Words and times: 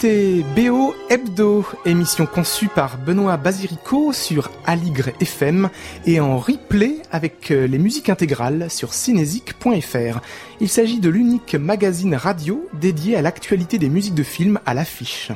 Écoutez 0.00 0.44
BO 0.54 0.94
Hebdo, 1.10 1.64
émission 1.86 2.26
conçue 2.26 2.68
par 2.68 2.98
Benoît 2.98 3.38
Basirico 3.38 4.12
sur 4.12 4.50
Aligre 4.66 5.08
FM 5.20 5.70
et 6.04 6.20
en 6.20 6.36
replay 6.36 6.96
avec 7.10 7.50
euh, 7.50 7.66
les 7.66 7.78
musiques 7.78 8.10
intégrales 8.10 8.70
sur 8.70 8.92
cinésique.fr. 8.92 10.20
Il 10.60 10.68
s'agit 10.68 11.00
de 11.00 11.08
l'unique 11.08 11.54
magazine 11.54 12.14
radio 12.14 12.68
dédié 12.74 13.16
à 13.16 13.22
l'actualité 13.22 13.78
des 13.78 13.88
musiques 13.88 14.14
de 14.14 14.22
films 14.22 14.60
à 14.66 14.74
l'affiche. 14.74 15.32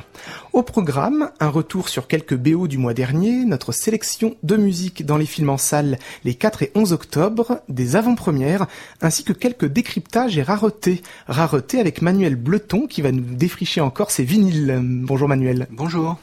Au 0.51 0.61
programme, 0.61 1.31
un 1.39 1.49
retour 1.49 1.89
sur 1.89 2.07
quelques 2.07 2.35
BO 2.35 2.67
du 2.67 2.77
mois 2.77 2.93
dernier, 2.93 3.43
notre 3.43 3.71
sélection 3.71 4.35
de 4.43 4.57
musique 4.57 5.07
dans 5.07 5.17
les 5.17 5.25
films 5.25 5.49
en 5.49 5.57
salle 5.57 5.97
les 6.23 6.35
4 6.35 6.61
et 6.63 6.71
11 6.75 6.93
octobre, 6.93 7.61
des 7.67 7.95
avant-premières, 7.95 8.67
ainsi 9.01 9.23
que 9.23 9.33
quelques 9.33 9.65
décryptages 9.65 10.37
et 10.37 10.43
raretés. 10.43 11.01
Raretés 11.27 11.79
avec 11.79 12.03
Manuel 12.03 12.35
Bleton 12.35 12.85
qui 12.85 13.01
va 13.01 13.11
nous 13.11 13.23
défricher 13.33 13.81
encore 13.81 14.11
ses 14.11 14.23
vinyles. 14.23 14.79
Bonjour 14.83 15.27
Manuel. 15.27 15.62
Bonjour. 15.71 16.17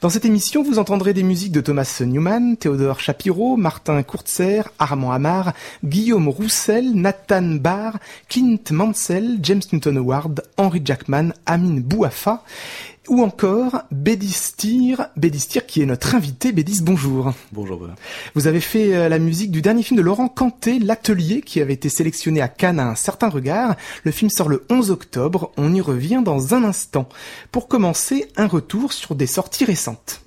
Dans 0.00 0.08
cette 0.08 0.24
émission, 0.24 0.62
vous 0.62 0.78
entendrez 0.78 1.14
des 1.14 1.22
musiques 1.22 1.52
de 1.52 1.60
Thomas 1.60 2.02
Newman, 2.04 2.56
Théodore 2.56 3.00
Shapiro, 3.00 3.56
Martin 3.56 4.02
Kurtzer, 4.02 4.62
Armand 4.78 5.12
Amar, 5.12 5.52
Guillaume 5.84 6.28
Roussel, 6.28 6.92
Nathan 6.94 7.56
Barr, 7.60 7.98
Clint 8.28 8.70
Mansell, 8.70 9.38
James 9.42 9.62
Newton 9.72 9.98
Howard, 9.98 10.42
Henry 10.56 10.82
Jackman, 10.84 11.32
Amin 11.46 11.80
Bouafa, 11.80 12.42
ou 13.08 13.22
encore 13.22 13.82
Bédis 13.90 14.52
Tir, 14.56 15.08
qui 15.66 15.82
est 15.82 15.86
notre 15.86 16.14
invité. 16.14 16.52
Bédis, 16.52 16.80
bonjour. 16.82 17.32
Bonjour. 17.52 17.88
Vous 18.34 18.46
avez 18.46 18.60
fait 18.60 18.94
euh, 18.94 19.08
la 19.08 19.18
musique 19.18 19.50
du 19.50 19.62
dernier 19.62 19.82
film 19.82 19.98
de 19.98 20.02
Laurent 20.02 20.28
Canté, 20.28 20.78
L'Atelier, 20.78 21.42
qui 21.42 21.60
avait 21.60 21.72
été 21.74 21.88
sélectionné 21.88 22.40
à 22.40 22.48
Cannes 22.48 22.80
à 22.80 22.86
un 22.86 22.94
certain 22.94 23.28
regard. 23.28 23.76
Le 24.04 24.12
film 24.12 24.30
sort 24.30 24.48
le 24.48 24.64
11 24.70 24.90
octobre, 24.90 25.52
on 25.56 25.74
y 25.74 25.80
revient 25.80 26.22
dans 26.24 26.54
un 26.54 26.64
instant. 26.64 27.08
Pour 27.50 27.68
commencer, 27.68 28.28
un 28.36 28.46
retour 28.46 28.92
sur 28.92 29.14
des 29.14 29.26
sorties 29.26 29.64
récentes. 29.64 30.21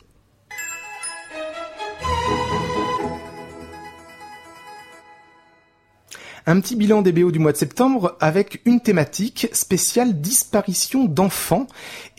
Un 6.47 6.59
petit 6.59 6.75
bilan 6.75 7.01
des 7.01 7.11
BO 7.11 7.31
du 7.31 7.39
mois 7.39 7.53
de 7.53 7.57
septembre 7.57 8.15
avec 8.19 8.61
une 8.65 8.79
thématique 8.79 9.47
spéciale 9.51 10.21
disparition 10.21 11.05
d'enfants. 11.05 11.65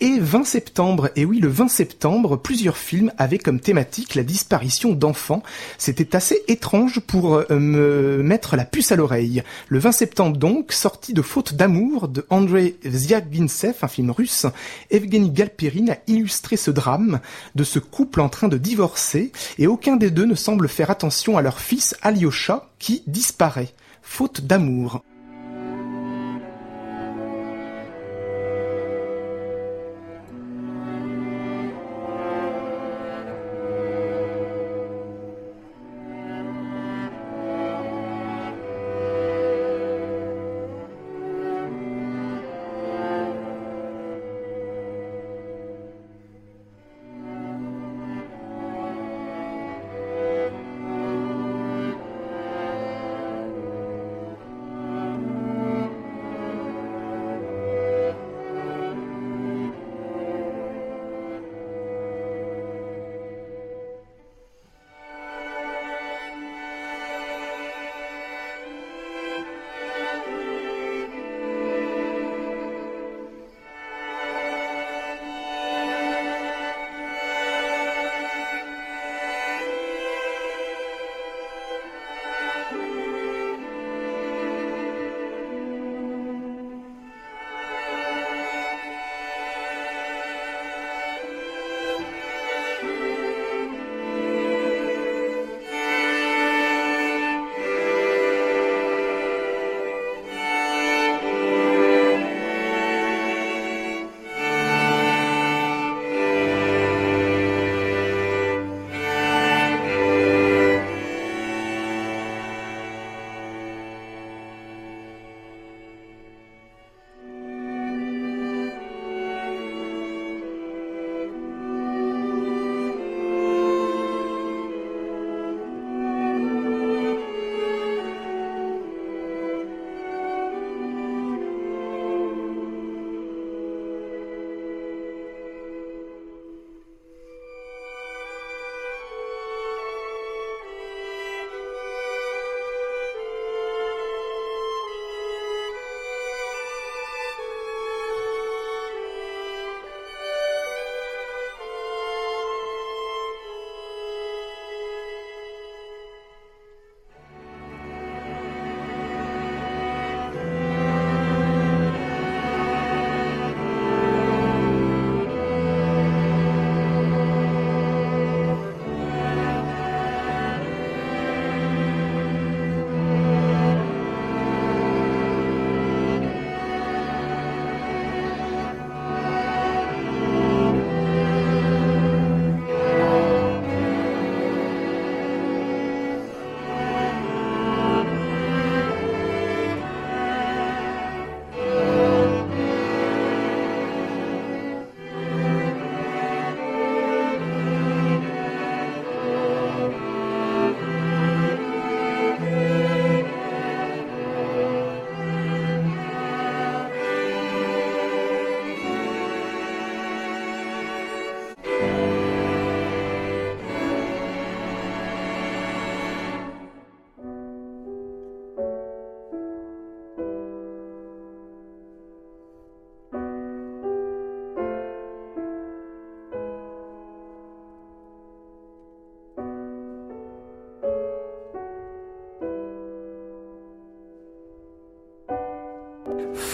Et 0.01 0.19
20 0.19 0.43
septembre, 0.43 1.11
et 1.15 1.25
oui 1.25 1.39
le 1.39 1.47
20 1.47 1.69
septembre, 1.69 2.37
plusieurs 2.37 2.77
films 2.77 3.13
avaient 3.19 3.39
comme 3.39 3.61
thématique 3.61 4.17
la 4.17 4.25
disparition 4.25 4.95
d'enfants. 4.95 5.45
C'était 5.79 6.17
assez 6.17 6.43
étrange 6.49 6.99
pour 6.99 7.37
euh, 7.37 7.47
me 7.61 8.21
mettre 8.25 8.57
la 8.57 8.65
puce 8.65 8.91
à 8.91 8.97
l'oreille. 8.97 9.45
Le 9.69 9.79
20 9.79 9.93
septembre 9.93 10.37
donc, 10.39 10.73
sorti 10.73 11.15
de 11.15 11.23
Faute 11.23 11.55
d'amour 11.55 12.09
de 12.09 12.27
Andrei 12.29 12.75
Zyaginsev, 12.85 13.77
un 13.83 13.89
film 13.89 14.11
russe, 14.11 14.47
Evgeny 14.91 15.31
Galperin 15.31 15.87
a 15.91 15.99
illustré 16.09 16.57
ce 16.57 16.73
drame 16.73 17.21
de 17.55 17.63
ce 17.63 17.79
couple 17.79 18.21
en 18.21 18.29
train 18.29 18.49
de 18.49 18.59
divorcer 18.59 19.31
et 19.59 19.69
aucun 19.69 19.95
des 19.95 20.11
deux 20.11 20.27
ne 20.27 20.35
semble 20.35 20.69
faire 20.69 20.91
attention 20.91 21.39
à 21.39 21.43
leur 21.43 21.61
fils 21.61 21.95
Alyosha 22.03 22.69
qui 22.81 23.05
disparaît 23.07 23.73
faute 24.07 24.41
d'amour. 24.41 25.03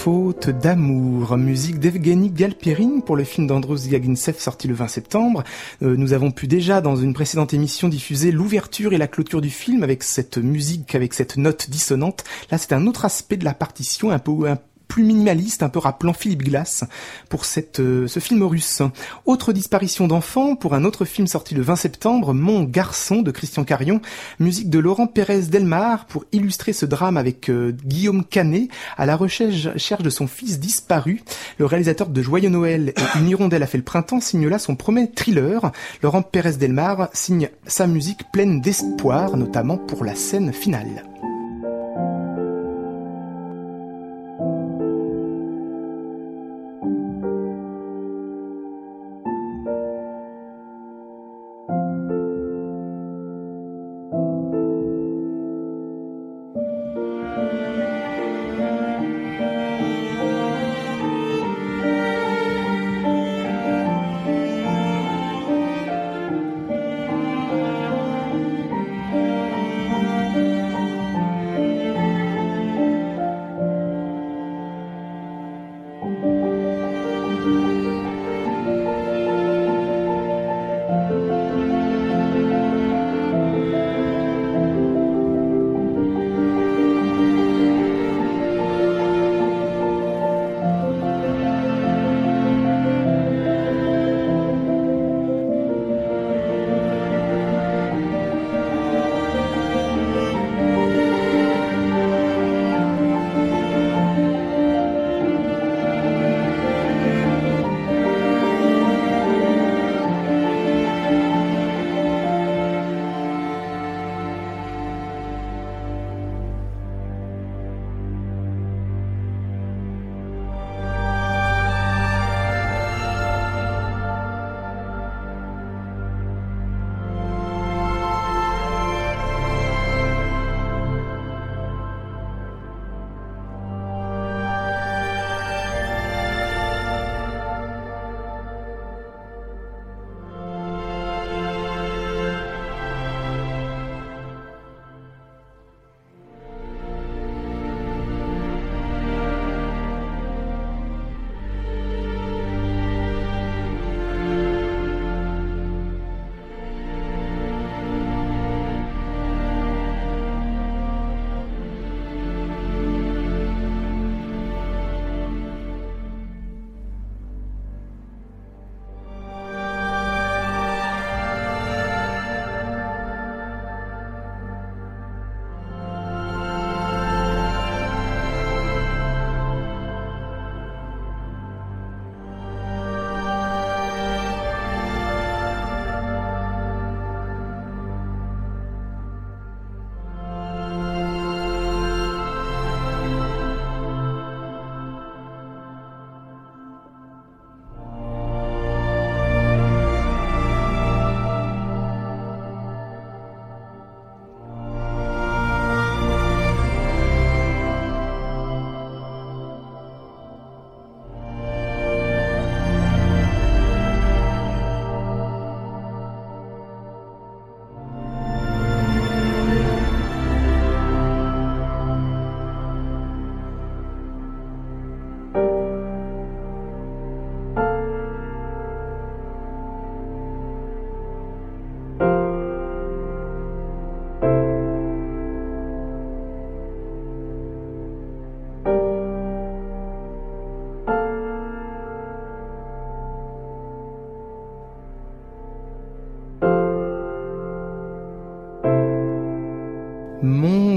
Faute 0.02 0.50
d'amour, 0.50 1.36
musique 1.36 1.78
d'Evgeny 1.78 2.28
Galperine 2.30 3.02
pour 3.02 3.14
le 3.14 3.22
film 3.22 3.46
d'Andrus 3.46 3.86
Gagintsev 3.86 4.36
sorti 4.36 4.66
le 4.66 4.74
20 4.74 4.88
septembre. 4.88 5.44
Euh, 5.80 5.94
nous 5.96 6.12
avons 6.12 6.32
pu 6.32 6.48
déjà 6.48 6.80
dans 6.80 6.96
une 6.96 7.14
précédente 7.14 7.54
émission 7.54 7.88
diffuser 7.88 8.32
l'ouverture 8.32 8.94
et 8.94 8.98
la 8.98 9.06
clôture 9.06 9.40
du 9.40 9.50
film 9.50 9.84
avec 9.84 10.02
cette 10.02 10.38
musique, 10.38 10.96
avec 10.96 11.14
cette 11.14 11.36
note 11.36 11.70
dissonante. 11.70 12.24
Là, 12.50 12.58
c'est 12.58 12.72
un 12.72 12.88
autre 12.88 13.04
aspect 13.04 13.36
de 13.36 13.44
la 13.44 13.54
partition, 13.54 14.10
un 14.10 14.18
peu, 14.18 14.50
un 14.50 14.58
plus 14.92 15.04
minimaliste, 15.04 15.62
un 15.62 15.70
peu 15.70 15.78
rappelant 15.78 16.12
Philippe 16.12 16.42
Glass 16.42 16.84
pour 17.30 17.46
cette, 17.46 17.80
euh, 17.80 18.06
ce 18.08 18.20
film 18.20 18.42
russe. 18.42 18.82
Autre 19.24 19.54
disparition 19.54 20.06
d'enfants 20.06 20.54
pour 20.54 20.74
un 20.74 20.84
autre 20.84 21.06
film 21.06 21.26
sorti 21.26 21.54
le 21.54 21.62
20 21.62 21.76
septembre, 21.76 22.34
Mon 22.34 22.64
garçon 22.64 23.22
de 23.22 23.30
Christian 23.30 23.64
Carion, 23.64 24.02
musique 24.38 24.68
de 24.68 24.78
Laurent 24.78 25.06
Pérez 25.06 25.44
Delmar 25.44 26.04
pour 26.04 26.26
illustrer 26.30 26.74
ce 26.74 26.84
drame 26.84 27.16
avec 27.16 27.48
euh, 27.48 27.72
Guillaume 27.86 28.22
Canet 28.22 28.68
à 28.98 29.06
la 29.06 29.16
recherche 29.16 30.02
de 30.02 30.10
son 30.10 30.26
fils 30.26 30.60
disparu. 30.60 31.22
Le 31.56 31.64
réalisateur 31.64 32.10
de 32.10 32.20
Joyeux 32.20 32.50
Noël 32.50 32.92
et 32.94 33.18
Une 33.18 33.30
hirondelle 33.30 33.62
a 33.62 33.66
fait 33.66 33.78
le 33.78 33.84
printemps 33.84 34.20
signe 34.20 34.46
là 34.46 34.58
son 34.58 34.76
premier 34.76 35.10
thriller. 35.10 35.72
Laurent 36.02 36.20
Pérez 36.20 36.58
Delmar 36.58 37.08
signe 37.14 37.48
sa 37.66 37.86
musique 37.86 38.30
pleine 38.30 38.60
d'espoir, 38.60 39.38
notamment 39.38 39.78
pour 39.78 40.04
la 40.04 40.14
scène 40.14 40.52
finale. 40.52 41.02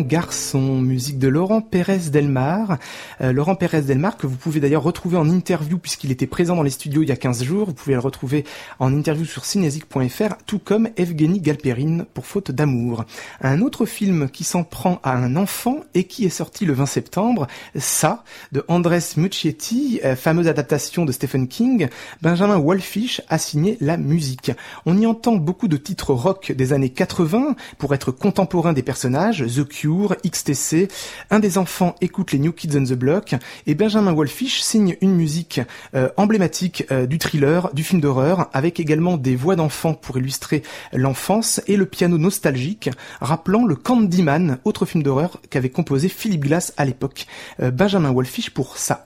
Garçon, 0.05 0.81
musique 0.81 1.17
de 1.17 1.27
Laurent 1.27 1.61
Pérez 1.61 2.09
Delmar. 2.11 2.77
Euh, 3.21 3.33
Laurent 3.33 3.55
Pérez 3.55 3.81
Delmar 3.81 4.17
que 4.17 4.27
vous 4.27 4.35
pouvez 4.35 4.59
d'ailleurs 4.59 4.83
retrouver 4.83 5.17
en 5.17 5.29
interview 5.29 5.79
puisqu'il 5.79 6.11
était 6.11 6.27
présent 6.27 6.55
dans 6.55 6.63
les 6.63 6.69
studios 6.69 7.01
il 7.01 7.09
y 7.09 7.11
a 7.11 7.15
15 7.15 7.43
jours. 7.43 7.67
Vous 7.67 7.73
pouvez 7.73 7.93
le 7.93 7.99
retrouver 7.99 8.45
en 8.79 8.93
interview 8.93 9.25
sur 9.25 9.45
cinésique.fr, 9.45 10.35
tout 10.45 10.59
comme 10.59 10.89
Evgeny 10.95 11.41
Galperine 11.41 12.05
pour 12.13 12.25
Faute 12.25 12.51
d'amour. 12.51 13.05
Un 13.41 13.61
autre 13.61 13.85
film 13.85 14.29
qui 14.29 14.43
s'en 14.43 14.63
prend 14.63 14.99
à 15.03 15.15
un 15.15 15.35
enfant 15.35 15.81
et 15.93 16.03
qui 16.03 16.25
est 16.25 16.29
sorti 16.29 16.65
le 16.65 16.73
20 16.73 16.85
septembre, 16.85 17.47
ça, 17.75 18.23
de 18.51 18.63
Andres 18.67 19.17
Muccietti, 19.17 19.99
euh, 20.05 20.15
fameuse 20.15 20.47
adaptation 20.47 21.05
de 21.05 21.11
Stephen 21.11 21.47
King, 21.47 21.87
Benjamin 22.21 22.57
Wolfish 22.57 23.21
a 23.29 23.37
signé 23.37 23.77
la 23.81 23.97
musique. 23.97 24.51
On 24.85 24.97
y 24.97 25.05
entend 25.05 25.35
beaucoup 25.35 25.67
de 25.67 25.77
titres 25.77 26.13
rock 26.13 26.51
des 26.51 26.73
années 26.73 26.89
80 26.89 27.55
pour 27.77 27.93
être 27.93 28.11
contemporain 28.11 28.73
des 28.73 28.83
personnages, 28.83 29.43
The 29.47 29.67
Cure, 29.67 29.94
XTC, 30.25 30.87
un 31.29 31.39
des 31.39 31.57
enfants 31.57 31.95
écoute 32.01 32.31
les 32.31 32.39
New 32.39 32.51
Kids 32.51 32.77
on 32.77 32.83
the 32.83 32.93
Block, 32.93 33.35
et 33.65 33.75
Benjamin 33.75 34.13
Wolfish 34.13 34.61
signe 34.61 34.97
une 35.01 35.15
musique 35.15 35.61
euh, 35.95 36.09
emblématique 36.17 36.85
euh, 36.91 37.05
du 37.05 37.17
thriller, 37.17 37.73
du 37.73 37.83
film 37.83 38.01
d'horreur, 38.01 38.49
avec 38.53 38.79
également 38.79 39.17
des 39.17 39.35
voix 39.35 39.55
d'enfants 39.55 39.93
pour 39.93 40.17
illustrer 40.17 40.63
l'enfance 40.93 41.61
et 41.67 41.77
le 41.77 41.85
piano 41.85 42.17
nostalgique, 42.17 42.89
rappelant 43.21 43.65
le 43.65 43.75
Candyman, 43.75 44.59
autre 44.65 44.85
film 44.85 45.03
d'horreur 45.03 45.39
qu'avait 45.49 45.69
composé 45.69 46.09
Philip 46.09 46.41
Glass 46.41 46.73
à 46.77 46.85
l'époque. 46.85 47.25
Euh, 47.61 47.71
Benjamin 47.71 48.11
Wolfish 48.11 48.49
pour 48.49 48.77
ça. 48.77 49.05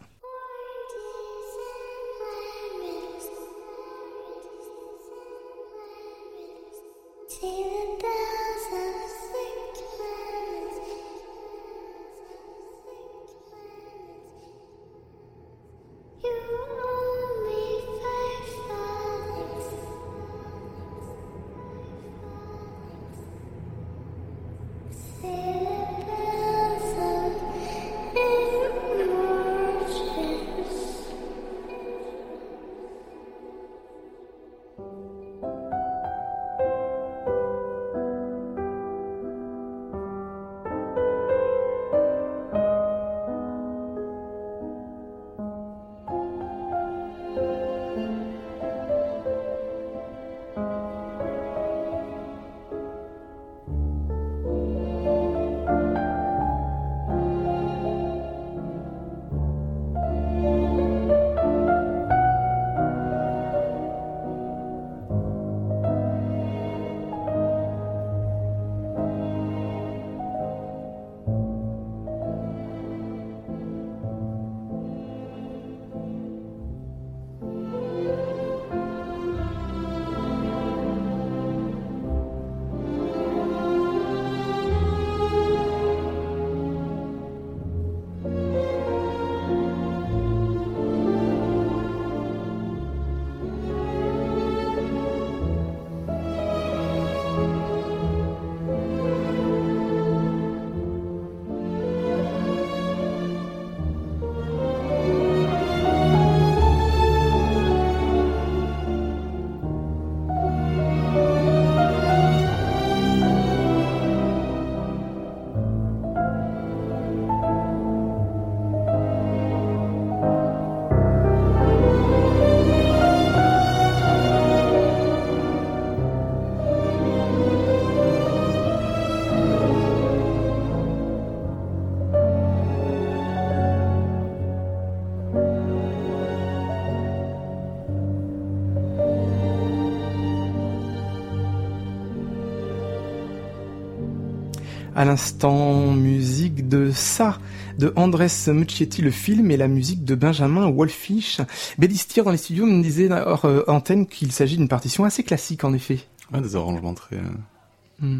À 144.99 145.05
l'instant, 145.05 145.93
musique 145.93 146.67
de 146.67 146.91
ça, 146.91 147.39
de 147.77 147.93
Andrés 147.95 148.27
Muccietti, 148.47 149.01
le 149.01 149.11
film, 149.11 149.49
et 149.49 149.55
la 149.55 149.69
musique 149.69 150.03
de 150.03 150.13
Benjamin 150.13 150.69
Wolfish. 150.69 151.39
Bédistier 151.77 152.21
dans 152.21 152.31
les 152.31 152.37
studios 152.37 152.65
me 152.65 152.83
disait 152.83 153.09
hors 153.09 153.45
euh, 153.45 153.63
antenne 153.69 154.07
qu'il 154.07 154.33
s'agit 154.33 154.57
d'une 154.57 154.67
partition 154.67 155.05
assez 155.05 155.23
classique, 155.23 155.63
en 155.63 155.71
effet. 155.71 155.99
Ouais, 156.33 156.41
des 156.41 156.57
arrangements 156.57 156.93
très... 156.95 157.15
Euh... 157.15 158.19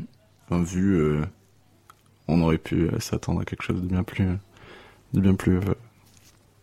Mm. 0.51 0.63
vu, 0.63 0.95
euh, 0.95 1.25
on 2.29 2.39
aurait 2.39 2.57
pu 2.57 2.89
s'attendre 3.00 3.41
à 3.41 3.43
quelque 3.43 3.63
chose 3.63 3.81
de 3.81 3.86
bien 3.86 4.03
plus... 4.03 4.38
de 5.13 5.19
bien 5.19 5.36
plus... 5.36 5.59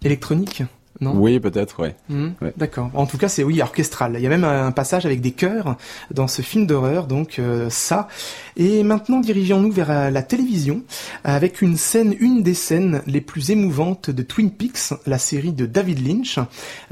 Électronique 0.03 0.63
oui, 1.01 1.41
peut-être, 1.41 1.83
hmm, 2.09 2.29
ouais. 2.41 2.53
D'accord. 2.57 2.91
En 2.95 3.07
tout 3.07 3.19
cas, 3.19 3.29
c'est 3.29 3.45
oui 3.45 3.61
orchestral. 3.61 4.15
Il 4.17 4.23
y 4.23 4.27
a 4.27 4.31
même 4.31 4.45
un 4.45 4.73
passage 4.73 5.07
avec 5.07 5.21
des 5.21 5.33
chœurs 5.33 5.77
dans 6.11 6.29
ce 6.29 6.43
film 6.43 6.67
d'horreur, 6.67 7.07
donc 7.07 7.39
euh, 7.39 7.69
ça. 7.71 8.09
Et 8.57 8.83
maintenant, 8.83 9.21
dirigeons-nous 9.21 9.73
vers 9.73 9.91
euh, 9.91 10.11
la 10.11 10.23
télévision 10.23 10.83
avec 11.25 11.63
une 11.63 11.77
scène, 11.77 12.15
une 12.21 12.43
des 12.43 12.55
scènes 12.55 13.03
les 13.07 13.21
plus 13.21 13.51
émouvantes 13.51 14.11
de 14.11 14.23
Twin 14.23 14.51
Peaks, 14.51 14.95
la 15.07 15.19
série 15.19 15.53
de 15.53 15.67
David 15.67 16.07
Lynch, 16.07 16.39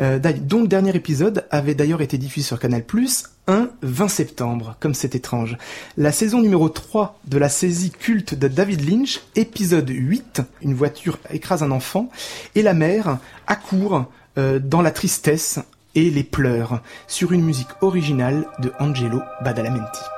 euh, 0.01 0.19
dont 0.19 0.63
le 0.63 0.69
dernier 0.69 0.95
épisode 0.95 1.47
avait 1.51 1.75
d'ailleurs 1.75 2.03
été 2.03 2.19
diffusé 2.19 2.47
sur 2.47 2.59
Canal+ 2.59 2.85
1 3.47 3.71
20 3.83 4.09
septembre, 4.09 4.77
comme 4.81 4.95
c'est 4.95 5.15
étrange. 5.15 5.57
La 5.97 6.13
saison 6.13 6.41
numéro 6.41 6.69
3 6.69 7.19
de 7.27 7.39
la 7.39 7.49
saisie 7.49 7.91
culte 7.91 8.35
de 8.35 8.49
David 8.49 8.89
Lynch, 8.89 9.21
épisode 9.37 9.91
8, 9.91 10.43
une 10.63 10.75
voiture 10.75 11.19
écrase 11.31 11.63
un 11.63 11.71
enfant, 11.71 12.09
et 12.55 12.63
la 12.63 12.75
mère 12.75 13.19
accourt 13.47 14.07
euh, 14.39 14.59
dans 14.59 14.83
la 14.83 14.91
tristesse 14.91 15.61
et 15.95 16.11
les 16.11 16.25
pleurs, 16.25 16.81
sur 17.07 17.33
une 17.33 17.45
musique 17.45 17.69
originale 17.81 18.47
de 18.61 18.73
Angelo 18.81 19.21
Badalamenti. 19.43 20.14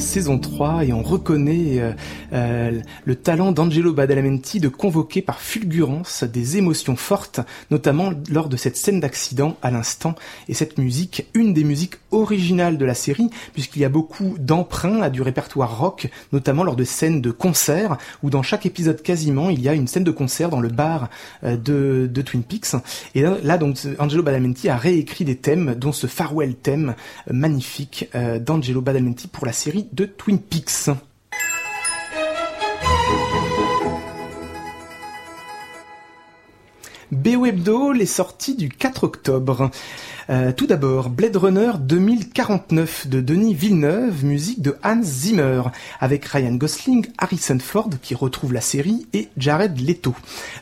Saison 0.00 0.38
3 0.38 0.84
et 0.86 0.92
on 0.92 1.02
reconnaît 1.02 1.78
euh, 1.78 1.92
euh, 2.32 2.80
le 3.04 3.14
talent 3.14 3.52
d'Angelo 3.52 3.92
Badalamenti 3.92 4.58
de 4.58 4.68
convoquer 4.68 5.22
par 5.22 5.40
fulgurance 5.40 6.24
des 6.24 6.56
émotions 6.56 6.96
fortes, 6.96 7.40
notamment 7.70 8.12
lors 8.30 8.48
de 8.48 8.56
cette 8.56 8.76
scène 8.76 9.00
d'accident 9.00 9.56
à 9.62 9.70
l'instant. 9.70 10.14
Et 10.48 10.54
cette 10.54 10.78
musique, 10.78 11.26
une 11.34 11.54
des 11.54 11.64
musiques 11.64 11.96
originales 12.10 12.78
de 12.78 12.84
la 12.84 12.94
série, 12.94 13.30
puisqu'il 13.52 13.80
y 13.80 13.84
a 13.84 13.88
beaucoup 13.88 14.36
d'emprunts 14.38 15.02
à 15.02 15.10
du 15.10 15.22
répertoire 15.22 15.78
rock, 15.78 16.08
notamment 16.32 16.64
lors 16.64 16.76
de 16.76 16.84
scènes 16.84 17.20
de 17.20 17.30
concert, 17.30 17.96
où 18.22 18.30
dans 18.30 18.42
chaque 18.42 18.66
épisode 18.66 19.02
quasiment, 19.02 19.50
il 19.50 19.60
y 19.60 19.68
a 19.68 19.74
une 19.74 19.86
scène 19.86 20.04
de 20.04 20.10
concert 20.10 20.48
dans 20.48 20.60
le 20.60 20.68
bar 20.68 21.10
euh, 21.44 21.56
de, 21.56 22.08
de 22.12 22.22
Twin 22.22 22.42
Peaks. 22.42 22.74
Et 23.14 23.22
là, 23.22 23.58
donc, 23.58 23.76
Angelo 23.98 24.22
Badalamenti 24.22 24.68
a 24.68 24.76
réécrit 24.76 25.24
des 25.24 25.36
thèmes, 25.36 25.74
dont 25.74 25.92
ce 25.92 26.06
farewell 26.06 26.54
thème 26.54 26.94
magnifique 27.30 28.08
d'Angelo 28.40 28.80
Badalamenti 28.80 29.28
pour 29.28 29.46
la 29.46 29.52
série 29.52 29.89
de 29.92 30.04
Twin 30.04 30.38
Peaks. 30.38 30.90
BO 37.10 37.92
les 37.92 38.06
sorties 38.06 38.54
du 38.54 38.68
4 38.68 39.04
octobre. 39.04 39.70
Euh, 40.28 40.52
tout 40.52 40.66
d'abord, 40.66 41.08
Blade 41.08 41.36
Runner 41.36 41.72
2049 41.80 43.06
de 43.08 43.20
Denis 43.20 43.54
Villeneuve, 43.54 44.24
musique 44.24 44.60
de 44.60 44.76
Hans 44.84 45.02
Zimmer, 45.02 45.62
avec 46.00 46.24
Ryan 46.24 46.54
Gosling, 46.54 47.06
Harrison 47.18 47.58
Ford 47.58 47.90
qui 48.02 48.14
retrouve 48.14 48.52
la 48.52 48.60
série 48.60 49.06
et 49.12 49.28
Jared 49.36 49.80
Leto. 49.80 50.14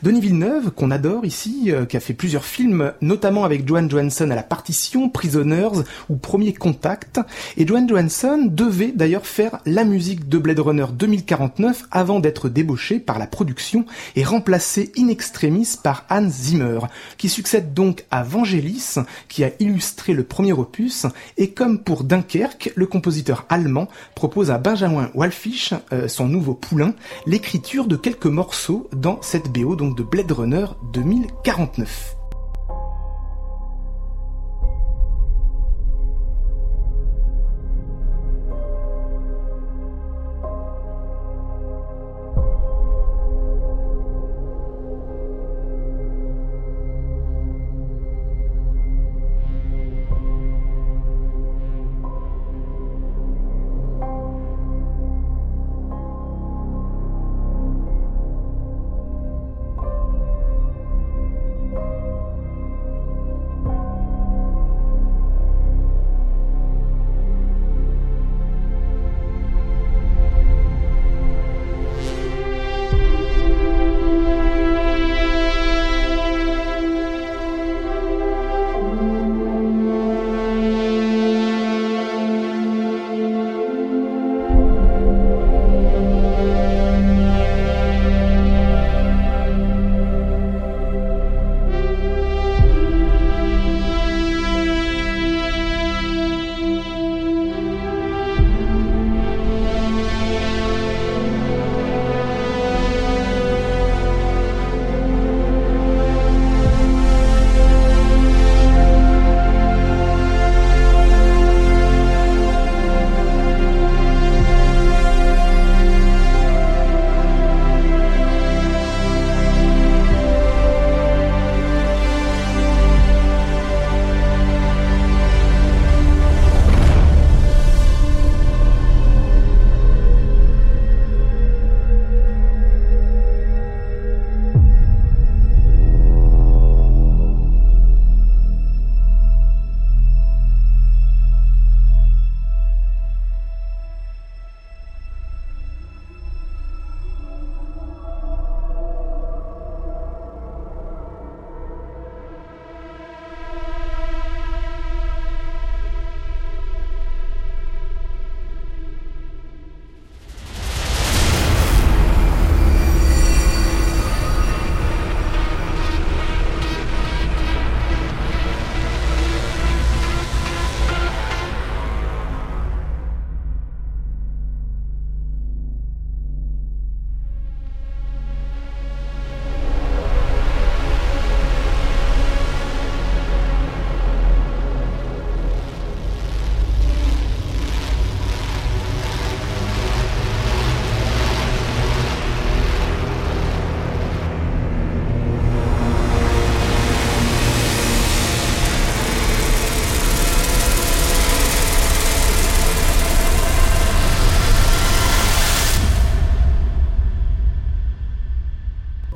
Denis 0.03 0.21
Villeneuve, 0.21 0.71
qu'on 0.71 0.91
adore 0.91 1.25
ici, 1.25 1.67
euh, 1.69 1.87
qui 1.87 1.97
a 1.97 2.01
fait 2.01 2.15
plusieurs 2.15 2.45
films, 2.45 2.93
notamment 3.01 3.45
avec 3.45 3.67
Joan 3.67 3.91
Johansson 3.91 4.31
à 4.31 4.35
la 4.35 4.43
partition, 4.43 5.09
Prisoners 5.09 5.83
ou 6.09 6.17
Premier 6.17 6.53
Contact. 6.53 7.21
Et 7.57 7.67
Joan 7.67 7.89
Johansson 7.89 8.49
devait 8.49 8.93
d'ailleurs 8.93 9.27
faire 9.27 9.61
la 9.67 9.85
musique 9.85 10.29
de 10.29 10.39
Blade 10.39 10.61
Runner 10.61 10.87
2049 10.93 11.85
avant 11.91 12.21
d'être 12.21 12.49
débauché 12.49 12.99
par 13.01 13.19
la 13.19 13.27
production 13.27 13.85
et 14.17 14.25
remplacé 14.25 14.93
in 14.99 15.09
extremis 15.09 15.77
par 15.83 16.05
Hans 16.11 16.29
Zimmer, 16.29 16.81
qui 17.17 17.29
succède 17.29 17.75
donc 17.75 18.05
à 18.11 18.23
Vangelis, 18.23 18.97
qui 19.29 19.45
a 19.45 19.51
illustré 19.61 20.13
le 20.13 20.25
premier 20.25 20.53
opus, 20.53 21.07
et 21.37 21.51
comme 21.51 21.83
pour 21.83 22.05
Dunkerque, 22.05 22.73
le 22.75 22.87
compositeur 22.87 23.47
allemand 23.49 23.89
propose 24.15 24.51
à 24.51 24.59
Benjamin 24.59 25.11
Walfish, 25.15 25.75
euh, 25.93 26.09
son 26.09 26.27
nouveau 26.27 26.55
poulain, 26.55 26.95
l'écriture 27.27 27.87
de 27.87 27.97
quelques 27.97 28.27
morceaux 28.27 28.89
dans 28.93 29.21
cette 29.23 29.53
BO 29.53 29.77
donc 29.77 29.97
de 29.97 30.03
Blade 30.03 30.33
Runner 30.33 30.67
2049. 30.93 32.18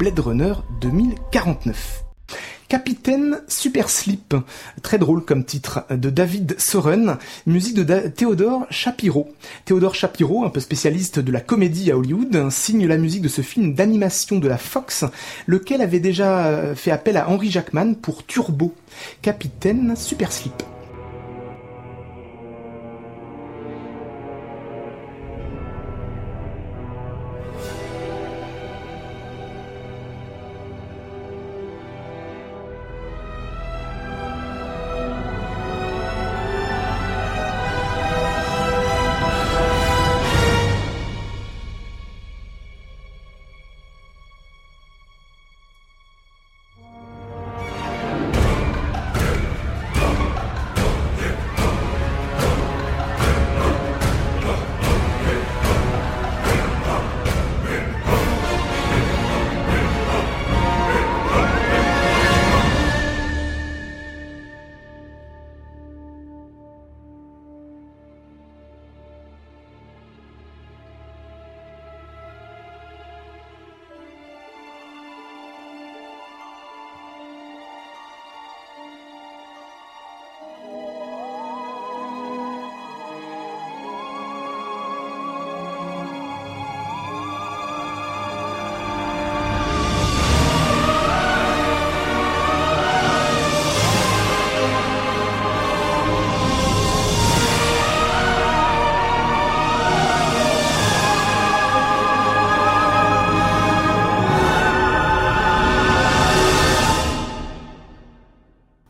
Blade 0.02 0.18
Runner 0.18 0.54
2049. 0.80 2.02
Capitaine 2.66 3.40
Super 3.46 3.88
Slip, 3.88 4.34
très 4.82 4.98
drôle 4.98 5.24
comme 5.24 5.44
titre, 5.44 5.86
de 5.92 6.10
David 6.10 6.58
Soren, 6.58 7.18
musique 7.46 7.76
de 7.76 8.08
Théodore 8.08 8.66
Shapiro. 8.68 9.28
Théodore 9.64 9.94
Shapiro, 9.94 10.44
un 10.44 10.50
peu 10.50 10.58
spécialiste 10.58 11.20
de 11.20 11.30
la 11.30 11.40
comédie 11.40 11.92
à 11.92 11.96
Hollywood, 11.96 12.50
signe 12.50 12.88
la 12.88 12.96
musique 12.96 13.22
de 13.22 13.28
ce 13.28 13.42
film 13.42 13.74
d'animation 13.74 14.40
de 14.40 14.48
la 14.48 14.58
Fox, 14.58 15.04
lequel 15.46 15.80
avait 15.80 16.00
déjà 16.00 16.46
euh, 16.48 16.74
fait 16.74 16.90
appel 16.90 17.16
à 17.16 17.30
Henry 17.30 17.52
Jackman 17.52 17.94
pour 17.94 18.26
Turbo. 18.26 18.74
Capitaine 19.22 19.94
Super 19.94 20.32
Slip. 20.32 20.64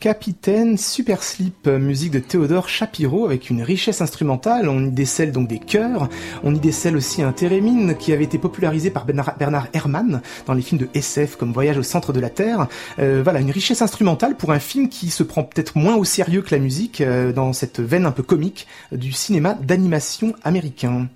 Capitaine 0.02 0.78
Super 0.78 1.22
Sleep, 1.22 1.68
musique 1.68 2.10
de 2.10 2.18
Théodore 2.18 2.68
Shapiro 2.68 3.24
avec 3.24 3.50
une 3.50 3.62
richesse 3.62 4.00
instrumentale. 4.00 4.68
On 4.68 4.84
y 4.84 4.90
décèle 4.90 5.30
donc 5.30 5.46
des 5.46 5.60
chœurs. 5.60 6.08
On 6.42 6.52
y 6.52 6.58
décèle 6.58 6.96
aussi 6.96 7.22
un 7.22 7.30
thérémine 7.30 7.94
qui 7.96 8.12
avait 8.12 8.24
été 8.24 8.36
popularisé 8.36 8.90
par 8.90 9.04
Bernard 9.04 9.68
Herrmann 9.72 10.20
dans 10.44 10.54
les 10.54 10.62
films 10.62 10.80
de 10.80 10.88
SF 10.92 11.36
comme 11.36 11.52
Voyage 11.52 11.78
au 11.78 11.84
centre 11.84 12.12
de 12.12 12.18
la 12.18 12.30
Terre. 12.30 12.66
Euh, 12.98 13.20
voilà, 13.22 13.38
une 13.38 13.52
richesse 13.52 13.80
instrumentale 13.80 14.36
pour 14.36 14.50
un 14.50 14.58
film 14.58 14.88
qui 14.88 15.08
se 15.08 15.22
prend 15.22 15.44
peut-être 15.44 15.78
moins 15.78 15.94
au 15.94 16.02
sérieux 16.02 16.42
que 16.42 16.52
la 16.52 16.60
musique 16.60 17.00
euh, 17.00 17.32
dans 17.32 17.52
cette 17.52 17.78
veine 17.78 18.04
un 18.04 18.10
peu 18.10 18.24
comique 18.24 18.66
du 18.90 19.12
cinéma 19.12 19.54
d'animation 19.54 20.34
américain. 20.42 21.06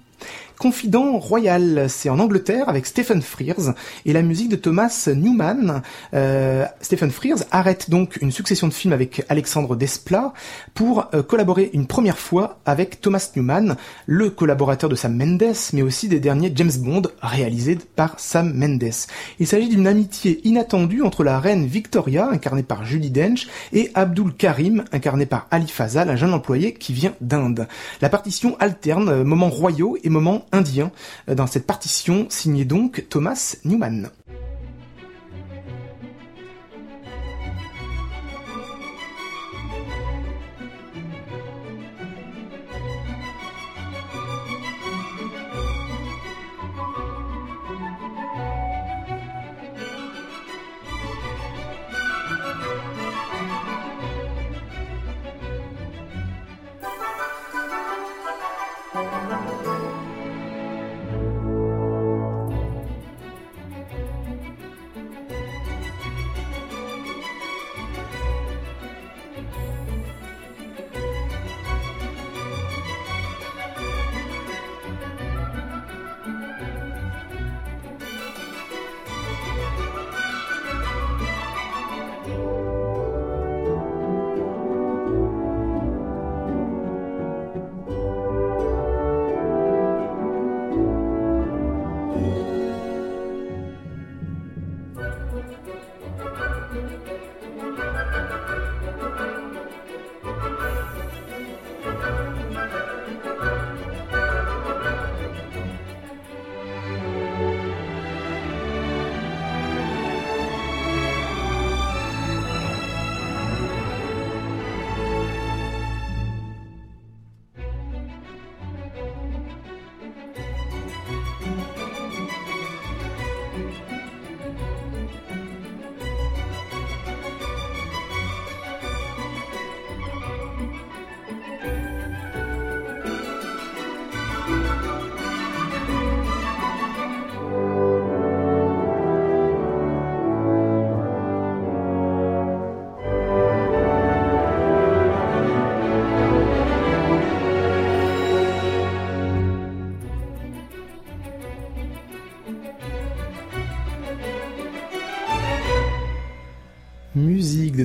Confident 0.59 1.19
Royal, 1.19 1.87
c'est 1.89 2.09
en 2.09 2.19
Angleterre 2.19 2.69
avec 2.69 2.87
Stephen 2.87 3.21
Frears 3.21 3.75
et 4.07 4.15
la 4.15 4.23
musique 4.23 4.49
de 4.49 4.57
Thomas 4.57 5.09
Newman. 5.15 5.83
Euh, 6.15 6.65
Stephen 6.81 7.11
Frears 7.11 7.41
arrête 7.51 7.91
donc 7.91 8.17
une 8.23 8.33
succession 8.33 8.67
de 8.67 8.73
films 8.73 8.95
avec 8.95 9.23
Alexandre 9.29 9.77
Desplat 9.77 10.33
pour 10.73 11.11
euh, 11.13 11.23
collaborer 11.23 11.69
une 11.75 11.87
première 11.87 12.19
fois 12.19 12.59
avec 12.65 13.03
Thomas 13.03 13.31
Newman, 13.37 13.77
le 14.07 14.31
collaborateur 14.31 14.89
de 14.89 14.95
Sam 14.95 15.15
Mendes, 15.15 15.55
mais 15.75 15.83
aussi 15.83 16.09
des 16.09 16.21
derniers 16.21 16.51
James 16.55 16.73
Bond 16.79 17.03
réalisés 17.21 17.77
par 17.95 18.19
Sam 18.19 18.55
Mendes. 18.55 18.91
Il 19.39 19.47
s'agit 19.47 19.69
d'une 19.69 19.87
amitié 19.87 20.41
inattendue 20.45 21.03
entre 21.03 21.23
la 21.23 21.39
reine 21.39 21.67
Victoria, 21.67 22.31
incarnée 22.31 22.63
par 22.63 22.85
Julie 22.87 23.11
Dench, 23.11 23.47
et 23.75 23.91
Abdul 23.95 24.33
Karim, 24.33 24.85
incarné 24.91 25.27
par 25.27 25.49
Ali 25.51 25.69
Fazal, 25.69 26.09
un 26.09 26.17
jeune 26.17 26.33
employé 26.33 26.73
qui 26.73 26.95
vient 26.95 27.13
d'Inde. 27.21 27.69
La 28.01 28.09
partition 28.09 28.57
alterne 28.59 29.23
moments 29.23 29.51
royaux 29.51 29.99
et 30.03 30.09
moments 30.09 30.46
indien 30.53 30.91
euh, 31.29 31.35
dans 31.35 31.47
cette 31.47 31.67
partition 31.67 32.27
signée 32.31 32.65
donc 32.65 33.07
Thomas 33.09 33.57
Newman. 33.65 34.11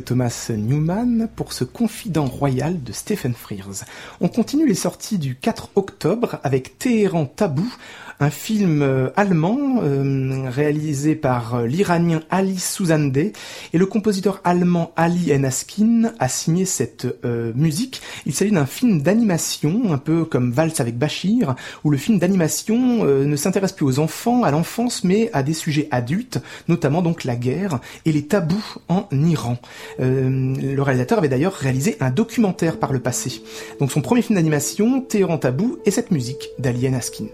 Thomas 0.01 0.51
Newman 0.55 1.27
pour 1.35 1.53
ce 1.53 1.63
confident 1.63 2.25
royal 2.25 2.81
de 2.83 2.91
Stephen 2.91 3.33
Frears. 3.33 3.85
On 4.19 4.27
continue 4.27 4.67
les 4.67 4.75
sorties 4.75 5.17
du 5.17 5.35
4 5.35 5.69
octobre 5.75 6.39
avec 6.43 6.77
Téhéran 6.77 7.25
Tabou, 7.25 7.71
un 8.21 8.29
film 8.29 8.84
euh, 8.84 9.10
allemand 9.15 9.81
euh, 9.81 10.47
réalisé 10.47 11.15
par 11.15 11.55
euh, 11.55 11.65
l'Iranien 11.65 12.21
Ali 12.29 12.60
Souzande 12.60 13.17
et 13.17 13.34
le 13.73 13.86
compositeur 13.88 14.39
allemand 14.43 14.91
Ali 14.95 15.34
Enaskin 15.34 16.13
a 16.19 16.27
signé 16.27 16.65
cette 16.65 17.07
musique. 17.55 18.01
Il 18.27 18.34
s'agit 18.34 18.51
d'un 18.51 18.67
film 18.67 19.01
d'animation, 19.01 19.91
un 19.91 19.97
peu 19.97 20.23
comme 20.23 20.51
Valse 20.51 20.79
avec 20.79 20.97
Bachir, 20.97 21.55
où 21.84 21.89
le 21.89 21.97
film 21.97 22.19
d'animation 22.19 23.03
ne 23.03 23.36
s'intéresse 23.36 23.71
plus 23.71 23.86
aux 23.86 23.99
enfants, 23.99 24.43
à 24.43 24.51
l'enfance, 24.51 25.03
mais 25.03 25.29
à 25.34 25.41
des 25.41 25.53
sujets 25.53 25.88
adultes, 25.89 26.39
notamment 26.67 27.01
donc 27.01 27.23
la 27.23 27.36
guerre 27.36 27.79
et 28.05 28.12
les 28.12 28.27
tabous 28.27 28.75
en 28.88 29.07
Iran. 29.12 29.57
le 29.99 30.81
réalisateur 30.81 31.17
avait 31.17 31.29
d'ailleurs 31.29 31.53
réalisé 31.53 31.97
un 31.99 32.12
documentaire 32.12 32.77
par 32.77 32.93
le 32.93 32.99
passé. 32.99 33.41
Donc 33.79 33.91
son 33.91 34.01
premier 34.01 34.21
film 34.21 34.38
d'animation, 34.38 35.01
Téhéran 35.01 35.38
Tabou, 35.38 35.79
et 35.86 35.91
cette 35.91 36.12
musique 36.12 36.49
d'Ali 36.60 36.88
Enaskin. 36.88 37.25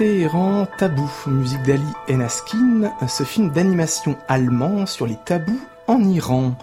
Téhéran 0.00 0.66
Tabou, 0.78 1.10
musique 1.26 1.62
d'Ali 1.62 1.82
Enaskin, 2.08 2.90
ce 3.06 3.22
film 3.22 3.50
d'animation 3.50 4.16
allemand 4.28 4.86
sur 4.86 5.06
les 5.06 5.18
tabous 5.26 5.60
en 5.88 6.02
Iran. 6.02 6.56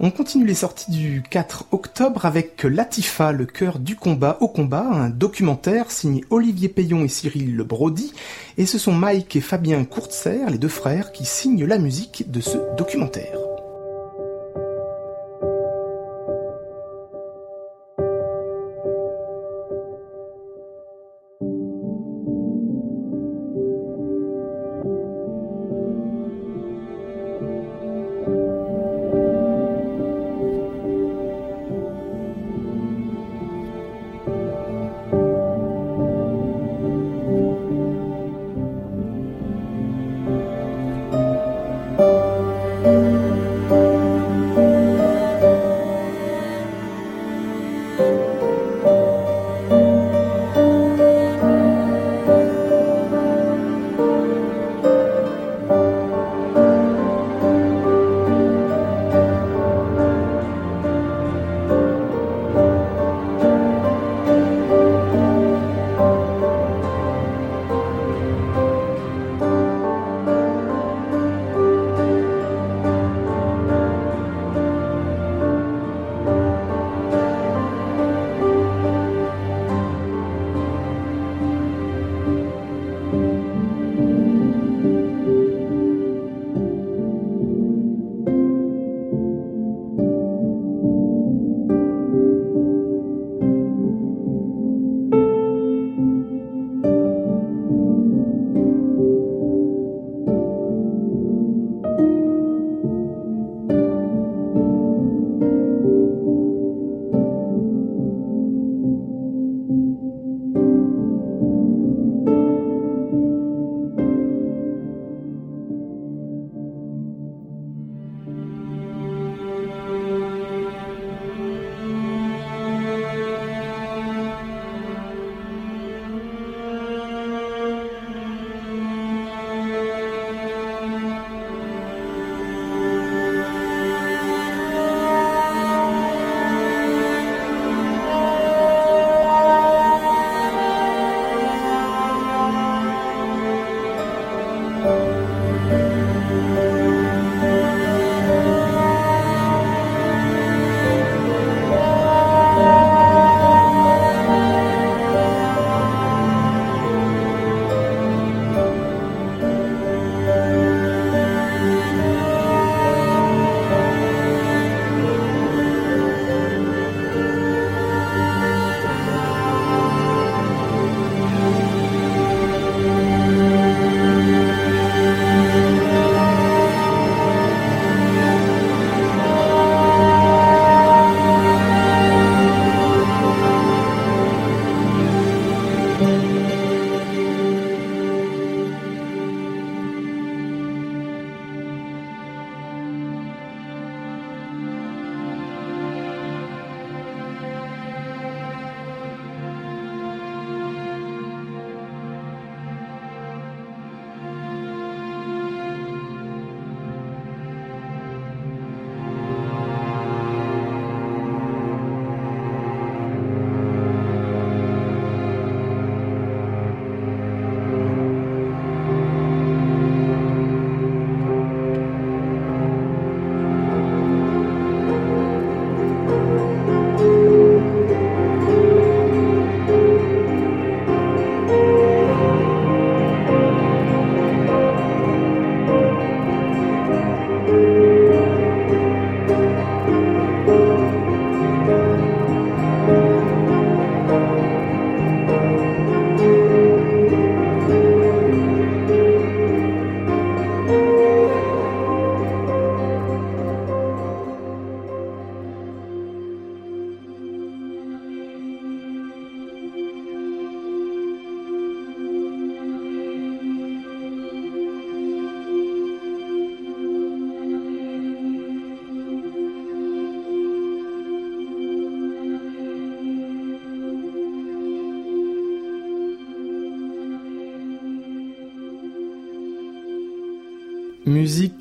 On 0.00 0.10
continue 0.10 0.44
les 0.44 0.54
sorties 0.54 0.90
du 0.90 1.22
4 1.22 1.66
octobre 1.70 2.26
avec 2.26 2.64
Latifa, 2.64 3.30
le 3.30 3.46
cœur 3.46 3.78
du 3.78 3.94
combat 3.94 4.36
au 4.40 4.48
combat, 4.48 4.84
un 4.84 5.10
documentaire 5.10 5.92
signé 5.92 6.24
Olivier 6.30 6.68
Payon 6.68 7.04
et 7.04 7.08
Cyril 7.08 7.54
Le 7.54 7.62
Brody, 7.62 8.12
et 8.58 8.66
ce 8.66 8.78
sont 8.78 8.92
Mike 8.92 9.36
et 9.36 9.40
Fabien 9.40 9.84
Courtser, 9.84 10.40
les 10.50 10.58
deux 10.58 10.66
frères, 10.66 11.12
qui 11.12 11.24
signent 11.24 11.64
la 11.64 11.78
musique 11.78 12.32
de 12.32 12.40
ce 12.40 12.58
documentaire. 12.76 13.51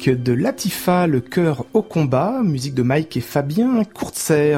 De 0.10 0.34
Latifa, 0.34 1.06
le 1.06 1.22
cœur 1.22 1.66
au 1.74 1.84
combat, 1.84 2.42
musique 2.44 2.74
de 2.74 2.82
Mike 2.82 3.18
et 3.18 3.22
Fabien 3.22 3.84
Courtser. 3.84 4.58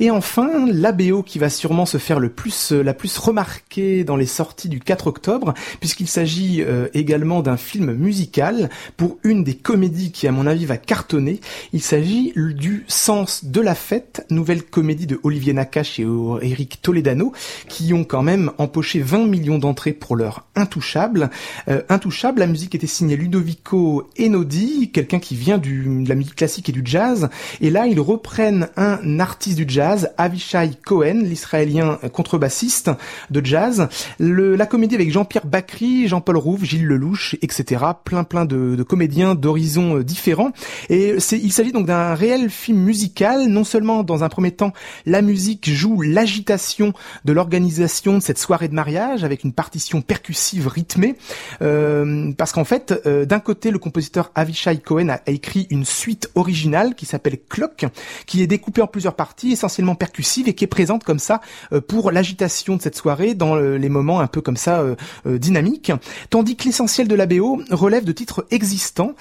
Et 0.00 0.10
enfin, 0.10 0.66
l'ABO 0.66 1.22
qui 1.22 1.38
va 1.38 1.50
sûrement 1.50 1.86
se 1.86 1.98
faire 1.98 2.18
le 2.18 2.30
plus, 2.30 2.72
la 2.72 2.92
plus 2.92 3.16
remarquée 3.18 4.02
dans 4.02 4.16
les 4.16 4.26
sorties 4.26 4.68
du 4.68 4.80
4 4.80 5.06
octobre, 5.06 5.54
puisqu'il 5.78 6.08
s'agit 6.08 6.62
euh, 6.62 6.88
également 6.94 7.42
d'un 7.42 7.56
film 7.56 7.92
musical 7.92 8.70
pour 8.96 9.18
une 9.22 9.44
des 9.44 9.54
comédies 9.54 10.10
qui, 10.10 10.26
à 10.26 10.32
mon 10.32 10.46
avis, 10.46 10.66
va 10.66 10.78
cartonner. 10.78 11.40
Il 11.72 11.82
s'agit 11.82 12.32
du 12.34 12.84
Sens 12.88 13.44
de 13.44 13.60
la 13.60 13.74
fête, 13.74 14.26
nouvelle 14.30 14.64
comédie 14.64 15.06
de 15.06 15.20
Olivier 15.22 15.52
Nakache 15.52 16.00
et 16.00 16.06
Eric 16.42 16.80
Toledano, 16.82 17.32
qui 17.68 17.94
ont 17.94 18.04
quand 18.04 18.22
même 18.22 18.50
empoché 18.58 19.00
20 19.00 19.26
millions 19.26 19.58
d'entrées 19.58 19.92
pour 19.92 20.16
leur 20.16 20.44
Intouchable. 20.56 21.30
Euh, 21.68 21.82
Intouchable, 21.88 22.40
la 22.40 22.46
musique 22.46 22.74
était 22.74 22.86
signée 22.86 23.16
Ludovico 23.16 24.10
Enodi, 24.20 24.71
quelqu'un 24.92 25.18
qui 25.18 25.36
vient 25.36 25.58
du, 25.58 26.04
de 26.04 26.08
la 26.08 26.14
musique 26.14 26.36
classique 26.36 26.68
et 26.68 26.72
du 26.72 26.82
jazz. 26.84 27.28
Et 27.60 27.70
là, 27.70 27.86
ils 27.86 28.00
reprennent 28.00 28.68
un 28.76 29.20
artiste 29.20 29.56
du 29.56 29.64
jazz, 29.66 30.10
Avishai 30.18 30.70
Cohen, 30.84 31.20
l'israélien 31.22 31.98
contrebassiste 32.12 32.90
de 33.30 33.44
jazz. 33.44 33.88
La 34.18 34.66
comédie 34.66 34.94
avec 34.94 35.10
Jean-Pierre 35.10 35.46
Bacry, 35.46 36.08
Jean-Paul 36.08 36.36
Rouve, 36.36 36.64
Gilles 36.64 36.86
Lelouch, 36.86 37.36
etc. 37.42 37.84
Plein 38.04 38.24
plein 38.24 38.44
de, 38.44 38.76
de 38.76 38.82
comédiens 38.82 39.34
d'horizons 39.34 39.98
euh, 39.98 40.04
différents. 40.04 40.52
Et 40.88 41.16
il 41.32 41.52
s'agit 41.52 41.72
donc 41.72 41.86
d'un 41.86 42.14
réel 42.14 42.50
film 42.50 42.78
musical. 42.78 43.46
Non 43.46 43.64
seulement 43.64 44.02
dans 44.02 44.24
un 44.24 44.28
premier 44.28 44.52
temps, 44.52 44.72
la 45.06 45.22
musique 45.22 45.70
joue 45.70 46.00
l'agitation 46.00 46.92
de 47.24 47.32
l'organisation 47.32 48.18
de 48.18 48.22
cette 48.22 48.38
soirée 48.38 48.68
de 48.68 48.74
mariage 48.74 49.24
avec 49.24 49.44
une 49.44 49.52
partition 49.52 50.00
percussive 50.00 50.66
rythmée, 50.68 51.16
euh, 51.60 52.32
parce 52.36 52.52
qu'en 52.52 52.64
fait, 52.64 52.94
euh, 53.06 53.24
d'un 53.24 53.40
côté, 53.40 53.70
le 53.70 53.78
compositeur 53.78 54.30
Avishai 54.34 54.61
Cohen 54.84 55.08
a, 55.08 55.20
écrit 55.26 55.66
une 55.70 55.84
suite 55.84 56.30
originale 56.34 56.94
qui 56.94 57.06
s'appelle 57.06 57.38
Clock, 57.48 57.86
qui 58.26 58.42
est 58.42 58.46
découpée 58.46 58.82
en 58.82 58.86
plusieurs 58.86 59.14
parties, 59.14 59.52
essentiellement 59.52 59.94
percussives 59.94 60.48
et 60.48 60.54
qui 60.54 60.64
est 60.64 60.68
présente 60.68 61.04
comme 61.04 61.18
ça 61.18 61.40
euh, 61.72 61.80
pour 61.80 62.10
l'agitation 62.10 62.76
de 62.76 62.82
cette 62.82 62.96
soirée 62.96 63.34
dans 63.34 63.56
les 63.56 63.88
moments 63.88 64.20
un 64.20 64.26
peu 64.26 64.40
comme 64.40 64.56
ça 64.56 64.84
dynamiques, 65.24 65.92
tandis 66.30 66.56
que 66.56 66.64
l'essentiel 66.64 67.08
de 67.08 67.14
la 67.14 67.26
BO 67.26 67.60
relève 67.70 68.04
de 68.04 68.12
titres 68.12 68.46
existants 68.50 69.14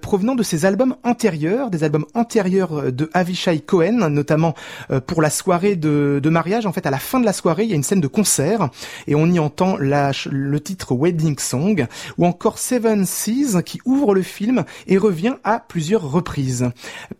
provenant 0.00 0.34
de 0.34 0.42
ses 0.42 0.64
albums 0.64 0.96
antérieurs, 1.04 1.70
des 1.70 1.84
albums 1.84 2.06
antérieurs 2.14 2.92
de 2.92 3.10
Avishai 3.14 3.60
Cohen, 3.60 4.10
notamment 4.10 4.54
pour 5.06 5.22
la 5.22 5.30
soirée 5.30 5.76
de, 5.76 6.20
de 6.22 6.30
mariage. 6.30 6.66
En 6.66 6.72
fait, 6.72 6.86
à 6.86 6.90
la 6.90 6.98
fin 6.98 7.20
de 7.20 7.24
la 7.24 7.32
soirée, 7.32 7.64
il 7.64 7.70
y 7.70 7.72
a 7.72 7.76
une 7.76 7.82
scène 7.82 8.00
de 8.00 8.08
concert 8.08 8.70
et 9.06 9.14
on 9.14 9.26
y 9.26 9.38
entend 9.38 9.76
la, 9.78 10.12
le 10.30 10.60
titre 10.60 10.94
Wedding 10.94 11.38
Song 11.38 11.86
ou 12.18 12.26
encore 12.26 12.58
Seven 12.58 13.06
Seas 13.06 13.62
qui 13.62 13.80
ouvre 13.84 14.14
le 14.14 14.22
film 14.22 14.64
et 14.86 14.98
revient 14.98 15.34
à 15.44 15.60
plusieurs 15.60 16.10
reprises. 16.10 16.70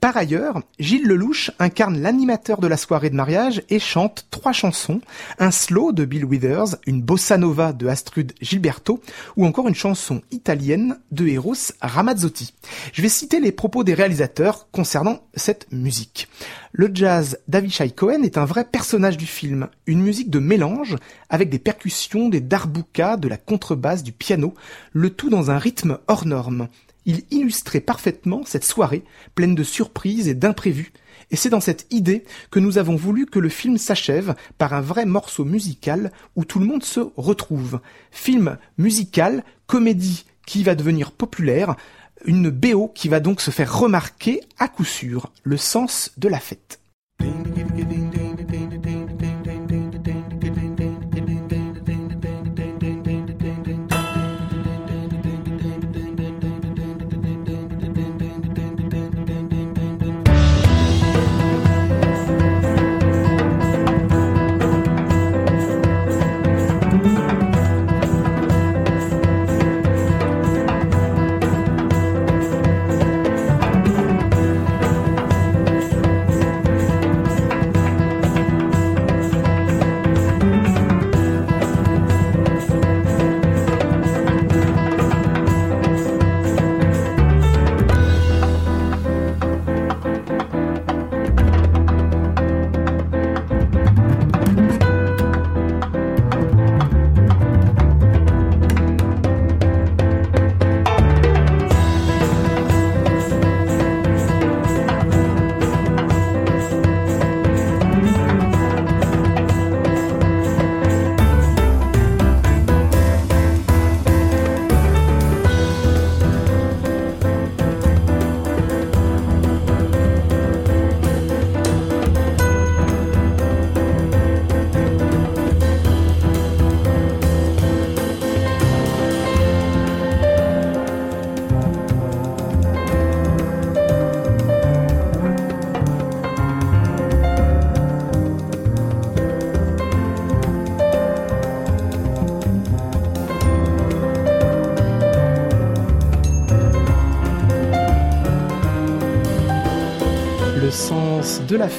Par 0.01 0.17
ailleurs, 0.17 0.61
Gilles 0.79 1.07
Lelouch 1.07 1.51
incarne 1.59 2.01
l'animateur 2.01 2.61
de 2.61 2.67
la 2.67 2.77
soirée 2.77 3.11
de 3.11 3.17
mariage 3.17 3.63
et 3.69 3.79
chante 3.79 4.27
trois 4.31 4.53
chansons, 4.53 5.01
un 5.39 5.51
slow 5.51 5.93
de 5.93 6.05
Bill 6.05 6.25
Withers, 6.25 6.77
une 6.87 7.03
bossa 7.03 7.39
nova 7.39 7.73
de 7.73 7.87
Astrud 7.87 8.33
Gilberto 8.41 9.01
ou 9.37 9.47
encore 9.47 9.69
une 9.69 9.75
chanson 9.75 10.23
italienne 10.31 10.99
de 11.11 11.27
Eros 11.27 11.73
Ramazzotti. 11.81 12.55
Je 12.93 13.03
vais 13.03 13.09
citer 13.09 13.41
les 13.41 13.53
propos 13.53 13.85
des 13.85 13.95
réalisateurs 13.95 14.69
concernant 14.71 15.21
cette 15.35 15.67
musique. 15.73 16.29
Le 16.73 16.89
jazz 16.93 17.39
d'Avishai 17.49 17.91
Cohen 17.91 18.23
est 18.23 18.39
un 18.39 18.45
vrai 18.45 18.65
personnage 18.65 19.17
du 19.17 19.27
film, 19.27 19.69
une 19.87 20.03
musique 20.03 20.31
de 20.31 20.39
mélange 20.39 20.97
avec 21.29 21.51
des 21.51 21.59
percussions, 21.59 22.29
des 22.29 22.41
darboukas, 22.41 23.17
de 23.17 23.29
la 23.29 23.37
contrebasse, 23.37 24.05
du 24.05 24.13
piano, 24.13 24.55
le 24.93 25.11
tout 25.11 25.31
dans 25.31 25.51
un 25.51 25.59
rythme 25.59 25.99
hors 26.07 26.27
norme. 26.27 26.69
Il 27.07 27.23
illustrait 27.31 27.81
parfaitement 27.81 28.43
cette 28.45 28.65
soirée 28.65 29.05
pleine 29.35 29.55
de 29.55 29.63
surprises 29.63 30.29
et 30.29 30.35
d'imprévus, 30.35 30.93
et 31.31 31.37
c'est 31.37 31.51
dans 31.51 31.61
cette 31.61 31.87
idée 31.91 32.25
que 32.51 32.59
nous 32.59 32.79
avons 32.79 32.97
voulu 32.97 33.27
que 33.27 33.39
le 33.39 33.49
film 33.49 33.79
s'achève 33.79 34.35
par 34.59 34.75
un 34.75 34.81
vrai 34.81 35.07
morceau 35.07 35.45
musical 35.45 36.13
où 36.35 36.45
tout 36.45 36.59
le 36.59 36.67
monde 36.67 36.83
se 36.83 37.01
retrouve. 37.17 37.81
Film 38.11 38.59
musical, 38.79 39.45
comédie 39.67 40.25
qui 40.47 40.65
va 40.65 40.75
devenir 40.75 41.13
populaire, 41.13 41.77
une 42.25 42.51
BO 42.51 42.89
qui 42.89 43.09
va 43.09 43.21
donc 43.21 43.41
se 43.41 43.51
faire 43.51 43.79
remarquer 43.79 44.41
à 44.59 44.69
coup 44.69 44.85
sûr, 44.85 45.33
le 45.45 45.57
sens 45.57 46.11
de 46.17 46.29
la 46.29 46.41
fête. 46.41 46.81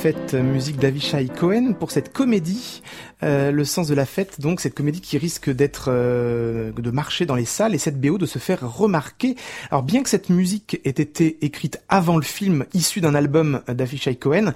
Fête, 0.01 0.33
musique 0.33 0.77
d'Avishai 0.77 1.27
Cohen 1.27 1.73
pour 1.79 1.91
cette 1.91 2.11
comédie, 2.11 2.81
euh, 3.21 3.51
le 3.51 3.63
sens 3.63 3.87
de 3.87 3.93
la 3.93 4.07
fête, 4.07 4.41
donc 4.41 4.59
cette 4.59 4.73
comédie 4.73 4.99
qui 4.99 5.19
risque 5.19 5.51
d'être 5.51 5.89
euh, 5.89 6.71
de 6.71 6.89
marcher 6.89 7.27
dans 7.27 7.35
les 7.35 7.45
salles 7.45 7.75
et 7.75 7.77
cette 7.77 8.01
BO 8.01 8.17
de 8.17 8.25
se 8.25 8.39
faire 8.39 8.67
remarquer. 8.67 9.35
Alors 9.69 9.83
bien 9.83 10.01
que 10.01 10.09
cette 10.09 10.31
musique 10.31 10.81
ait 10.85 10.89
été 10.89 11.45
écrite 11.45 11.79
avant 11.87 12.15
le 12.15 12.23
film, 12.23 12.65
issu 12.73 12.99
d'un 12.99 13.13
album 13.13 13.61
d'Avishai 13.67 14.15
Cohen, 14.15 14.53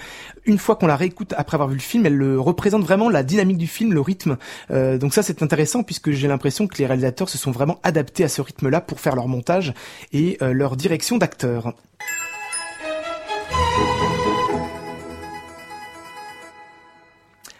une 0.47 0.57
fois 0.57 0.77
qu'on 0.77 0.87
la 0.87 0.95
réécoute 0.95 1.35
après 1.37 1.57
avoir 1.57 1.69
vu 1.69 1.75
le 1.75 1.81
film, 1.81 2.07
elle 2.07 2.17
le 2.17 2.39
représente 2.39 2.81
vraiment 2.81 3.07
la 3.07 3.21
dynamique 3.21 3.59
du 3.59 3.67
film, 3.67 3.93
le 3.93 4.01
rythme. 4.01 4.37
Euh, 4.71 4.97
donc 4.97 5.13
ça 5.13 5.21
c'est 5.21 5.43
intéressant 5.43 5.83
puisque 5.83 6.09
j'ai 6.09 6.27
l'impression 6.27 6.65
que 6.65 6.75
les 6.79 6.87
réalisateurs 6.87 7.29
se 7.29 7.37
sont 7.37 7.51
vraiment 7.51 7.79
adaptés 7.83 8.23
à 8.23 8.29
ce 8.29 8.41
rythme-là 8.41 8.81
pour 8.81 8.99
faire 8.99 9.15
leur 9.15 9.27
montage 9.27 9.75
et 10.11 10.39
leur 10.41 10.75
direction 10.75 11.19
d'acteur. 11.19 11.75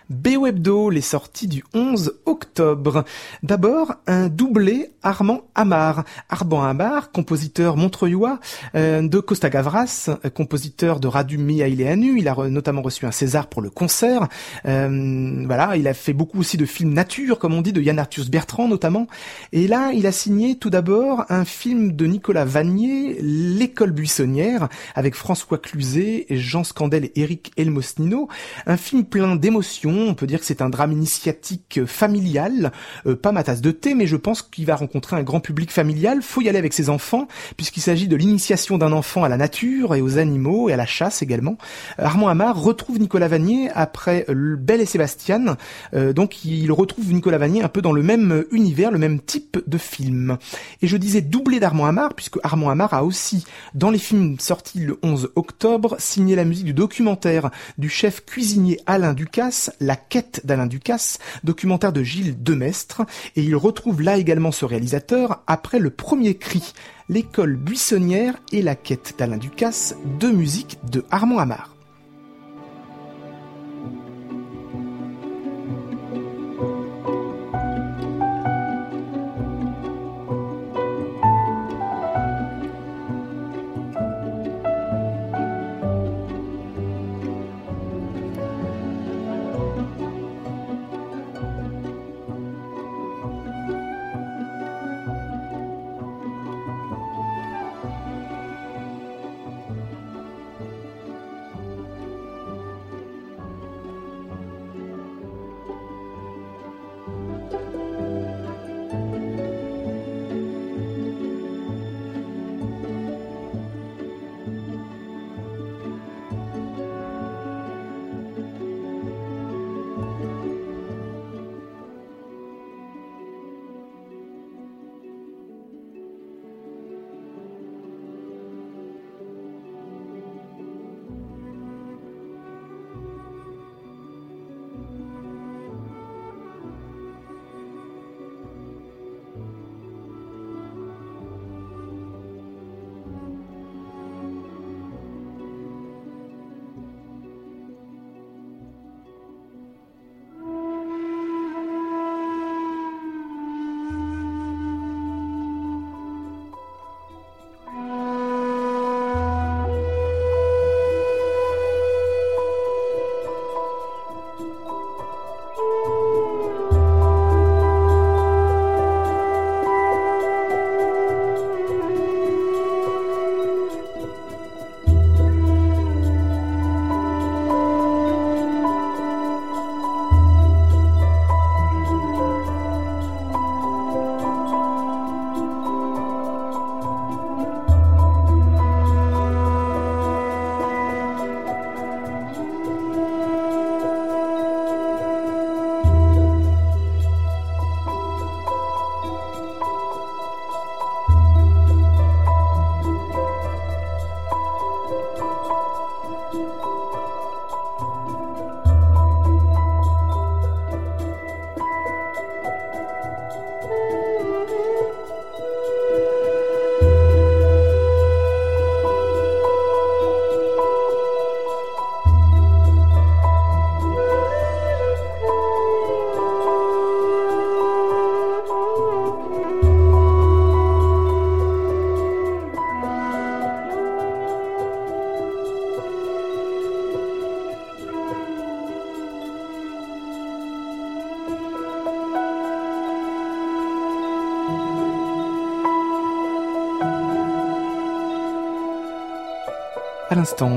BO 0.10 0.46
Hebdo, 0.46 0.90
les 0.90 1.02
sorties 1.02 1.48
du 1.48 1.64
11 1.74 2.20
octobre. 2.26 3.06
D'abord, 3.42 3.96
un 4.06 4.28
doublé 4.30 4.92
Armand 5.02 5.42
Amar. 5.56 6.04
Armand 6.30 6.64
Amar, 6.64 7.12
compositeur 7.12 7.76
montreuillois 7.76 8.40
euh, 8.76 9.02
de 9.08 9.20
Costa 9.20 9.50
Gavras, 9.50 10.10
compositeur 10.36 11.00
de 11.00 11.08
Radu 11.08 11.38
Mihaïleanu. 11.38 12.20
Il 12.20 12.28
a 12.28 12.36
notamment 12.50 12.84
reçu 12.84 13.06
un 13.06 13.12
César 13.12 13.48
pour 13.48 13.62
le 13.62 13.70
concert. 13.70 14.28
Euh, 14.68 15.44
voilà, 15.46 15.76
il 15.76 15.88
a 15.88 15.94
fait 15.94 16.14
beaucoup 16.14 16.40
aussi 16.40 16.58
de 16.58 16.66
films 16.66 16.94
nature, 16.94 17.40
comme 17.40 17.54
on 17.54 17.62
dit, 17.62 17.74
de 17.74 17.82
Yann 17.82 17.98
Arthus 17.98 18.30
Bertrand 18.30 18.68
notamment. 18.68 19.08
Et 19.54 19.68
là, 19.68 19.92
il 19.94 20.06
a 20.06 20.12
signé 20.12 20.56
tout 20.56 20.70
d'abord 20.70 21.26
un 21.30 21.46
film 21.46 21.94
de 21.94 22.06
Nicolas 22.06 22.46
Vanier, 22.46 23.18
L'école 23.22 23.92
buissonnière, 23.92 24.70
avec 24.94 25.16
François 25.16 25.58
Cluzet, 25.58 26.28
Jean 26.30 26.64
Scandel 26.64 27.06
et 27.06 27.12
Eric 27.16 27.52
Elmosnino. 27.58 28.28
Un 28.68 28.78
film 28.78 29.04
plein 29.04 29.36
d'émotions 29.36 29.95
on 29.98 30.14
peut 30.14 30.28
dire 30.28 30.40
que 30.40 30.46
c'est 30.46 30.62
un 30.62 30.70
drame 30.70 30.92
initiatique 30.92 31.80
euh, 31.80 31.86
familial, 31.86 32.72
euh, 33.06 33.16
pas 33.16 33.32
ma 33.32 33.44
tasse 33.44 33.62
de 33.62 33.72
thé, 33.72 33.96
mais 33.96 34.08
je 34.08 34.16
pense 34.16 34.42
qu'il 34.42 34.66
va 34.66 34.76
rencontrer 34.76 35.16
un 35.16 35.24
grand 35.24 35.40
public 35.40 35.72
familial. 35.72 36.22
Faut 36.22 36.42
y 36.42 36.50
aller 36.50 36.58
avec 36.58 36.74
ses 36.74 36.90
enfants, 36.90 37.28
puisqu'il 37.58 37.82
s'agit 37.82 38.08
de 38.08 38.16
l'initiation 38.16 38.78
d'un 38.78 38.92
enfant 38.92 39.24
à 39.24 39.30
la 39.30 39.38
nature 39.38 39.96
et 39.96 40.02
aux 40.02 40.18
animaux 40.18 40.70
et 40.70 40.74
à 40.74 40.78
la 40.78 40.86
chasse 40.86 41.22
également. 41.22 41.58
Euh, 42.00 42.06
Armand 42.06 42.28
Amar 42.28 42.60
retrouve 42.62 43.00
Nicolas 43.00 43.28
Vanier 43.28 43.70
après 43.74 44.26
Belle 44.30 44.82
et 44.82 44.86
Sébastien, 44.86 45.58
donc 45.94 46.46
il 46.46 46.72
retrouve 46.72 47.12
Nicolas 47.12 47.38
Vanier 47.38 47.64
un 47.64 47.68
peu 47.68 47.82
dans 47.82 47.92
le 47.92 48.04
même 48.04 48.46
univers, 48.52 48.92
le 48.92 48.98
même 48.98 49.20
type 49.20 49.60
de 49.66 49.78
film. 49.78 50.38
Et 50.82 50.88
je 50.88 50.98
disais 50.98 51.22
doublé 51.22 51.60
d'Armand 51.60 51.86
Amar, 51.86 52.14
puisque 52.14 52.38
Armand 52.44 52.70
Amar 52.70 52.94
a 52.94 53.04
aussi, 53.04 53.46
dans 53.74 53.90
les 53.90 53.98
films 53.98 54.40
sortis 54.40 54.80
le 54.80 54.98
11 55.04 55.32
octobre, 55.36 55.96
signé 56.00 56.36
la 56.36 56.46
musique 56.46 56.66
du 56.66 56.74
documentaire 56.74 57.50
du 57.78 57.90
chef 57.90 58.26
cuisinier 58.26 58.80
Alain 58.86 59.14
Ducasse, 59.14 59.72
la 59.86 59.96
quête 59.96 60.42
d'Alain 60.44 60.68
Ducasse, 60.68 61.20
documentaire 61.44 61.94
de 61.94 62.04
Gilles 62.04 62.42
Demestre, 62.42 63.04
et 63.36 63.44
il 63.44 63.56
retrouve 63.56 64.02
là 64.02 64.18
également 64.18 64.52
ce 64.52 64.66
réalisateur 64.66 65.44
après 65.48 65.80
le 65.80 65.90
premier 65.90 66.36
cri, 66.36 66.74
l'école 67.10 67.56
buissonnière 67.56 68.36
et 68.52 68.62
la 68.62 68.76
quête 68.76 69.16
d'Alain 69.18 69.38
Ducasse, 69.38 69.96
deux 70.20 70.32
musiques 70.32 70.80
de 70.92 71.06
Armand 71.12 71.40
Amar. 71.40 71.75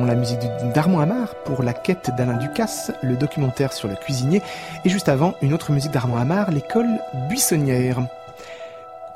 La 0.07 0.15
musique 0.15 0.41
d'Armand 0.75 1.01
Amar 1.01 1.35
pour 1.45 1.63
La 1.63 1.73
quête 1.73 2.11
d'Alain 2.17 2.39
Ducasse, 2.39 2.91
le 3.03 3.17
documentaire 3.17 3.73
sur 3.73 3.87
le 3.89 3.97
cuisinier, 3.97 4.43
et 4.85 4.89
juste 4.89 5.09
avant, 5.09 5.35
une 5.43 5.53
autre 5.53 5.73
musique 5.73 5.93
d'Armand 5.93 6.17
Amar, 6.17 6.51
L'école 6.51 6.89
buissonnière. 7.29 8.01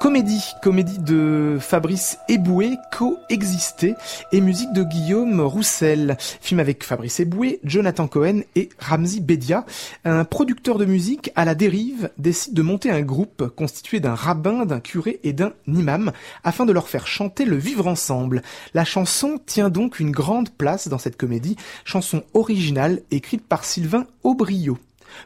Comédie, 0.02 0.42
comédie 0.60 0.98
de 0.98 1.58
Fabrice 1.60 2.18
Eboué, 2.28 2.76
Coexister, 2.90 3.94
et 4.32 4.40
musique 4.40 4.72
de 4.72 4.82
Guillaume 4.82 5.40
Roussel. 5.40 6.16
Film 6.40 6.58
avec 6.58 6.82
Fabrice 6.82 7.20
Eboué, 7.20 7.60
Jonathan 7.62 8.08
Cohen 8.08 8.40
et 8.56 8.68
Ramzi 8.80 9.20
Bedia. 9.20 9.64
Un 10.04 10.24
producteur 10.24 10.78
de 10.78 10.86
musique 10.86 11.30
à 11.36 11.44
la 11.44 11.54
dérive 11.54 12.10
décide 12.18 12.52
de 12.52 12.62
monter 12.62 12.90
un 12.90 13.02
groupe 13.02 13.46
constitué 13.54 14.00
d'un 14.00 14.16
rabbin, 14.16 14.66
d'un 14.66 14.80
curé 14.80 15.20
et 15.22 15.32
d'un 15.32 15.52
imam 15.68 16.10
afin 16.42 16.66
de 16.66 16.72
leur 16.72 16.88
faire 16.88 17.06
chanter 17.06 17.44
le 17.44 17.54
vivre 17.54 17.86
ensemble. 17.86 18.42
La 18.74 18.84
chanson 18.84 19.38
tient 19.46 19.70
donc 19.70 20.00
une 20.00 20.10
grande 20.10 20.50
place 20.50 20.88
dans 20.88 20.98
cette 20.98 21.16
comédie, 21.16 21.56
chanson 21.84 22.24
originale 22.34 23.02
écrite 23.12 23.46
par 23.46 23.64
Sylvain 23.64 24.08
Aubrio. 24.24 24.78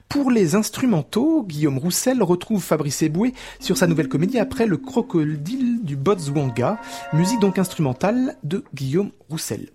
Pour 0.09 0.31
les 0.31 0.55
instrumentaux, 0.55 1.43
Guillaume 1.43 1.79
Roussel 1.79 2.23
retrouve 2.23 2.63
Fabrice 2.63 3.03
Eboué 3.03 3.35
sur 3.61 3.77
sa 3.77 3.87
nouvelle 3.87 4.09
comédie 4.09 4.39
après 4.39 4.67
le 4.67 4.77
crocodile 4.77 5.83
du 5.83 5.97
Botswanga, 5.97 6.79
musique 7.13 7.41
donc 7.41 7.59
instrumentale 7.59 8.37
de 8.45 8.65
Guillaume 8.75 9.11
Roussel. 9.29 9.69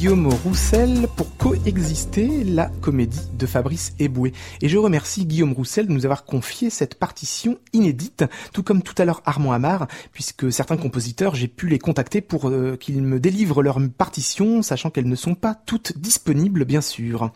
Guillaume 0.00 0.28
Roussel 0.28 1.08
pour 1.14 1.36
coexister 1.36 2.42
la 2.42 2.70
comédie 2.80 3.20
de 3.34 3.44
Fabrice 3.44 3.92
Eboué. 3.98 4.32
Et 4.62 4.68
je 4.70 4.78
remercie 4.78 5.26
Guillaume 5.26 5.52
Roussel 5.52 5.88
de 5.88 5.92
nous 5.92 6.06
avoir 6.06 6.24
confié 6.24 6.70
cette 6.70 6.94
partition 6.94 7.58
inédite, 7.74 8.24
tout 8.54 8.62
comme 8.62 8.80
tout 8.82 8.94
à 8.96 9.04
l'heure 9.04 9.20
Armand 9.26 9.52
Amar, 9.52 9.88
puisque 10.14 10.50
certains 10.50 10.78
compositeurs, 10.78 11.34
j'ai 11.34 11.48
pu 11.48 11.68
les 11.68 11.78
contacter 11.78 12.22
pour 12.22 12.48
euh, 12.48 12.78
qu'ils 12.80 13.02
me 13.02 13.20
délivrent 13.20 13.62
leurs 13.62 13.78
partitions, 13.90 14.62
sachant 14.62 14.88
qu'elles 14.88 15.06
ne 15.06 15.16
sont 15.16 15.34
pas 15.34 15.54
toutes 15.66 15.98
disponibles, 15.98 16.64
bien 16.64 16.80
sûr. 16.80 17.30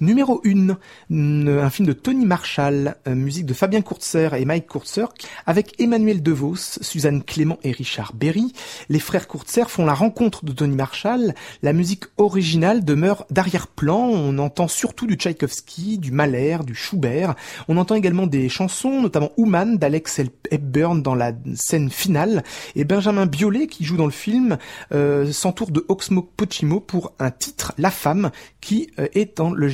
Numéro 0.00 0.42
1, 0.44 0.76
un 1.10 1.70
film 1.70 1.86
de 1.86 1.92
Tony 1.92 2.26
Marshall, 2.26 2.96
euh, 3.06 3.14
musique 3.14 3.46
de 3.46 3.54
Fabien 3.54 3.80
Courtser 3.80 4.30
et 4.36 4.44
Mike 4.44 4.66
Courtser, 4.66 5.04
avec 5.46 5.80
Emmanuel 5.80 6.20
DeVos, 6.20 6.56
Suzanne 6.80 7.22
Clément 7.22 7.58
et 7.62 7.70
Richard 7.70 8.12
Berry. 8.12 8.52
Les 8.88 8.98
frères 8.98 9.28
Courtser 9.28 9.64
font 9.68 9.84
la 9.84 9.94
rencontre 9.94 10.44
de 10.44 10.52
Tony 10.52 10.74
Marshall. 10.74 11.34
La 11.62 11.72
musique 11.72 12.04
originale 12.16 12.84
demeure 12.84 13.24
d'arrière-plan. 13.30 14.00
On 14.00 14.38
entend 14.38 14.66
surtout 14.66 15.06
du 15.06 15.14
Tchaïkovski, 15.14 15.98
du 15.98 16.10
Mahler, 16.10 16.58
du 16.66 16.74
Schubert. 16.74 17.36
On 17.68 17.76
entend 17.76 17.94
également 17.94 18.26
des 18.26 18.48
chansons, 18.48 19.00
notamment 19.00 19.30
Human 19.36 19.78
d'Alex 19.78 20.20
Hepburn 20.50 21.02
dans 21.02 21.14
la 21.14 21.32
scène 21.54 21.90
finale. 21.90 22.42
Et 22.74 22.84
Benjamin 22.84 23.26
Biolay, 23.26 23.68
qui 23.68 23.84
joue 23.84 23.96
dans 23.96 24.06
le 24.06 24.10
film, 24.10 24.58
euh, 24.92 25.30
s'entoure 25.30 25.70
de 25.70 25.84
Oxmo 25.88 26.22
Pochimo 26.22 26.80
pour 26.80 27.12
un 27.20 27.30
titre, 27.30 27.74
La 27.78 27.90
Femme, 27.90 28.32
qui 28.60 28.90
euh, 28.98 29.06
est 29.14 29.36
dans 29.36 29.52
le 29.52 29.68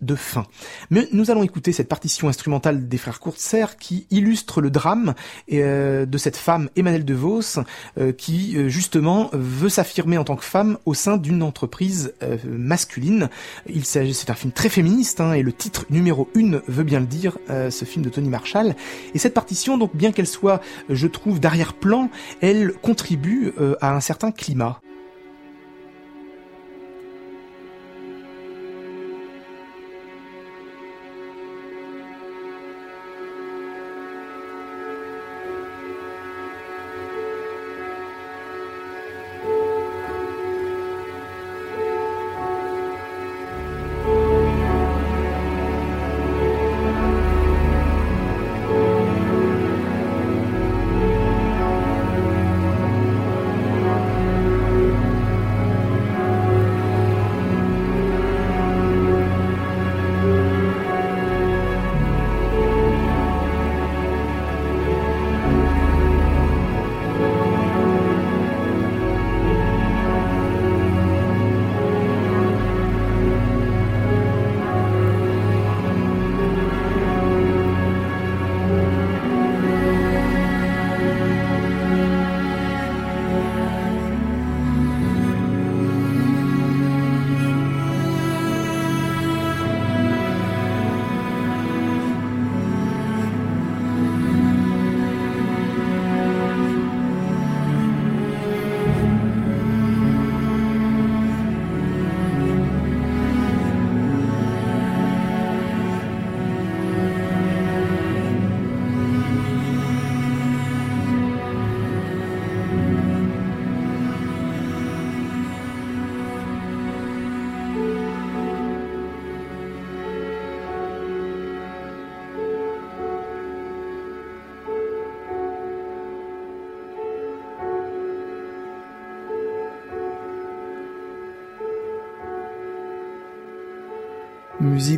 de 0.00 0.14
fin. 0.14 0.46
Mais 0.90 1.08
nous 1.12 1.30
allons 1.30 1.42
écouter 1.42 1.72
cette 1.72 1.88
partition 1.88 2.28
instrumentale 2.28 2.88
des 2.88 2.98
frères 2.98 3.20
Courtser 3.20 3.66
qui 3.78 4.06
illustre 4.10 4.60
le 4.60 4.70
drame 4.70 5.14
euh, 5.52 6.06
de 6.06 6.18
cette 6.18 6.36
femme 6.36 6.70
Emmanuelle 6.76 7.04
DeVos 7.04 7.60
euh, 7.98 8.12
qui 8.12 8.68
justement 8.68 9.30
veut 9.32 9.68
s'affirmer 9.68 10.18
en 10.18 10.24
tant 10.24 10.36
que 10.36 10.44
femme 10.44 10.78
au 10.86 10.94
sein 10.94 11.16
d'une 11.16 11.42
entreprise 11.42 12.14
masculine. 12.44 13.28
Il 13.68 13.84
s'agit, 13.84 14.14
c'est 14.14 14.30
un 14.30 14.34
film 14.34 14.52
très 14.52 14.68
féministe 14.68 15.20
hein, 15.20 15.32
et 15.32 15.42
le 15.42 15.52
titre 15.52 15.84
numéro 15.90 16.28
1 16.36 16.62
veut 16.66 16.84
bien 16.84 17.00
le 17.00 17.06
dire, 17.06 17.38
ce 17.48 17.84
film 17.84 18.04
de 18.04 18.10
Tony 18.10 18.28
Marshall. 18.28 18.74
Et 19.14 19.18
cette 19.18 19.34
partition, 19.34 19.78
donc 19.78 19.94
bien 19.94 20.12
qu'elle 20.12 20.26
soit, 20.26 20.60
je 20.88 21.06
trouve, 21.06 21.40
d'arrière-plan, 21.40 22.10
elle 22.40 22.72
contribue 22.72 23.52
à 23.80 23.94
un 23.94 24.00
certain 24.00 24.30
climat. 24.30 24.80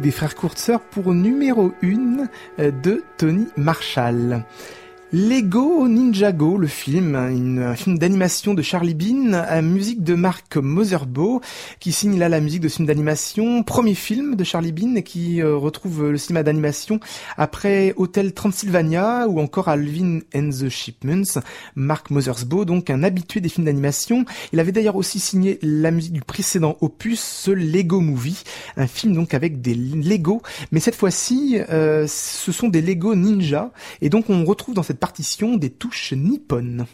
Des 0.01 0.11
frères 0.13 0.35
Courtseur 0.35 0.81
pour 0.81 1.13
numéro 1.13 1.73
1 1.83 2.27
euh, 2.59 2.71
de 2.71 3.03
Tony 3.19 3.49
Marshall. 3.59 4.45
Lego 5.13 5.89
Ninjago, 5.89 6.57
le 6.57 6.69
film, 6.69 7.17
un 7.17 7.75
film 7.75 7.99
d'animation 7.99 8.55
de 8.55 8.63
Charlie 8.63 8.95
Bean, 8.95 9.33
à 9.33 9.61
musique 9.61 10.05
de 10.05 10.15
Mark 10.15 10.57
Moserbo, 10.57 11.41
qui 11.81 11.91
signe 11.91 12.17
là 12.17 12.29
la 12.29 12.39
musique 12.39 12.61
de 12.61 12.69
ce 12.69 12.77
film 12.77 12.87
d'animation, 12.87 13.65
premier 13.65 13.97
film 13.97 14.37
de 14.37 14.45
Charlie 14.45 14.71
Bean 14.71 15.03
qui 15.03 15.43
euh, 15.43 15.57
retrouve 15.57 16.11
le 16.11 16.17
cinéma 16.17 16.45
d'animation 16.45 17.01
après 17.37 17.93
Hotel 17.97 18.33
Transylvania 18.33 19.27
ou 19.27 19.41
encore 19.41 19.67
Alvin 19.67 20.21
and 20.33 20.51
the 20.51 20.69
Shipments. 20.69 21.41
Mark 21.75 22.11
Mothersbaugh, 22.11 22.65
donc 22.65 22.89
un 22.89 23.03
habitué 23.03 23.41
des 23.41 23.49
films 23.49 23.65
d'animation. 23.65 24.25
Il 24.53 24.61
avait 24.61 24.71
d'ailleurs 24.71 24.95
aussi 24.95 25.19
signé 25.19 25.59
la 25.61 25.91
musique 25.91 26.13
du 26.13 26.23
précédent 26.23 26.77
opus, 26.83 27.21
ce 27.21 27.51
Lego 27.51 28.01
Movie, 28.01 28.45
un 28.77 28.87
film 28.87 29.15
donc 29.15 29.35
avec 29.35 29.61
des 29.61 29.75
Lego, 29.75 30.41
mais 30.71 30.79
cette 30.79 30.95
fois-ci, 30.95 31.59
euh, 31.69 32.07
ce 32.07 32.53
sont 32.53 32.69
des 32.69 32.81
Lego 32.81 33.17
Ninja, 33.17 33.73
et 34.03 34.09
donc 34.09 34.31
on 34.31 34.45
retrouve 34.45 34.77
dans 34.77 34.85
cette 34.85 35.00
partition 35.01 35.57
des 35.57 35.71
touches 35.71 36.13
nippones. 36.13 36.87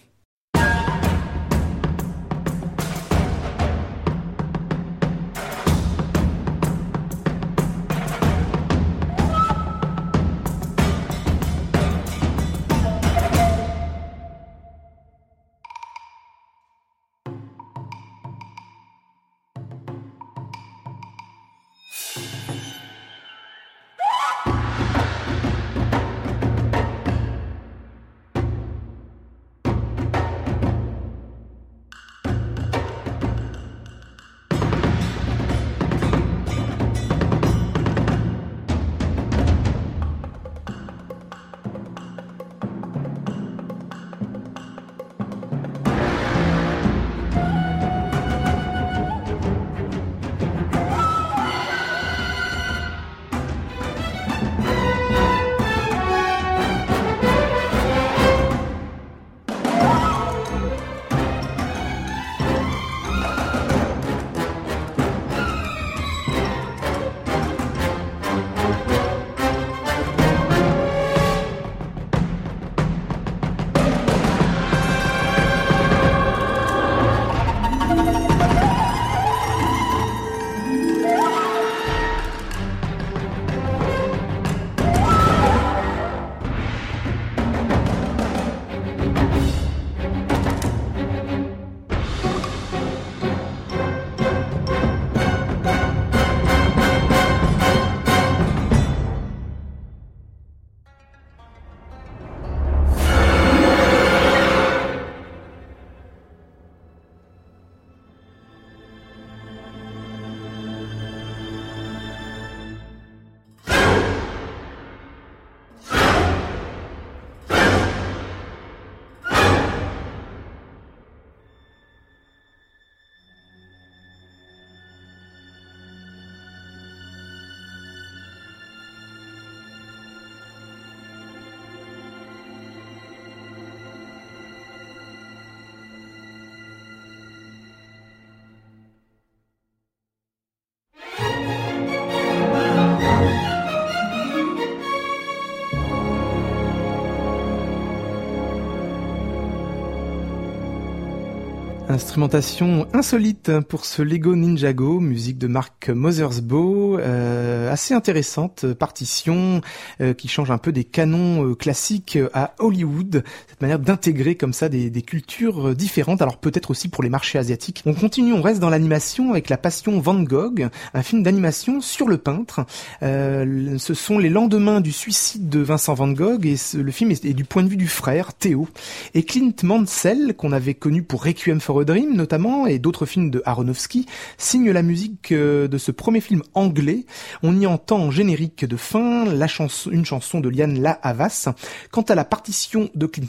Instrumentation 152.17 152.89
insolite 152.95 153.61
pour 153.69 153.85
ce 153.85 154.01
Lego 154.01 154.35
Ninjago, 154.35 155.01
musique 155.01 155.37
de 155.37 155.49
Mark 155.49 155.91
Mothersbaugh, 155.91 156.99
euh, 156.99 157.71
assez 157.71 157.93
intéressante, 157.93 158.73
partition 158.73 159.61
euh, 160.01 160.15
qui 160.15 160.27
change 160.27 160.51
un 160.51 160.57
peu 160.57 160.73
des 160.73 160.85
canons 160.85 161.47
euh, 161.47 161.55
classiques 161.55 162.19
à 162.33 162.55
Hollywood, 162.59 163.23
cette 163.49 163.61
manière 163.61 163.79
d'intégrer 163.79 164.35
comme 164.35 164.55
ça 164.55 164.71
des, 164.71 164.91
cultures 165.03 165.75
différentes, 165.75 166.23
alors 166.23 166.39
peut-être 166.39 166.71
aussi 166.71 166.89
pour 166.89 167.03
les 167.03 167.11
marchés 167.11 167.39
asiatiques. 167.39 167.83
On 167.85 167.93
continue, 167.93 168.33
on 168.33 168.41
reste 168.41 168.61
dans 168.61 168.71
l'animation 168.71 169.33
avec 169.33 169.51
La 169.51 169.59
Passion 169.59 170.01
Van 170.01 170.23
Gogh, 170.23 170.69
un 170.95 171.03
film 171.03 171.23
d'animation 171.23 171.83
sur 171.83 172.09
le 172.09 172.17
peintre. 172.17 172.65
ce 173.03 173.95
sont 173.95 174.19
les 174.19 174.31
lendemains 174.31 174.81
du 174.81 174.91
suicide 174.91 175.51
de 175.51 175.61
Vincent 175.61 175.93
Van 175.93 176.09
Gogh 176.09 176.47
et 176.47 176.57
le 176.75 176.91
film 176.91 177.11
est, 177.11 177.35
du 177.35 177.45
point 177.45 177.63
de 177.63 177.69
vue 177.69 177.77
du 177.77 177.89
frère, 177.89 178.33
Théo. 178.33 178.69
Et 179.13 179.23
Clint 179.23 179.53
Mansell, 179.63 180.35
qu'on 180.35 180.53
avait 180.53 180.73
connu 180.73 181.03
pour 181.03 181.23
Requiem 181.23 181.61
for 181.61 181.85
Dream 181.85 182.06
notamment 182.15 182.67
et 182.67 182.79
d'autres 182.79 183.07
films 183.07 183.31
de 183.31 183.43
Aronofsky 183.45 184.07
signent 184.39 184.73
la 184.73 184.83
musique 184.83 185.33
euh, 185.33 185.69
de 185.69 185.79
ce 185.79 185.91
premier 185.91 186.21
film 186.21 186.43
anglais. 186.55 187.07
On 187.43 187.59
y 187.59 187.67
entend 187.67 187.99
en 187.99 188.11
générique 188.11 188.65
de 188.65 188.77
fin 188.77 189.25
la 189.25 189.47
chanson, 189.47 189.91
une 189.91 190.05
chanson 190.05 190.41
de 190.41 190.49
Liane 190.49 190.81
La 190.81 190.93
Havas. 191.03 191.49
Quant 191.91 192.03
à 192.03 192.15
la 192.15 192.25
partition 192.25 192.91
de 192.95 193.07
Clint 193.07 193.27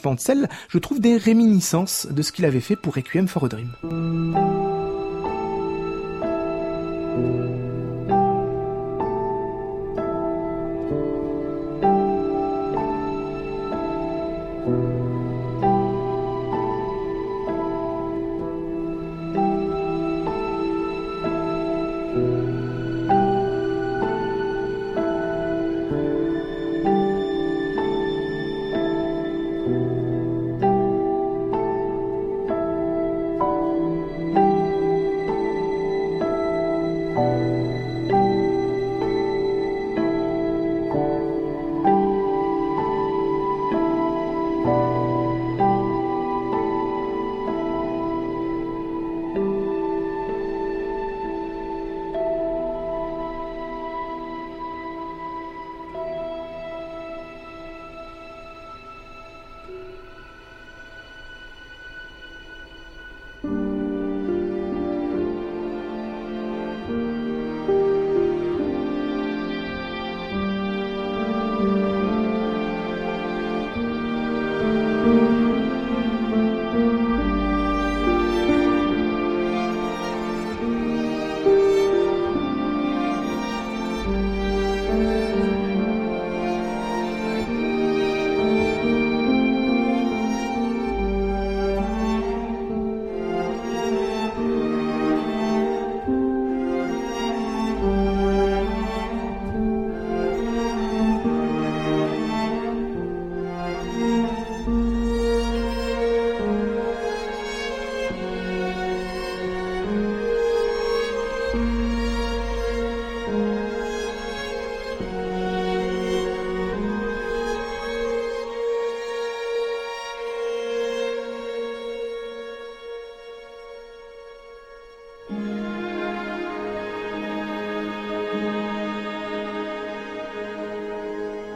je 0.69 0.77
trouve 0.77 0.99
des 0.99 1.17
réminiscences 1.17 2.07
de 2.09 2.21
ce 2.21 2.31
qu'il 2.31 2.45
avait 2.45 2.59
fait 2.59 2.75
pour 2.75 2.95
Requiem 2.95 3.27
for 3.27 3.45
a 3.45 3.49
Dream. 3.49 4.66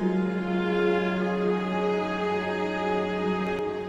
Thank 0.01 0.35
you. 0.35 0.40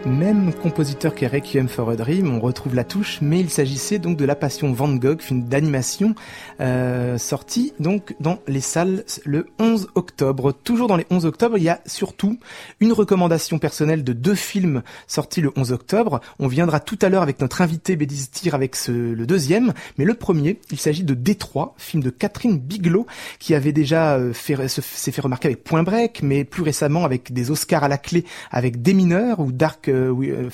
Même 0.07 0.53
compositeur 0.53 1.15
que 1.15 1.27
Requiem 1.27 1.69
for 1.69 1.91
a 1.91 1.97
Dream, 1.97 2.35
on 2.35 2.41
retrouve 2.41 2.75
la 2.75 2.85
touche, 2.85 3.19
mais 3.21 3.41
il 3.41 3.51
s'agissait 3.51 3.99
donc 3.99 4.17
de 4.17 4.25
La 4.25 4.35
Passion 4.35 4.73
Van 4.73 4.93
Gogh, 4.93 5.21
film 5.21 5.45
d'animation 5.45 6.15
euh, 6.61 7.19
sorti 7.19 7.73
donc 7.79 8.15
dans 8.21 8.39
les 8.49 8.61
salles 8.61 9.05
le 9.25 9.47
11 9.59 9.89
octobre. 9.95 10.53
Toujours 10.53 10.89
dans 10.89 10.97
les 10.97 11.07
11 11.11 11.27
octobre, 11.27 11.57
il 11.59 11.65
y 11.65 11.69
a 11.69 11.81
surtout 11.87 12.39
une 12.81 12.93
recommandation 12.93 13.59
personnelle 13.59 14.03
de 14.03 14.13
deux 14.13 14.35
films 14.35 14.83
sortis 15.07 15.41
le 15.41 15.53
11 15.57 15.73
octobre. 15.73 16.21
On 16.39 16.49
viendra 16.49 16.81
tout 16.81 16.99
à 17.03 17.09
l'heure 17.09 17.23
avec 17.23 17.41
notre 17.41 17.61
invité 17.61 17.97
Bédistir 17.97 18.55
avec 18.55 18.77
le 18.89 19.27
deuxième, 19.27 19.73
mais 19.99 20.05
le 20.05 20.15
premier, 20.15 20.59
il 20.71 20.79
s'agit 20.79 21.05
de 21.05 21.15
Détroit, 21.15 21.75
film 21.79 22.03
de 22.03 22.11
Catherine 22.11 22.59
Bigelow, 22.59 23.07
qui 23.39 23.55
avait 23.55 23.73
déjà 23.73 24.17
euh, 24.17 24.33
fait, 24.33 24.69
s'est 24.69 25.13
fait 25.13 25.21
remarquer 25.21 25.49
avec 25.49 25.63
Point 25.65 25.83
Break, 25.83 26.23
mais 26.23 26.45
plus 26.45 26.63
récemment 26.63 27.05
avec 27.05 27.33
des 27.33 27.51
Oscars 27.51 27.85
à 27.85 27.89
la 27.89 27.99
clé 27.99 28.25
avec 28.51 28.83
Des 28.83 28.95
mineurs 28.95 29.41
ou 29.41 29.53
Dark 29.53 29.91
euh, 29.93 30.12
euh, 30.12 30.49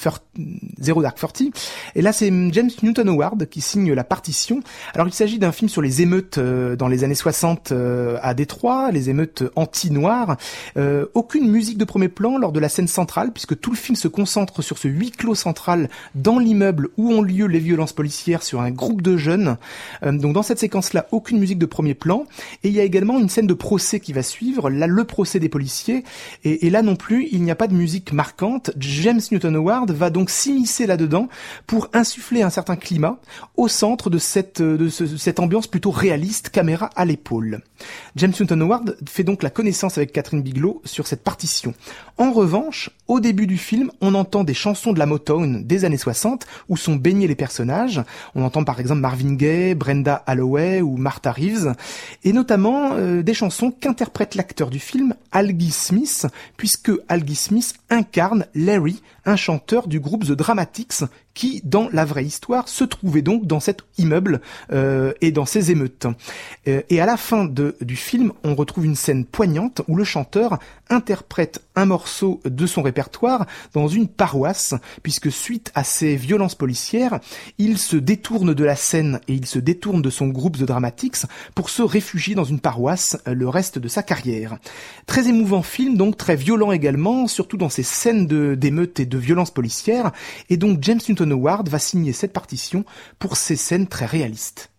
Zero 0.80 1.02
Dark 1.02 1.18
Forty. 1.18 1.52
Et 1.94 2.02
là, 2.02 2.12
c'est 2.12 2.32
James 2.52 2.70
Newton 2.82 3.08
Howard 3.08 3.46
qui 3.48 3.60
signe 3.60 3.92
la 3.92 4.04
partition. 4.04 4.60
Alors, 4.94 5.06
il 5.06 5.12
s'agit 5.12 5.38
d'un 5.38 5.52
film 5.52 5.68
sur 5.68 5.82
les 5.82 6.02
émeutes 6.02 6.38
euh, 6.38 6.76
dans 6.76 6.88
les 6.88 7.04
années 7.04 7.14
60 7.14 7.72
euh, 7.72 8.18
à 8.22 8.34
Détroit, 8.34 8.90
les 8.90 9.10
émeutes 9.10 9.44
anti-noires. 9.56 10.36
aucune 11.14 11.50
musique 11.50 11.78
de 11.78 11.84
premier 11.84 12.08
plan 12.08 12.38
lors 12.38 12.52
de 12.52 12.60
la 12.60 12.68
scène 12.68 12.88
centrale, 12.88 13.32
puisque 13.32 13.58
tout 13.58 13.70
le 13.70 13.76
film 13.76 13.96
se 13.96 14.08
concentre 14.08 14.62
sur 14.62 14.78
ce 14.78 14.88
huis 14.88 15.10
clos 15.10 15.34
central 15.34 15.88
dans 16.14 16.38
l'immeuble 16.38 16.88
où 16.96 17.12
ont 17.12 17.22
lieu 17.22 17.46
les 17.46 17.58
violences 17.58 17.92
policières 17.92 18.42
sur 18.42 18.60
un 18.60 18.70
groupe 18.70 19.02
de 19.02 19.16
jeunes. 19.16 19.56
donc, 20.04 20.32
dans 20.32 20.42
cette 20.42 20.58
séquence-là, 20.58 21.06
aucune 21.12 21.38
musique 21.38 21.58
de 21.58 21.66
premier 21.66 21.94
plan. 21.94 22.26
Et 22.62 22.68
il 22.68 22.74
y 22.74 22.80
a 22.80 22.84
également 22.84 23.18
une 23.18 23.28
scène 23.28 23.46
de 23.46 23.54
procès 23.54 24.00
qui 24.00 24.12
va 24.12 24.22
suivre, 24.22 24.70
là, 24.70 24.86
le 24.86 25.04
procès 25.04 25.40
des 25.40 25.48
policiers. 25.48 26.04
Et, 26.44 26.66
et 26.66 26.70
là 26.70 26.82
non 26.82 26.96
plus, 26.96 27.28
il 27.30 27.42
n'y 27.42 27.50
a 27.50 27.56
pas 27.56 27.68
de 27.68 27.74
musique 27.74 28.12
marquante. 28.12 28.70
James 28.78 29.20
Newton 29.32 29.56
Howard 29.56 29.90
va 29.90 30.10
donc 30.10 30.30
s'immiscer 30.30 30.86
là-dedans 30.86 31.28
pour 31.66 31.88
insuffler 31.92 32.42
un 32.42 32.50
certain 32.50 32.76
climat 32.76 33.18
au 33.56 33.68
centre 33.68 34.10
de 34.10 34.18
cette, 34.18 34.62
de 34.62 34.88
cette 34.88 35.40
ambiance 35.40 35.66
plutôt 35.66 35.90
réaliste, 35.90 36.50
caméra 36.50 36.90
à 36.96 37.04
l'épaule. 37.04 37.60
James 38.16 38.32
Newton 38.38 38.62
Howard 38.62 38.96
fait 39.08 39.24
donc 39.24 39.42
la 39.42 39.50
connaissance 39.50 39.98
avec 39.98 40.12
Catherine 40.12 40.42
Bigelow 40.42 40.82
sur 40.84 41.06
cette 41.06 41.22
partition. 41.22 41.74
En 42.16 42.32
revanche, 42.32 42.90
au 43.06 43.20
début 43.20 43.46
du 43.46 43.58
film, 43.58 43.90
on 44.00 44.14
entend 44.14 44.44
des 44.44 44.54
chansons 44.54 44.92
de 44.92 44.98
la 44.98 45.06
Motown 45.06 45.64
des 45.64 45.84
années 45.84 45.96
60 45.96 46.46
où 46.68 46.76
sont 46.76 46.96
baignés 46.96 47.28
les 47.28 47.34
personnages. 47.34 48.02
On 48.34 48.42
entend 48.42 48.64
par 48.64 48.80
exemple 48.80 49.00
Marvin 49.00 49.34
Gaye, 49.34 49.74
Brenda 49.74 50.24
Holloway 50.26 50.80
ou 50.80 50.96
Martha 50.96 51.32
Reeves, 51.32 51.74
et 52.24 52.32
notamment 52.32 52.90
euh, 52.92 53.22
des 53.22 53.34
chansons 53.34 53.70
qu'interprète 53.70 54.34
l'acteur 54.34 54.70
du 54.70 54.78
film, 54.78 55.14
Algie 55.32 55.70
Smith, 55.70 56.26
puisque 56.56 56.90
Algie 57.08 57.34
Smith 57.34 57.74
incarne 57.90 58.46
Larry, 58.54 59.02
un 59.28 59.36
chanteur 59.36 59.88
du 59.88 60.00
groupe 60.00 60.24
The 60.24 60.32
Dramatics 60.32 61.04
qui, 61.38 61.62
dans 61.62 61.88
la 61.92 62.04
vraie 62.04 62.24
histoire, 62.24 62.68
se 62.68 62.82
trouvait 62.82 63.22
donc 63.22 63.46
dans 63.46 63.60
cet 63.60 63.82
immeuble 63.96 64.40
euh, 64.72 65.12
et 65.20 65.30
dans 65.30 65.46
ces 65.46 65.70
émeutes. 65.70 66.08
Euh, 66.66 66.82
et 66.90 67.00
à 67.00 67.06
la 67.06 67.16
fin 67.16 67.44
de, 67.44 67.76
du 67.80 67.94
film, 67.94 68.32
on 68.42 68.56
retrouve 68.56 68.86
une 68.86 68.96
scène 68.96 69.24
poignante 69.24 69.82
où 69.86 69.94
le 69.94 70.02
chanteur 70.02 70.58
interprète 70.90 71.62
un 71.76 71.86
morceau 71.86 72.40
de 72.44 72.66
son 72.66 72.82
répertoire 72.82 73.46
dans 73.72 73.86
une 73.86 74.08
paroisse, 74.08 74.74
puisque 75.04 75.30
suite 75.30 75.70
à 75.76 75.84
ces 75.84 76.16
violences 76.16 76.56
policières, 76.56 77.20
il 77.58 77.78
se 77.78 77.96
détourne 77.96 78.52
de 78.52 78.64
la 78.64 78.74
scène 78.74 79.20
et 79.28 79.34
il 79.34 79.46
se 79.46 79.60
détourne 79.60 80.02
de 80.02 80.10
son 80.10 80.26
groupe 80.26 80.56
The 80.56 80.64
Dramatics 80.64 81.22
pour 81.54 81.70
se 81.70 81.82
réfugier 81.82 82.34
dans 82.34 82.42
une 82.42 82.58
paroisse 82.58 83.16
euh, 83.28 83.34
le 83.34 83.48
reste 83.48 83.78
de 83.78 83.86
sa 83.86 84.02
carrière. 84.02 84.58
Très 85.06 85.28
émouvant 85.28 85.62
film, 85.62 85.96
donc 85.96 86.16
très 86.16 86.34
violent 86.34 86.72
également, 86.72 87.28
surtout 87.28 87.58
dans 87.58 87.68
ces 87.68 87.84
scènes 87.84 88.26
d'émeutes 88.26 88.98
et 88.98 89.06
de 89.06 89.18
violences 89.18 89.52
policières, 89.52 90.10
et 90.50 90.56
donc 90.56 90.78
James 90.82 90.98
Newton 91.08 91.27
Howard 91.32 91.68
va 91.68 91.78
signer 91.78 92.12
cette 92.12 92.32
partition 92.32 92.84
pour 93.18 93.36
ses 93.36 93.56
scènes 93.56 93.86
très 93.86 94.06
réalistes. 94.06 94.70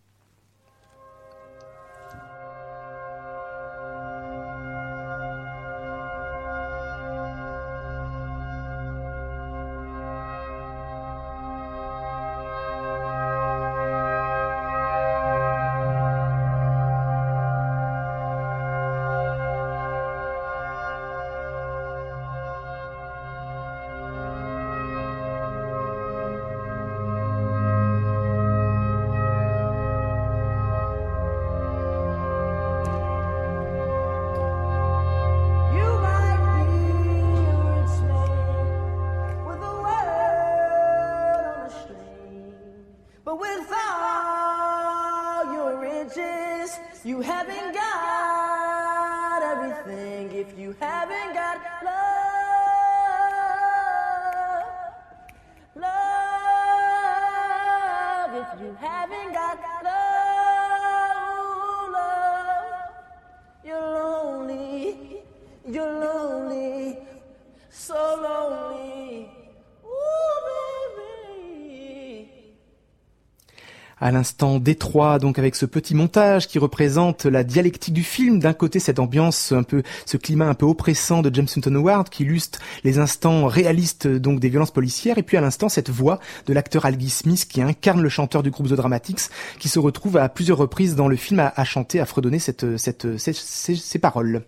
À 74.10 74.12
l'instant 74.12 74.58
Détroit, 74.58 75.20
donc 75.20 75.38
avec 75.38 75.56
ce 75.56 75.68
petit 75.68 75.94
montage 75.94 76.48
qui 76.48 76.58
représente 76.58 77.26
la 77.26 77.44
dialectique 77.44 77.94
du 77.94 78.02
film. 78.02 78.40
D'un 78.40 78.54
côté, 78.54 78.80
cette 78.80 78.98
ambiance 78.98 79.52
un 79.52 79.62
peu, 79.62 79.84
ce 80.08 80.18
climat 80.18 80.48
un 80.48 80.56
peu 80.56 80.66
oppressant 80.66 81.22
de 81.22 81.30
James 81.32 81.46
Newton 81.56 81.76
Howard 81.76 82.10
qui 82.10 82.24
illustre 82.24 82.58
les 82.84 82.98
instants 82.98 83.46
réalistes 83.46 84.08
donc 84.08 84.40
des 84.40 84.50
violences 84.50 84.72
policières, 84.72 85.20
et 85.20 85.24
puis 85.24 85.38
à 85.38 85.42
l'instant 85.42 85.70
cette 85.70 85.92
voix 85.92 86.20
de 86.48 86.54
l'acteur 86.54 86.86
Algie 86.86 87.12
Smith 87.12 87.48
qui 87.48 87.62
incarne 87.62 88.02
le 88.02 88.10
chanteur 88.10 88.42
du 88.42 88.50
groupe 88.50 88.68
The 88.68 88.74
Dramatics, 88.74 89.30
qui 89.60 89.70
se 89.70 89.78
retrouve 89.78 90.18
à 90.18 90.28
plusieurs 90.28 90.58
reprises 90.58 90.96
dans 90.96 91.08
le 91.08 91.16
film 91.16 91.40
à, 91.40 91.64
chanter, 91.64 92.00
à 92.00 92.08
fredonner 92.08 92.40
cette, 92.40 92.78
cette, 92.78 93.16
ces 93.16 94.00
paroles. 94.00 94.44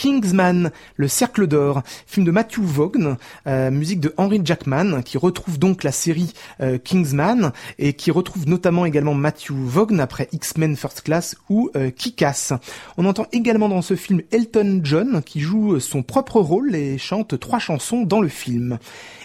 Kingsman, 0.00 0.70
Le 0.96 1.08
Cercle 1.08 1.46
d'Or, 1.46 1.82
film 2.06 2.24
de 2.24 2.30
Matthew 2.30 2.60
Vaughn, 2.60 3.18
euh, 3.46 3.70
musique 3.70 4.00
de 4.00 4.14
Henry 4.16 4.40
Jackman, 4.42 5.02
qui 5.02 5.18
retrouve 5.18 5.58
donc 5.58 5.84
la 5.84 5.92
série 5.92 6.32
euh, 6.62 6.78
Kingsman 6.78 7.52
et 7.78 7.92
qui 7.92 8.10
retrouve 8.10 8.48
notamment 8.48 8.86
également 8.86 9.12
Matthew 9.12 9.50
Vaughn 9.52 10.00
après 10.00 10.30
X-Men 10.32 10.74
First 10.74 11.02
Class 11.02 11.36
ou 11.50 11.68
euh, 11.76 11.90
Kick-Ass. 11.90 12.54
On 12.96 13.04
entend 13.04 13.26
également 13.32 13.68
dans 13.68 13.82
ce 13.82 13.94
film 13.94 14.22
Elton 14.30 14.80
John 14.84 15.20
qui 15.22 15.40
joue 15.40 15.78
son 15.80 16.02
propre 16.02 16.40
rôle 16.40 16.74
et 16.74 16.96
chante 16.96 17.38
trois 17.38 17.58
chansons 17.58 18.04
dans 18.04 18.22
le 18.22 18.28
film. 18.28 18.78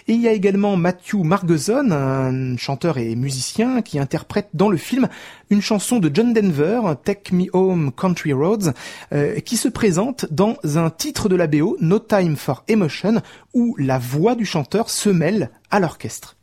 Et 0.08 0.12
il 0.12 0.20
y 0.20 0.28
a 0.28 0.32
également 0.32 0.76
Matthew 0.76 1.24
Margeson, 1.24 1.90
un 1.90 2.56
chanteur 2.58 2.98
et 2.98 3.16
musicien 3.16 3.82
qui 3.82 3.98
interprète 3.98 4.50
dans 4.54 4.68
le 4.68 4.76
film 4.76 5.08
une 5.50 5.62
chanson 5.62 5.98
de 5.98 6.10
John 6.12 6.32
Denver, 6.32 6.80
Take 7.04 7.34
Me 7.34 7.46
Home 7.52 7.90
Country 7.92 8.32
Roads, 8.32 8.72
euh, 9.12 9.40
qui 9.40 9.56
se 9.56 9.68
présente 9.68 10.26
dans 10.30 10.56
un 10.74 10.90
titre 10.90 11.28
de 11.28 11.36
la 11.36 11.46
BO, 11.46 11.76
No 11.80 11.98
Time 11.98 12.36
for 12.36 12.64
Emotion, 12.68 13.22
où 13.54 13.76
la 13.78 13.98
voix 13.98 14.34
du 14.34 14.44
chanteur 14.44 14.90
se 14.90 15.08
mêle 15.08 15.50
à 15.70 15.80
l'orchestre. 15.80 16.36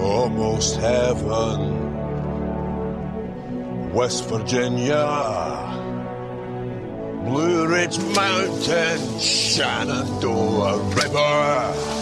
Almost 0.00 0.78
heaven, 0.78 1.74
West 3.94 4.28
Virginia. 4.30 5.78
Blue 7.28 7.66
Ridge 7.66 7.98
Mountain, 8.14 9.18
Shenandoah 9.18 10.78
River. 10.94 11.98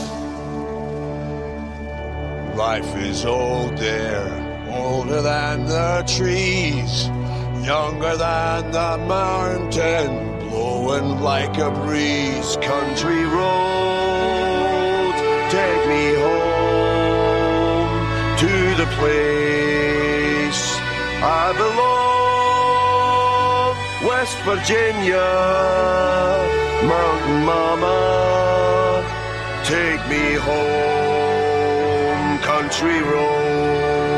Life 2.57 2.97
is 2.97 3.25
old 3.27 3.77
there, 3.77 4.31
older 4.71 5.21
than 5.23 5.67
the 5.67 6.05
trees, 6.07 7.09
younger 7.67 8.17
than 8.17 8.71
the 8.71 8.97
mountain, 9.09 10.39
blowing 10.49 11.21
like 11.21 11.59
a 11.59 11.69
breeze. 11.83 12.57
Country 12.63 13.25
road, 13.25 15.15
take 15.51 15.83
me 15.93 16.15
home 16.27 17.91
to 18.43 18.53
the 18.81 18.87
place 19.01 20.63
I 21.43 21.53
belong. 21.59 21.87
West 24.09 24.39
Virginia, 24.51 25.29
Mountain 26.93 27.41
Mama, 27.51 27.99
take 29.65 30.03
me 30.09 30.35
home, 30.49 32.39
country 32.43 33.01
road. 33.03 34.16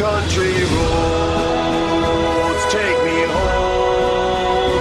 Country 0.00 0.64
roads, 0.64 2.64
take 2.72 2.98
me 3.04 3.20
home 3.36 4.72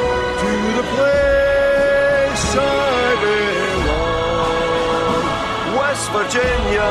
to 0.43 0.53
the 0.79 0.85
place 0.95 2.45
I 2.55 2.57
belong. 3.25 5.25
West 5.77 6.07
Virginia, 6.15 6.87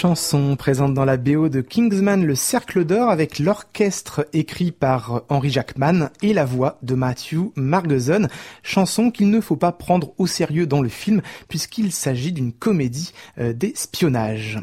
chanson 0.00 0.56
présente 0.56 0.94
dans 0.94 1.04
la 1.04 1.18
BO 1.18 1.50
de 1.50 1.60
Kingsman 1.60 2.24
Le 2.24 2.34
Cercle 2.34 2.86
d'Or 2.86 3.10
avec 3.10 3.38
l'orchestre 3.38 4.26
écrit 4.32 4.72
par 4.72 5.24
Henry 5.28 5.50
Jackman 5.50 6.08
et 6.22 6.32
la 6.32 6.46
voix 6.46 6.78
de 6.80 6.94
Matthew 6.94 7.52
Margeson, 7.54 8.28
chanson 8.62 9.10
qu'il 9.10 9.28
ne 9.28 9.42
faut 9.42 9.56
pas 9.56 9.72
prendre 9.72 10.14
au 10.16 10.26
sérieux 10.26 10.66
dans 10.66 10.80
le 10.80 10.88
film 10.88 11.20
puisqu'il 11.48 11.92
s'agit 11.92 12.32
d'une 12.32 12.54
comédie 12.54 13.12
euh, 13.38 13.52
d'espionnage. 13.52 14.58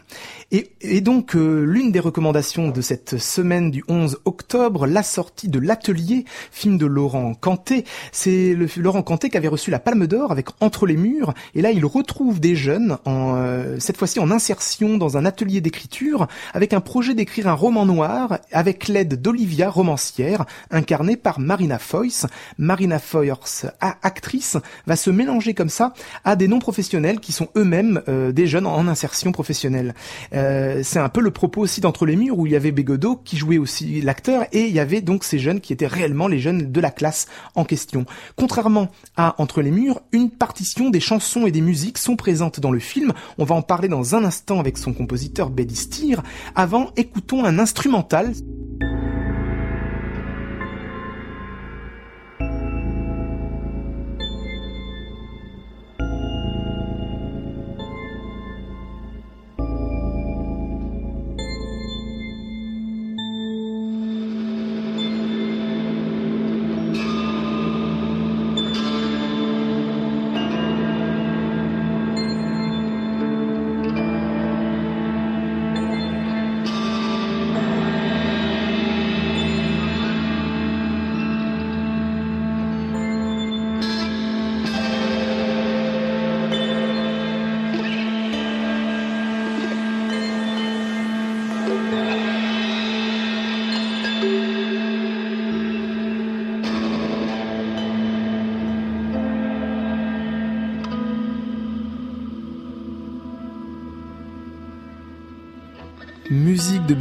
Et, 0.50 1.02
donc 1.02 1.36
euh, 1.36 1.64
l'une 1.66 1.92
des 1.92 2.00
recommandations 2.00 2.70
de 2.70 2.82
cette 2.82 3.20
semaine 3.20 3.70
du 3.70 3.84
11 3.88 4.22
octobre, 4.26 4.88
la 4.88 5.04
sortie 5.04 5.50
de 5.50 5.60
L'Atelier, 5.60 6.26
film 6.52 6.80
de 6.80 6.88
Laurent 6.88 7.36
Canté. 7.36 7.86
C'est 8.12 8.58
Laurent 8.76 9.04
Canté 9.04 9.30
qui 9.30 9.38
avait 9.38 9.48
reçu 9.48 9.70
la 9.70 9.78
Palme 9.78 10.08
d'Or 10.08 10.32
avec 10.32 10.48
Entre 10.62 10.88
les 10.88 10.98
murs 10.98 11.36
et 11.54 11.62
là 11.62 11.70
il 11.70 11.86
retrouve 11.86 12.40
des 12.40 12.56
jeunes 12.56 12.98
en 13.06 13.36
euh, 13.38 13.76
cette 13.78 13.98
fois-ci 13.98 14.20
en 14.20 14.32
insertion 14.32 14.98
dans 14.98 15.16
un 15.16 15.27
atelier 15.28 15.62
d'écriture 15.62 16.28
avec 16.54 16.74
un 16.74 16.82
projet 16.82 17.14
d'écrire 17.14 17.48
un 17.48 17.54
roman 17.54 17.86
noir 17.86 18.40
avec 18.52 18.88
l'aide 18.88 19.22
d'Olivia, 19.22 19.70
romancière, 19.70 20.46
incarnée 20.72 21.18
par 21.18 21.40
Marina 21.40 21.78
Foyce. 21.80 22.26
Marina 22.58 23.00
Foyce, 23.00 23.68
actrice, 23.80 24.58
va 24.88 24.96
se 24.96 25.10
mélanger 25.10 25.54
comme 25.54 25.70
ça 25.70 25.94
à 26.24 26.36
des 26.36 26.48
non-professionnels 26.48 27.20
qui 27.20 27.32
sont 27.32 27.50
eux-mêmes 27.56 28.02
euh, 28.08 28.32
des 28.32 28.48
jeunes 28.48 28.66
en 28.66 28.88
insertion 28.88 29.32
professionnelle. 29.32 29.94
Euh, 30.34 30.82
c'est 30.84 31.00
un 31.00 31.10
peu 31.10 31.22
le 31.22 31.32
propos 31.32 31.62
aussi 31.62 31.82
d'Entre 31.82 32.06
les 32.06 32.16
murs 32.16 32.40
où 32.40 32.46
il 32.46 32.54
y 32.54 32.56
avait 32.56 32.72
Bégodeau 32.72 33.18
qui 33.24 33.38
jouait 33.38 33.58
aussi 33.58 34.02
l'acteur 34.02 34.46
et 34.52 34.66
il 34.68 34.74
y 34.74 34.80
avait 34.80 35.02
donc 35.02 35.24
ces 35.24 35.40
jeunes 35.40 35.62
qui 35.62 35.74
étaient 35.74 35.88
réellement 35.88 36.28
les 36.28 36.40
jeunes 36.40 36.72
de 36.72 36.82
la 36.82 36.92
classe 36.92 37.28
en 37.56 37.66
question. 37.66 38.06
Contrairement 38.36 38.90
à 39.16 39.36
Entre 39.42 39.62
les 39.62 39.72
murs, 39.72 40.02
une 40.12 40.30
partition 40.30 40.90
des 40.90 41.00
chansons 41.00 41.46
et 41.48 41.52
des 41.52 41.62
musiques 41.62 41.98
sont 41.98 42.16
présentes 42.16 42.60
dans 42.60 42.72
le 42.72 42.80
film. 42.80 43.14
On 43.38 43.46
va 43.46 43.56
en 43.56 43.62
parler 43.62 43.88
dans 43.88 44.16
un 44.16 44.24
instant 44.24 44.60
avec 44.60 44.78
son 44.78 44.94
compositeur 44.94 45.17
compositeur 45.18 45.50
Avant, 46.56 46.92
écoutons 46.96 47.44
un 47.44 47.58
instrumental. 47.58 48.34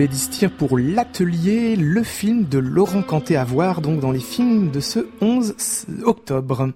Musique 0.06 0.30
de 0.30 0.46
Bédistir 0.46 0.50
pour 0.52 0.78
l'atelier, 0.78 1.74
le 1.74 2.02
film 2.02 2.44
de 2.44 2.58
Laurent 2.58 3.02
Canté 3.02 3.36
à 3.36 3.44
voir 3.44 3.80
donc 3.80 4.00
dans 4.00 4.12
les 4.12 4.20
films 4.20 4.70
de 4.70 4.80
ce 4.80 5.00
11 5.20 5.54
octobre. 6.04 6.70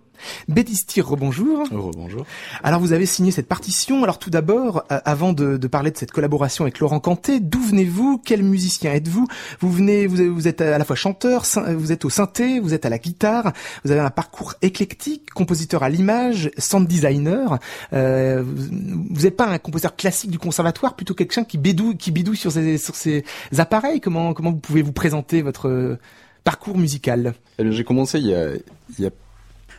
Bédistir, 0.48 1.08
rebonjour. 1.08 1.66
Rebonjour. 1.70 2.26
Alors 2.62 2.80
vous 2.80 2.92
avez 2.92 3.06
signé 3.06 3.30
cette 3.30 3.48
partition. 3.48 4.02
Alors 4.02 4.18
tout 4.18 4.30
d'abord, 4.30 4.84
euh, 4.90 5.00
avant 5.04 5.32
de, 5.32 5.56
parler 5.66 5.90
de 5.90 5.96
cette 5.96 6.10
collaboration 6.10 6.64
avec 6.64 6.78
Laurent 6.78 7.00
Canté, 7.00 7.40
d'où 7.40 7.60
venez-vous? 7.60 8.20
Quel 8.24 8.42
musicien 8.42 8.92
êtes-vous? 8.92 9.26
Vous 9.60 9.70
venez, 9.70 10.06
vous, 10.06 10.48
êtes 10.48 10.60
à 10.60 10.78
la 10.78 10.84
fois 10.84 10.96
chanteur, 10.96 11.44
vous 11.76 11.92
êtes 11.92 12.04
au 12.04 12.10
synthé, 12.10 12.60
vous 12.60 12.74
êtes 12.74 12.86
à 12.86 12.88
la 12.88 12.98
guitare. 12.98 13.52
Vous 13.84 13.90
avez 13.90 14.00
un 14.00 14.10
parcours 14.10 14.54
éclectique, 14.62 15.30
compositeur 15.30 15.82
à 15.82 15.88
l'image, 15.88 16.50
sound 16.58 16.86
designer. 16.86 17.58
Euh, 17.92 18.42
vous 18.44 19.22
n'êtes 19.22 19.36
pas 19.36 19.46
un 19.46 19.58
compositeur 19.58 19.96
classique 19.96 20.30
du 20.30 20.38
conservatoire, 20.38 20.96
plutôt 20.96 21.14
quelqu'un 21.14 21.44
qui 21.44 21.58
bidouille, 21.58 21.96
qui 21.96 22.10
bidouille 22.10 22.36
sur 22.36 22.52
ces, 22.52 22.78
sur 22.78 22.94
ces 22.94 23.24
appareils. 23.58 24.00
Comment 24.00 24.34
comment 24.34 24.50
vous 24.50 24.58
pouvez 24.58 24.82
vous 24.82 24.92
présenter 24.92 25.42
votre 25.42 25.98
parcours 26.44 26.78
musical? 26.78 27.34
Eh 27.58 27.72
J'ai 27.72 27.84
commencé 27.84 28.18
il 28.18 28.26
y 28.26 28.34
a, 28.34 28.54
il 28.54 29.04
y 29.04 29.06
a 29.06 29.10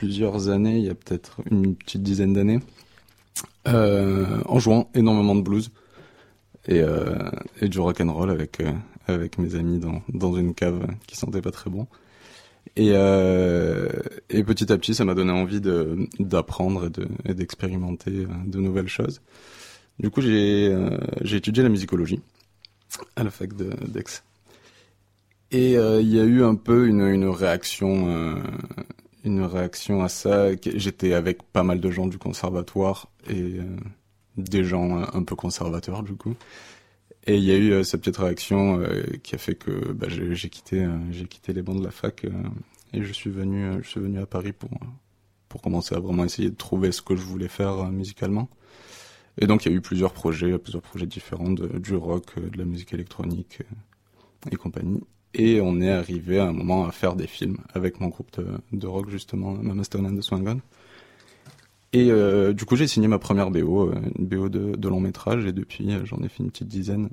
plusieurs 0.02 0.50
années, 0.50 0.80
il 0.80 0.86
y 0.86 0.90
a 0.90 0.96
peut-être 0.96 1.42
une 1.52 1.76
petite 1.76 2.02
dizaine 2.02 2.34
d'années, 2.34 2.60
euh, 3.68 4.42
en 4.46 4.58
jouant 4.58 4.90
énormément 4.96 5.36
de 5.36 5.42
blues 5.42 5.70
et, 6.66 6.82
euh, 6.82 7.30
et 7.62 7.70
du 7.70 7.80
rock 7.80 8.02
and 8.02 8.12
roll 8.12 8.32
avec 8.32 8.62
euh, 8.62 8.72
avec 9.06 9.38
mes 9.38 9.54
amis 9.54 9.78
dans 9.78 10.02
dans 10.10 10.36
une 10.36 10.56
cave 10.56 10.88
qui 11.06 11.16
sentait 11.16 11.44
pas 11.44 11.52
très 11.52 11.70
bon. 11.70 11.86
Et, 12.76 12.90
et 12.90 14.44
petit 14.44 14.72
à 14.72 14.78
petit, 14.78 14.96
ça 14.96 15.06
m'a 15.06 15.14
donné 15.14 15.32
envie 15.32 15.62
de 15.62 16.08
d'apprendre 16.18 16.90
et 17.26 17.36
d'expérimenter 17.36 18.26
de, 18.48 18.58
nouvelles 18.58 18.88
choses. 18.88 19.22
Du 20.00 20.10
coup, 20.10 20.22
j'ai 20.22 20.76
j'ai 21.22 21.38
étudié 21.38 21.62
la 21.62 21.70
musicologie 21.70 22.22
à 23.16 23.24
la 23.24 23.30
fac 23.30 23.56
de 23.56 23.70
d'Aix. 23.88 24.24
Et 25.52 25.74
il 25.74 26.10
y 26.10 26.20
a 26.20 26.24
eu 26.24 26.44
un 26.44 26.56
peu 26.56 26.88
une, 26.88 27.02
une 27.02 27.28
réaction 27.28 28.42
une 29.24 29.44
réaction 29.44 30.04
à 30.04 30.10
ça. 30.10 30.50
J'étais 30.76 31.14
avec 31.14 31.44
pas 31.44 31.64
mal 31.64 31.80
de 31.80 31.92
gens 31.92 32.08
du 32.08 32.18
conservatoire 32.18 33.10
et 33.30 33.60
euh, 33.60 33.78
des 34.38 34.64
gens 34.64 34.98
un 35.14 35.24
peu 35.24 35.36
conservateurs 35.36 36.04
du 36.04 36.14
coup. 36.16 36.36
Et 37.28 37.38
il 37.38 37.44
y 37.44 37.52
a 37.52 37.58
eu 37.58 37.72
euh, 37.72 37.84
cette 37.84 38.02
petite 38.02 38.18
réaction 38.18 38.80
euh, 38.80 39.04
qui 39.24 39.36
a 39.36 39.38
fait 39.38 39.56
que 39.56 39.92
bah, 39.92 40.08
j'ai 40.10 40.50
quitté, 40.50 40.88
j'ai 41.12 41.26
quitté 41.26 41.54
les 41.54 41.62
bancs 41.62 41.80
de 41.80 41.86
la 41.86 41.92
fac 41.92 42.26
et 42.94 43.04
je 43.04 43.14
suis 43.14 43.30
venu, 43.30 43.82
je 43.84 43.88
suis 43.88 44.00
venu 44.00 44.20
à 44.20 44.26
Paris 44.26 44.54
pour 44.54 44.72
pour 45.50 45.62
commencer 45.62 45.94
à 45.96 46.00
vraiment 46.00 46.24
essayer 46.24 46.50
de 46.50 46.56
trouver 46.56 46.94
ce 46.94 47.02
que 47.02 47.14
je 47.14 47.22
voulais 47.24 47.50
faire 47.50 47.92
musicalement. 47.92 48.50
Et 49.38 49.48
donc 49.48 49.66
il 49.66 49.72
y 49.72 49.74
a 49.74 49.78
eu 49.78 49.82
plusieurs 49.82 50.14
projets, 50.14 50.58
plusieurs 50.58 50.82
projets 50.82 51.06
différents, 51.06 51.52
du 51.52 51.96
rock, 51.96 52.40
de 52.40 52.58
la 52.58 52.64
musique 52.64 52.94
électronique 52.94 53.60
et 54.50 54.56
compagnie. 54.56 55.02
Et 55.34 55.62
on 55.62 55.80
est 55.80 55.90
arrivé 55.90 56.40
à 56.40 56.48
un 56.48 56.52
moment 56.52 56.86
à 56.86 56.92
faire 56.92 57.16
des 57.16 57.28
films 57.28 57.58
avec 57.74 58.00
mon 58.02 58.10
groupe 58.10 58.30
de, 58.72 58.88
rock 58.88 59.10
justement, 59.10 59.54
Mama 59.54 59.84
Stone 59.84 60.16
de 60.16 60.22
Swangan. 60.22 60.58
Et 61.94 62.10
euh, 62.10 62.54
du 62.54 62.66
coup 62.66 62.76
j'ai 62.76 62.88
signé 62.88 63.08
ma 63.08 63.20
première 63.20 63.52
BO, 63.52 63.90
euh, 63.90 63.96
une 64.18 64.26
BO 64.26 64.50
de, 64.50 64.76
de 64.76 64.88
long 64.88 65.00
métrage, 65.00 65.46
et 65.46 65.52
depuis 65.52 65.94
euh, 65.94 66.06
j'en 66.06 66.18
ai 66.20 66.30
fait 66.30 66.44
une 66.44 66.52
petite 66.52 66.68
dizaine. 66.68 67.10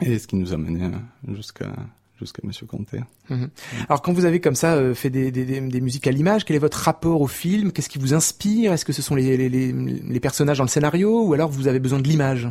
Et 0.00 0.18
ce 0.18 0.26
qui 0.26 0.36
nous 0.36 0.52
a 0.52 0.56
mené 0.56 0.90
jusqu'à 1.32 1.72
jusqu'à 2.18 2.40
Monsieur 2.44 2.66
Conté. 2.66 3.00
Mhm. 3.30 3.50
Alors 3.88 4.02
quand 4.02 4.12
vous 4.12 4.24
avez 4.24 4.40
comme 4.40 4.54
ça 4.54 4.94
fait 4.94 5.10
des, 5.10 5.30
des, 5.30 5.44
des, 5.44 5.80
musiques 5.80 6.06
à 6.06 6.10
l'image, 6.10 6.44
quel 6.44 6.56
est 6.56 6.60
votre 6.60 6.78
rapport 6.78 7.20
au 7.20 7.26
film? 7.26 7.72
Qu'est-ce 7.72 7.88
qui 7.88 7.98
vous 7.98 8.14
inspire? 8.14 8.72
Est-ce 8.72 8.84
que 8.84 8.92
ce 8.92 9.02
sont 9.02 9.14
les, 9.14 9.36
les, 9.36 9.48
les, 9.48 10.20
personnages 10.20 10.58
dans 10.58 10.64
le 10.64 10.68
scénario? 10.68 11.24
Ou 11.24 11.34
alors 11.34 11.50
vous 11.50 11.68
avez 11.68 11.78
besoin 11.78 12.00
de 12.00 12.08
l'image? 12.08 12.48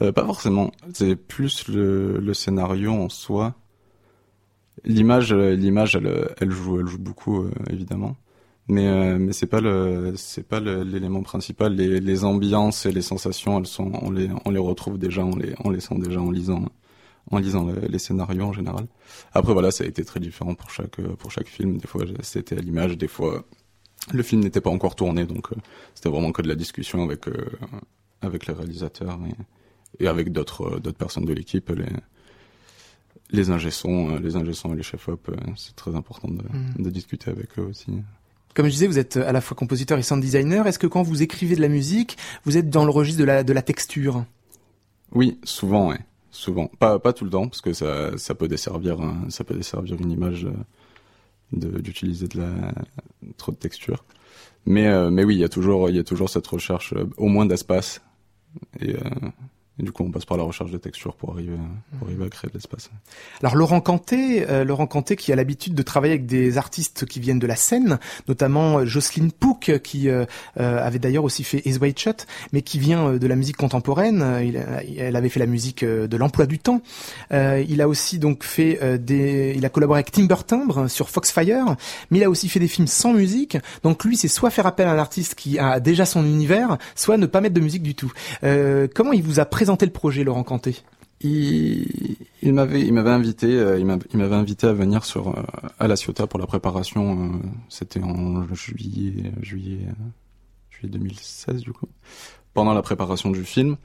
Euh, 0.00 0.10
Pas 0.10 0.24
forcément. 0.24 0.72
C'est 0.94 1.16
plus 1.16 1.68
le, 1.68 2.18
le 2.18 2.34
scénario 2.34 2.92
en 2.92 3.10
soi 3.10 3.54
L'image, 4.84 5.32
euh, 5.32 5.54
l'image, 5.54 5.96
elle, 5.96 6.28
elle 6.38 6.50
joue, 6.50 6.80
elle 6.80 6.86
joue 6.86 6.98
beaucoup 6.98 7.42
euh, 7.44 7.50
évidemment, 7.70 8.16
mais 8.68 8.86
euh, 8.86 9.18
mais 9.18 9.32
c'est 9.32 9.46
pas 9.46 9.60
le, 9.60 10.14
c'est 10.16 10.46
pas 10.46 10.60
l'élément 10.60 11.22
principal. 11.22 11.74
Les, 11.74 12.00
les 12.00 12.24
ambiances 12.24 12.84
et 12.86 12.92
les 12.92 13.02
sensations, 13.02 13.58
elles 13.58 13.66
sont, 13.66 13.90
on 14.02 14.10
les, 14.10 14.28
on 14.44 14.50
les 14.50 14.58
retrouve 14.58 14.98
déjà, 14.98 15.24
on 15.24 15.34
les, 15.36 15.54
on 15.64 15.70
les 15.70 15.80
sent 15.80 15.98
déjà 15.98 16.20
en 16.20 16.30
lisant, 16.30 16.66
en 17.30 17.38
lisant 17.38 17.66
les, 17.88 17.98
scénarios 17.98 18.44
en 18.44 18.52
général. 18.52 18.86
Après 19.32 19.52
voilà, 19.54 19.70
ça 19.70 19.84
a 19.84 19.86
été 19.86 20.04
très 20.04 20.20
différent 20.20 20.54
pour 20.54 20.70
chaque, 20.70 21.00
pour 21.00 21.30
chaque 21.30 21.48
film. 21.48 21.78
Des 21.78 21.86
fois 21.86 22.04
c'était 22.22 22.58
à 22.58 22.60
l'image, 22.60 22.98
des 22.98 23.08
fois 23.08 23.44
le 24.12 24.22
film 24.22 24.42
n'était 24.42 24.60
pas 24.60 24.70
encore 24.70 24.94
tourné, 24.94 25.24
donc 25.24 25.48
c'était 25.94 26.10
vraiment 26.10 26.32
que 26.32 26.42
de 26.42 26.48
la 26.48 26.54
discussion 26.54 27.02
avec 27.02 27.24
avec 28.20 28.46
les 28.46 28.54
réalisateurs 28.54 29.18
et, 29.98 30.04
et 30.04 30.08
avec 30.08 30.32
d'autres 30.32 30.80
d'autres 30.80 30.98
personnes 30.98 31.24
de 31.24 31.32
l'équipe, 31.32 31.72
les 33.30 33.50
ingessons, 33.50 34.10
euh, 34.10 34.18
les 34.18 34.36
ingessons 34.36 34.72
et 34.72 34.76
les 34.76 34.82
chefs-op, 34.82 35.28
euh, 35.28 35.36
c'est 35.56 35.74
très 35.74 35.94
important 35.94 36.28
mm. 36.28 36.82
de, 36.82 36.90
discuter 36.90 37.30
avec 37.30 37.58
eux 37.58 37.62
aussi. 37.62 37.90
Comme 38.54 38.66
je 38.66 38.70
disais, 38.70 38.86
vous 38.86 38.98
êtes 38.98 39.16
à 39.16 39.32
la 39.32 39.40
fois 39.40 39.56
compositeur 39.56 39.98
et 39.98 40.02
sound 40.02 40.22
designer. 40.22 40.66
Est-ce 40.66 40.78
que 40.78 40.86
quand 40.86 41.02
vous 41.02 41.22
écrivez 41.22 41.56
de 41.56 41.60
la 41.60 41.68
musique, 41.68 42.16
vous 42.44 42.56
êtes 42.56 42.70
dans 42.70 42.84
le 42.84 42.90
registre 42.90 43.20
de 43.20 43.26
la, 43.26 43.44
de 43.44 43.52
la 43.52 43.62
texture? 43.62 44.24
Oui, 45.12 45.38
souvent, 45.44 45.88
ouais. 45.88 46.00
Souvent. 46.30 46.70
Pas, 46.78 46.98
pas 46.98 47.12
tout 47.12 47.24
le 47.24 47.30
temps, 47.30 47.48
parce 47.48 47.60
que 47.60 47.72
ça, 47.72 48.16
ça 48.18 48.34
peut 48.34 48.48
desservir, 48.48 48.98
ça 49.30 49.44
peut 49.44 49.54
desservir 49.54 49.96
une 50.00 50.10
image 50.10 50.46
euh, 50.46 51.80
d'utiliser 51.80 52.28
de, 52.28 52.38
la, 52.38 52.74
trop 53.36 53.52
de 53.52 53.56
texture. 53.56 54.04
Mais, 54.66 55.10
mais 55.10 55.24
oui, 55.24 55.36
il 55.36 55.40
y 55.40 55.44
a 55.44 55.48
toujours, 55.48 55.88
il 55.88 55.96
y 55.96 55.98
a 55.98 56.04
toujours 56.04 56.28
cette 56.28 56.46
recherche, 56.46 56.92
au 57.16 57.28
moins 57.28 57.46
d'espace. 57.46 58.02
Et, 58.80 58.96
et 59.78 59.82
du 59.82 59.92
coup, 59.92 60.04
on 60.04 60.10
passe 60.10 60.24
par 60.24 60.38
la 60.38 60.42
recherche 60.42 60.70
de 60.70 60.78
textures 60.78 61.14
pour 61.14 61.32
arriver, 61.32 61.52
pour 61.98 62.08
arriver 62.08 62.24
à 62.24 62.28
créer 62.30 62.48
de 62.48 62.54
l'espace. 62.54 62.90
Alors 63.42 63.56
Laurent 63.56 63.82
Canté, 63.82 64.48
euh, 64.48 64.64
Laurent 64.64 64.86
Canté 64.86 65.16
qui 65.16 65.32
a 65.32 65.36
l'habitude 65.36 65.74
de 65.74 65.82
travailler 65.82 66.14
avec 66.14 66.24
des 66.24 66.56
artistes 66.56 67.04
qui 67.04 67.20
viennent 67.20 67.38
de 67.38 67.46
la 67.46 67.56
scène, 67.56 67.98
notamment 68.26 68.78
euh, 68.78 68.86
Jocelyne 68.86 69.32
Pouk 69.32 69.78
qui 69.82 70.08
euh, 70.08 70.24
avait 70.56 70.98
d'ailleurs 70.98 71.24
aussi 71.24 71.44
fait 71.44 71.60
Is 71.66 71.76
White 71.76 71.98
Shut, 71.98 72.26
mais 72.52 72.62
qui 72.62 72.78
vient 72.78 73.14
de 73.14 73.26
la 73.26 73.36
musique 73.36 73.58
contemporaine. 73.58 74.22
Elle 74.22 75.16
avait 75.16 75.28
fait 75.28 75.40
la 75.40 75.46
musique 75.46 75.84
de 75.84 76.16
l'emploi 76.16 76.46
du 76.46 76.58
temps. 76.58 76.80
il 77.30 77.80
a 77.82 77.88
aussi 77.88 78.18
donc 78.18 78.44
fait 78.44 78.98
des, 78.98 79.52
il 79.56 79.64
a 79.66 79.68
collaboré 79.68 79.98
avec 79.98 80.10
Timber 80.10 80.36
Timbre 80.46 80.88
sur 80.88 81.10
Foxfire, 81.10 81.76
mais 82.10 82.18
il 82.18 82.24
a 82.24 82.30
aussi 82.30 82.48
fait 82.48 82.60
des 82.60 82.68
films 82.68 82.86
sans 82.86 83.12
musique. 83.12 83.58
Donc 83.82 84.04
lui, 84.04 84.16
c'est 84.16 84.28
soit 84.28 84.50
faire 84.50 84.66
appel 84.66 84.88
à 84.88 84.92
un 84.92 84.98
artiste 84.98 85.34
qui 85.34 85.58
a 85.58 85.80
déjà 85.80 86.06
son 86.06 86.24
univers, 86.24 86.78
soit 86.94 87.16
ne 87.16 87.26
pas 87.26 87.40
mettre 87.40 87.54
de 87.54 87.60
musique 87.60 87.82
du 87.82 87.94
tout. 87.94 88.12
comment 88.94 89.12
il 89.12 89.22
vous 89.22 89.40
a 89.40 89.44
présenté 89.44 89.65
le 89.66 89.90
projet, 89.90 90.24
Laurent 90.24 90.44
Canté? 90.44 90.76
Il, 91.22 92.52
m'avait 92.52 93.10
invité 93.10 93.46
euh, 93.58 93.78
il 93.78 93.86
m'avait 93.86 94.34
invité 94.34 94.66
à 94.66 94.74
venir 94.74 95.04
sur 95.04 95.28
euh, 95.28 95.42
à 95.78 95.88
la 95.88 95.96
Ciotat 95.96 96.26
pour 96.26 96.38
la 96.38 96.46
préparation 96.46 97.18
euh, 97.18 97.38
c'était 97.70 98.02
en 98.02 98.46
juillet 98.54 99.32
juillet 99.40 99.86
juillet 100.68 100.90
2016 100.90 101.62
du 101.62 101.72
coup. 101.72 101.88
Pendant 102.52 102.74
la 102.74 102.82
préparation 102.82 103.30
du 103.30 103.44
film 103.44 103.76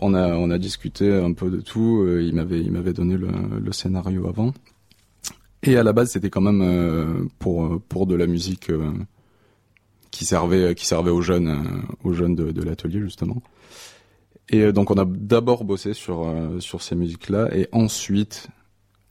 on 0.00 0.14
a 0.14 0.58
discuté 0.58 1.12
un 1.12 1.34
peu 1.34 1.50
de 1.50 1.60
tout 1.60 2.06
il 2.18 2.34
m'avait 2.34 2.94
donné 2.94 3.16
le, 3.16 3.72
scénario 3.72 4.26
avant. 4.26 4.54
Et 5.62 5.76
à 5.76 5.82
la 5.82 5.92
base 5.92 6.12
c'était 6.12 6.30
quand 6.30 6.40
même 6.40 7.28
pour 7.38 7.80
pour 7.82 8.06
de 8.06 8.14
la 8.14 8.26
musique 8.26 8.72
qui 10.10 10.24
servait 10.24 10.74
qui 10.74 10.86
servait 10.86 11.10
aux 11.10 11.20
jeunes 11.20 11.84
aux 12.02 12.14
jeunes 12.14 12.34
de 12.34 12.62
l'atelier 12.62 13.00
justement 13.00 13.42
et 14.48 14.60
euh, 14.62 14.72
donc 14.72 14.90
on 14.90 14.98
a 14.98 15.04
d'abord 15.04 15.64
bossé 15.64 15.94
sur 15.94 16.26
euh, 16.26 16.60
sur 16.60 16.82
ces 16.82 16.94
musiques-là. 16.94 17.54
Et 17.54 17.68
ensuite, 17.72 18.48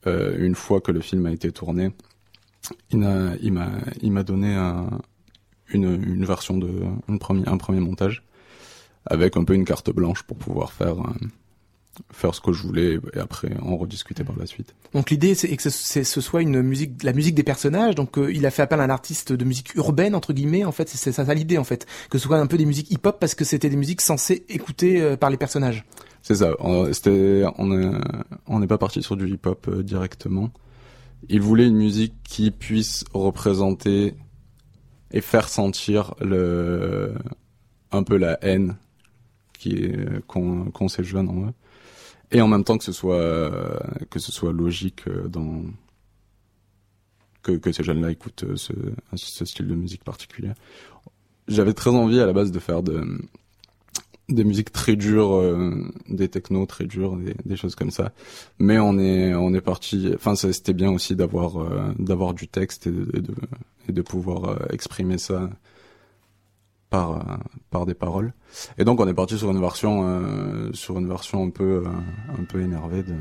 euh, 0.07 0.35
une 0.39 0.55
fois 0.55 0.81
que 0.81 0.91
le 0.91 1.01
film 1.01 1.25
a 1.25 1.31
été 1.31 1.51
tourné, 1.51 1.91
il 2.91 2.99
m'a 2.99 3.35
il 3.39 4.11
m'a 4.11 4.23
donné 4.23 4.53
un, 4.53 4.89
une 5.69 6.01
une 6.03 6.25
version 6.25 6.57
de 6.57 6.71
une 7.07 7.19
premier 7.19 7.47
un 7.47 7.57
premier 7.57 7.79
montage 7.79 8.23
avec 9.05 9.35
un 9.37 9.43
peu 9.43 9.53
une 9.55 9.65
carte 9.65 9.91
blanche 9.91 10.23
pour 10.23 10.37
pouvoir 10.37 10.73
faire 10.73 10.97
faire 12.11 12.33
ce 12.33 12.41
que 12.41 12.53
je 12.53 12.63
voulais 12.63 12.99
et 13.13 13.19
après 13.19 13.55
en 13.61 13.77
rediscuter 13.77 14.23
par 14.23 14.37
la 14.37 14.45
suite. 14.45 14.73
Donc 14.93 15.09
l'idée 15.09 15.35
c'est 15.35 15.55
que 15.55 15.69
ce, 15.69 16.03
ce, 16.03 16.21
soit 16.21 16.41
une 16.41 16.61
musique, 16.61 17.03
la 17.03 17.13
musique 17.13 17.35
des 17.35 17.43
personnages. 17.43 17.95
Donc 17.95 18.17
euh, 18.17 18.31
il 18.33 18.45
a 18.45 18.51
fait 18.51 18.61
appel 18.61 18.79
à 18.79 18.83
un 18.83 18.89
artiste 18.89 19.33
de 19.33 19.45
musique 19.45 19.75
urbaine 19.75 20.15
entre 20.15 20.33
guillemets. 20.33 20.63
En 20.63 20.71
fait, 20.71 20.87
c'est 20.89 21.11
ça, 21.11 21.25
ça 21.25 21.33
l'idée 21.33 21.57
en 21.57 21.63
fait, 21.63 21.85
que 22.09 22.17
ce 22.17 22.25
soit 22.25 22.37
un 22.37 22.47
peu 22.47 22.57
des 22.57 22.65
musiques 22.65 22.91
hip-hop 22.91 23.19
parce 23.19 23.35
que 23.35 23.43
c'était 23.43 23.69
des 23.69 23.75
musiques 23.75 24.01
censées 24.01 24.45
écouter 24.49 25.01
euh, 25.01 25.17
par 25.17 25.29
les 25.29 25.37
personnages. 25.37 25.85
C'est 26.21 26.35
ça. 26.35 26.53
C'était 26.93 27.43
on 27.57 28.59
n'est 28.59 28.67
pas 28.67 28.77
parti 28.77 29.01
sur 29.01 29.17
du 29.17 29.27
hip-hop 29.27 29.67
euh, 29.67 29.83
directement. 29.83 30.51
Il 31.29 31.41
voulait 31.41 31.67
une 31.67 31.77
musique 31.77 32.15
qui 32.23 32.51
puisse 32.51 33.03
représenter 33.13 34.15
et 35.11 35.21
faire 35.21 35.49
sentir 35.49 36.15
le 36.21 37.13
un 37.91 38.03
peu 38.03 38.15
la 38.17 38.37
haine 38.41 38.77
qui 39.59 39.91
qu'on 40.27 40.71
qu 40.71 40.87
ces 40.87 41.03
jeunes 41.03 41.29
en 41.29 41.47
eux 41.47 41.53
et 42.31 42.41
en 42.41 42.47
même 42.47 42.63
temps 42.63 42.77
que 42.77 42.83
ce 42.83 42.91
soit 42.91 43.61
que 44.09 44.19
ce 44.19 44.31
soit 44.31 44.53
logique 44.53 45.03
dans 45.27 45.63
que, 47.43 47.53
que 47.53 47.71
ces 47.71 47.83
jeunes-là 47.83 48.11
écoutent 48.11 48.45
ce, 48.55 48.73
ce 49.15 49.45
style 49.45 49.67
de 49.67 49.75
musique 49.75 50.03
particulier. 50.03 50.51
J'avais 51.47 51.73
très 51.73 51.89
envie 51.89 52.19
à 52.19 52.25
la 52.25 52.33
base 52.33 52.51
de 52.51 52.59
faire 52.59 52.83
de 52.83 53.03
des 54.29 54.43
musiques 54.43 54.71
très 54.71 54.95
dures, 54.95 55.33
euh, 55.33 55.91
des 56.07 56.29
technos 56.29 56.65
très 56.65 56.85
durs, 56.85 57.17
des, 57.17 57.35
des, 57.45 57.55
choses 57.55 57.75
comme 57.75 57.91
ça. 57.91 58.11
Mais 58.59 58.79
on 58.79 58.97
est 58.97 59.33
on 59.33 59.53
est 59.53 59.61
parti. 59.61 60.11
Enfin, 60.15 60.35
c'était 60.35 60.73
bien 60.73 60.91
aussi 60.91 61.15
d'avoir 61.15 61.57
euh, 61.57 61.91
d'avoir 61.99 62.33
du 62.33 62.47
texte 62.47 62.87
et 62.87 62.91
de, 62.91 63.19
de, 63.19 63.33
et 63.89 63.91
de 63.91 64.01
pouvoir 64.01 64.49
euh, 64.49 64.55
exprimer 64.71 65.17
ça 65.17 65.49
par 66.91 67.39
par 67.71 67.87
des 67.87 67.95
paroles. 67.95 68.33
Et 68.77 68.85
donc 68.85 68.99
on 68.99 69.07
est 69.07 69.13
parti 69.15 69.39
sur 69.39 69.49
une 69.49 69.59
version 69.59 70.71
sur 70.73 70.99
une 70.99 71.07
version 71.07 71.43
un 71.43 71.49
peu 71.49 71.83
un 72.39 72.43
peu 72.43 72.61
énervée 72.61 73.01
de 73.01 73.15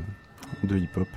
de 0.67 0.77
hip 0.77 0.95
hop. 0.95 1.07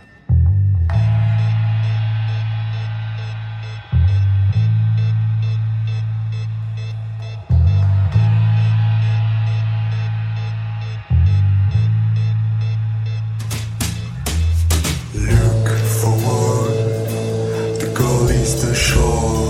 at 18.55 18.61
the 18.61 19.44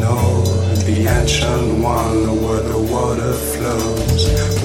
know 0.00 0.42
the 0.86 1.06
ancient 1.06 1.82
one 1.82 2.42
where 2.42 2.62
the 2.62 2.78
water 2.78 3.32
flows, 3.32 4.22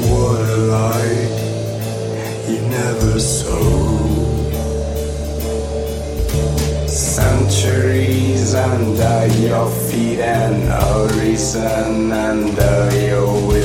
water 0.09 0.57
light 0.75 1.49
you 2.47 2.61
never 2.69 3.19
saw. 3.19 3.59
Centuries 6.87 8.55
under 8.55 9.27
your 9.37 9.69
feet 9.69 10.19
and 10.19 10.63
horizon 10.63 12.11
under 12.11 12.89
your 13.07 13.47
wings. 13.47 13.58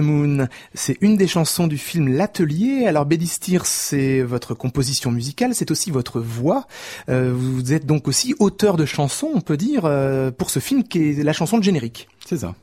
Moon. 0.00 0.48
C'est 0.74 0.96
une 1.00 1.16
des 1.16 1.26
chansons 1.26 1.66
du 1.66 1.78
film 1.78 2.08
L'Atelier. 2.08 2.86
Alors 2.86 3.06
Bédistir, 3.06 3.66
c'est 3.66 4.22
votre 4.22 4.54
composition 4.54 5.10
musicale, 5.10 5.54
c'est 5.54 5.70
aussi 5.70 5.90
votre 5.90 6.20
voix. 6.20 6.66
Euh, 7.08 7.32
vous 7.34 7.72
êtes 7.72 7.86
donc 7.86 8.08
aussi 8.08 8.34
auteur 8.38 8.76
de 8.76 8.86
chansons, 8.86 9.30
on 9.34 9.40
peut 9.40 9.56
dire, 9.56 9.84
euh, 9.84 10.30
pour 10.30 10.50
ce 10.50 10.58
film 10.58 10.84
qui 10.84 11.10
est 11.10 11.22
la 11.22 11.32
chanson 11.32 11.58
de 11.58 11.62
générique. 11.62 12.08
C'est 12.26 12.38
ça. 12.38 12.54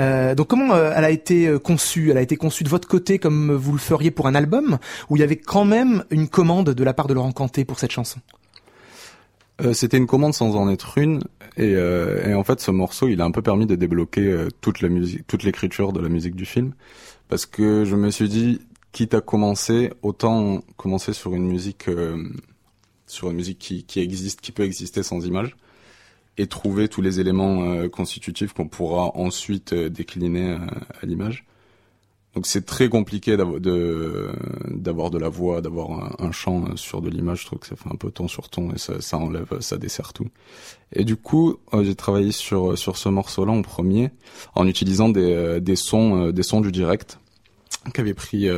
Euh, 0.00 0.34
donc 0.34 0.48
comment 0.48 0.76
elle 0.76 1.04
a 1.04 1.10
été 1.10 1.58
conçue? 1.62 2.10
Elle 2.10 2.18
a 2.18 2.22
été 2.22 2.36
conçue 2.36 2.64
de 2.64 2.68
votre 2.68 2.88
côté 2.88 3.18
comme 3.18 3.52
vous 3.52 3.72
le 3.72 3.78
feriez 3.78 4.10
pour 4.10 4.26
un 4.26 4.34
album, 4.34 4.78
où 5.08 5.16
il 5.16 5.20
y 5.20 5.22
avait 5.22 5.36
quand 5.36 5.64
même 5.64 6.04
une 6.10 6.28
commande 6.28 6.70
de 6.70 6.84
la 6.84 6.94
part 6.94 7.06
de 7.06 7.14
Laurent 7.14 7.32
Canté 7.32 7.64
pour 7.64 7.78
cette 7.78 7.92
chanson? 7.92 8.20
Euh, 9.62 9.72
c'était 9.72 9.96
une 9.96 10.06
commande 10.06 10.34
sans 10.34 10.56
en 10.56 10.68
être 10.68 10.98
une, 10.98 11.22
et, 11.56 11.74
euh, 11.74 12.28
et, 12.28 12.34
en 12.34 12.44
fait 12.44 12.60
ce 12.60 12.70
morceau 12.70 13.08
il 13.08 13.20
a 13.20 13.24
un 13.24 13.30
peu 13.30 13.42
permis 13.42 13.66
de 13.66 13.74
débloquer 13.74 14.26
euh, 14.26 14.48
toute 14.60 14.80
la 14.80 14.88
musique, 14.88 15.26
toute 15.26 15.42
l'écriture 15.42 15.92
de 15.92 16.00
la 16.00 16.08
musique 16.08 16.34
du 16.34 16.44
film, 16.44 16.74
parce 17.28 17.46
que 17.46 17.84
je 17.84 17.96
me 17.96 18.10
suis 18.10 18.28
dit 18.28 18.60
quitte 18.92 19.14
à 19.14 19.20
commencer, 19.20 19.92
autant 20.02 20.62
commencer 20.76 21.12
sur 21.12 21.34
une 21.34 21.46
musique, 21.46 21.86
sur 23.08 23.30
une 23.30 23.36
musique 23.36 23.58
qui, 23.58 23.82
qui 23.82 23.98
existe, 23.98 24.40
qui 24.40 24.52
peut 24.52 24.62
exister 24.62 25.02
sans 25.02 25.26
image, 25.26 25.56
et 26.38 26.46
trouver 26.46 26.86
tous 26.86 27.02
les 27.02 27.18
éléments 27.18 27.88
constitutifs 27.88 28.52
qu'on 28.52 28.68
pourra 28.68 29.10
ensuite 29.16 29.74
décliner 29.74 30.52
à 31.02 31.06
l'image. 31.06 31.44
Donc 32.34 32.46
c'est 32.46 32.66
très 32.66 32.88
compliqué 32.88 33.36
d'avoir 33.36 33.60
de, 33.60 34.30
de 34.74 35.18
la 35.18 35.28
voix, 35.28 35.60
d'avoir 35.60 36.20
un, 36.20 36.32
chant 36.32 36.76
sur 36.76 37.00
de 37.00 37.08
l'image. 37.08 37.42
Je 37.42 37.46
trouve 37.46 37.60
que 37.60 37.66
ça 37.66 37.76
fait 37.76 37.88
un 37.92 37.96
peu 37.96 38.10
ton 38.10 38.26
sur 38.26 38.48
ton 38.48 38.72
et 38.72 38.78
ça, 38.78 39.00
ça 39.00 39.18
enlève, 39.18 39.60
ça 39.60 39.76
dessert 39.76 40.12
tout. 40.12 40.26
Et 40.92 41.04
du 41.04 41.16
coup, 41.16 41.56
euh, 41.72 41.84
j'ai 41.84 41.94
travaillé 41.94 42.32
sur 42.32 42.76
sur 42.76 42.96
ce 42.96 43.08
morceau-là 43.08 43.52
en 43.52 43.62
premier, 43.62 44.10
en 44.56 44.66
utilisant 44.66 45.08
des, 45.08 45.32
euh, 45.32 45.60
des 45.60 45.76
sons, 45.76 46.26
euh, 46.26 46.32
des 46.32 46.42
sons 46.42 46.60
du 46.60 46.72
direct 46.72 47.20
qu'avait 47.92 48.14
pris 48.14 48.48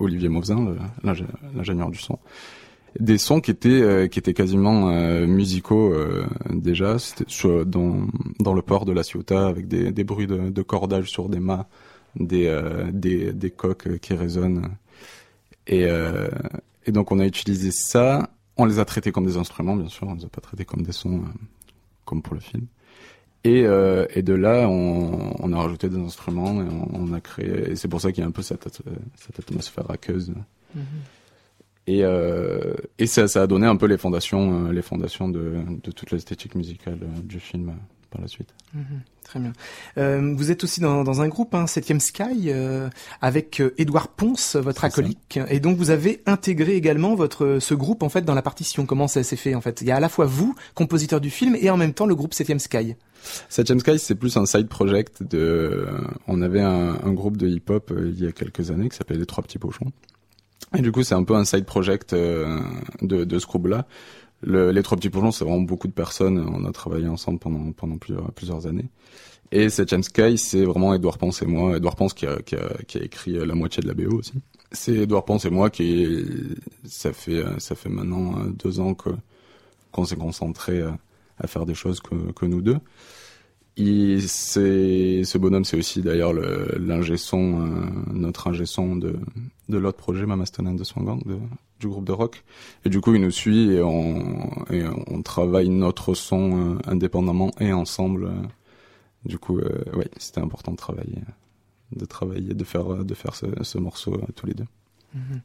Olivier 0.00 0.28
Mauvzin, 0.28 0.76
l'ingénieur 1.02 1.90
du 1.90 1.98
son. 1.98 2.18
Des 3.00 3.16
sons 3.16 3.40
qui 3.40 3.50
étaient 3.50 4.08
qui 4.10 4.18
étaient 4.18 4.34
quasiment 4.34 4.90
musicaux 5.26 5.94
déjà. 6.50 6.98
C'était 6.98 7.24
dans 7.64 8.06
dans 8.38 8.52
le 8.52 8.60
port 8.60 8.84
de 8.84 8.92
la 8.92 9.02
Ciotat 9.02 9.46
avec 9.46 9.66
des, 9.66 9.92
des 9.92 10.04
bruits 10.04 10.26
de, 10.26 10.50
de 10.50 10.62
cordage 10.62 11.10
sur 11.10 11.30
des 11.30 11.40
mâts 11.40 11.66
des, 12.18 12.46
euh, 12.46 12.90
des, 12.92 13.32
des 13.32 13.50
coques 13.50 13.98
qui 13.98 14.14
résonnent. 14.14 14.76
Et, 15.66 15.84
euh, 15.84 16.28
et 16.86 16.92
donc 16.92 17.12
on 17.12 17.18
a 17.18 17.26
utilisé 17.26 17.70
ça. 17.70 18.30
On 18.56 18.64
les 18.64 18.78
a 18.78 18.84
traités 18.84 19.12
comme 19.12 19.26
des 19.26 19.36
instruments, 19.36 19.76
bien 19.76 19.88
sûr. 19.88 20.08
On 20.08 20.14
les 20.14 20.24
a 20.24 20.28
pas 20.28 20.40
traités 20.40 20.64
comme 20.64 20.82
des 20.82 20.92
sons, 20.92 21.18
euh, 21.18 21.28
comme 22.04 22.22
pour 22.22 22.34
le 22.34 22.40
film. 22.40 22.66
Et, 23.44 23.60
et 23.60 24.22
de 24.22 24.32
là, 24.32 24.68
on, 24.68 25.36
on, 25.38 25.52
a 25.52 25.56
rajouté 25.56 25.88
des 25.88 25.98
instruments 25.98 26.60
et 26.62 26.66
on, 26.68 26.88
on 26.92 27.12
a 27.12 27.20
créé. 27.20 27.70
Et 27.70 27.76
c'est 27.76 27.86
pour 27.86 28.00
ça 28.00 28.10
qu'il 28.10 28.22
y 28.22 28.24
a 28.24 28.26
un 28.26 28.32
peu 28.32 28.42
cette, 28.42 28.66
cette 29.14 29.38
atmosphère 29.38 29.88
aqueuse. 29.88 30.32
Mm-hmm. 30.76 30.80
Et, 31.86 32.02
et 32.98 33.06
ça, 33.06 33.28
ça 33.28 33.42
a 33.42 33.46
donné 33.46 33.68
un 33.68 33.76
peu 33.76 33.86
les 33.86 33.98
fondations, 33.98 34.72
les 34.72 34.82
fondations 34.82 35.28
de, 35.28 35.60
de 35.80 35.90
toute 35.92 36.10
l'esthétique 36.10 36.56
musicale 36.56 36.98
du 37.22 37.38
film 37.38 37.76
par 38.10 38.20
la 38.20 38.28
suite. 38.28 38.48
Mhm, 38.74 39.00
très 39.24 39.40
bien. 39.40 39.52
Euh, 39.98 40.34
vous 40.36 40.50
êtes 40.50 40.64
aussi 40.64 40.80
dans, 40.80 41.04
dans 41.04 41.20
un 41.22 41.28
groupe, 41.28 41.54
hein, 41.54 41.66
7 41.66 42.00
Sky, 42.00 42.24
euh, 42.48 42.88
avec 43.20 43.62
Édouard 43.78 44.08
Ponce, 44.08 44.56
votre 44.56 44.84
acolyte. 44.84 45.38
Et 45.48 45.60
donc 45.60 45.76
vous 45.76 45.90
avez 45.90 46.22
intégré 46.26 46.76
également 46.76 47.14
votre 47.14 47.58
ce 47.60 47.74
groupe 47.74 48.02
en 48.02 48.08
fait 48.08 48.22
dans 48.22 48.34
la 48.34 48.42
partition. 48.42 48.86
Comment 48.86 49.08
ça 49.08 49.22
s'est 49.22 49.36
fait 49.36 49.54
en 49.54 49.60
fait? 49.60 49.80
Il 49.80 49.88
y 49.88 49.90
a 49.90 49.96
à 49.96 50.00
la 50.00 50.08
fois 50.08 50.26
vous, 50.26 50.54
compositeur 50.74 51.20
du 51.20 51.30
film, 51.30 51.56
et 51.60 51.70
en 51.70 51.76
même 51.76 51.94
temps 51.94 52.06
le 52.06 52.14
groupe 52.14 52.34
7 52.34 52.60
Sky. 52.60 52.96
7 53.48 53.80
Sky, 53.80 53.98
c'est 53.98 54.14
plus 54.14 54.36
un 54.36 54.46
side 54.46 54.68
project 54.68 55.22
de. 55.22 55.86
On 56.26 56.42
avait 56.42 56.60
un, 56.60 56.98
un 57.02 57.12
groupe 57.12 57.36
de 57.36 57.48
hip-hop 57.48 57.92
il 57.96 58.22
y 58.22 58.26
a 58.26 58.32
quelques 58.32 58.70
années 58.70 58.88
qui 58.88 58.96
s'appelait 58.96 59.18
Les 59.18 59.26
Trois 59.26 59.42
Petits 59.42 59.58
Pochons. 59.58 59.92
Et 60.76 60.82
du 60.82 60.92
coup, 60.92 61.02
c'est 61.02 61.14
un 61.14 61.24
peu 61.24 61.34
un 61.34 61.44
side 61.44 61.64
project 61.64 62.12
euh, 62.12 62.60
de, 63.02 63.24
de 63.24 63.38
ce 63.38 63.46
groupe-là. 63.46 63.86
Les 64.42 64.82
trois 64.82 64.96
petits 64.96 65.10
plongeons, 65.10 65.32
c'est 65.32 65.44
vraiment 65.44 65.62
beaucoup 65.62 65.88
de 65.88 65.92
personnes. 65.92 66.38
On 66.38 66.64
a 66.64 66.72
travaillé 66.72 67.08
ensemble 67.08 67.38
pendant 67.38 67.98
plusieurs 68.34 68.66
années. 68.66 68.86
Et 69.52 69.68
Septième 69.70 70.02
Sky, 70.02 70.38
c'est 70.38 70.64
vraiment 70.64 70.94
Edouard 70.94 71.18
Ponce 71.18 71.42
et 71.42 71.46
moi. 71.46 71.76
Edouard 71.76 71.96
Ponce 71.96 72.14
qui 72.14 72.26
a, 72.26 72.38
écrit 72.94 73.32
la 73.32 73.54
moitié 73.54 73.82
de 73.82 73.88
la 73.88 73.94
BO 73.94 74.18
aussi. 74.18 74.34
C'est 74.72 74.94
Edouard 74.94 75.24
Ponce 75.24 75.44
et 75.44 75.50
moi 75.50 75.70
qui 75.70 76.24
ça 76.84 77.12
fait 77.12 77.44
fait 77.60 77.88
maintenant 77.88 78.44
deux 78.46 78.80
ans 78.80 78.94
que 78.94 79.10
qu'on 79.92 80.04
s'est 80.04 80.16
concentré 80.16 80.82
à 81.38 81.46
faire 81.46 81.64
des 81.64 81.74
choses 81.74 82.00
que, 82.00 82.46
nous 82.46 82.60
deux 82.60 82.78
c'est 83.76 85.22
ce 85.24 85.38
bonhomme, 85.38 85.64
c'est 85.64 85.76
aussi 85.76 86.00
d'ailleurs 86.00 86.32
l'ingé 86.32 87.16
son, 87.16 87.60
euh, 87.60 87.86
notre 88.12 88.48
ingé 88.48 88.64
son 88.64 88.96
de, 88.96 89.18
l'autre 89.68 89.98
projet, 89.98 90.24
Mama 90.24 90.46
Stone 90.46 90.76
de 90.76 90.84
Swangang, 90.84 91.20
du 91.80 91.88
groupe 91.88 92.04
de 92.04 92.12
rock. 92.12 92.44
Et 92.84 92.88
du 92.88 93.00
coup, 93.00 93.14
il 93.14 93.20
nous 93.20 93.30
suit 93.30 93.72
et 93.72 93.82
on, 93.82 94.64
et 94.70 94.84
on 95.08 95.22
travaille 95.22 95.68
notre 95.68 96.14
son 96.14 96.74
euh, 96.74 96.78
indépendamment 96.86 97.50
et 97.60 97.72
ensemble. 97.72 98.26
Euh. 98.26 98.42
Du 99.24 99.38
coup, 99.38 99.58
oui, 99.94 100.04
c'était 100.18 100.40
important 100.40 100.70
de 100.70 100.76
travailler, 100.76 101.18
de 101.90 102.04
travailler, 102.04 102.54
de 102.54 102.64
faire, 102.64 103.04
de 103.04 103.14
faire 103.14 103.34
ce, 103.34 103.46
ce 103.62 103.76
morceau 103.76 104.20
tous 104.36 104.46
les 104.46 104.54
deux. 104.54 104.66
Mhm. 105.16 105.40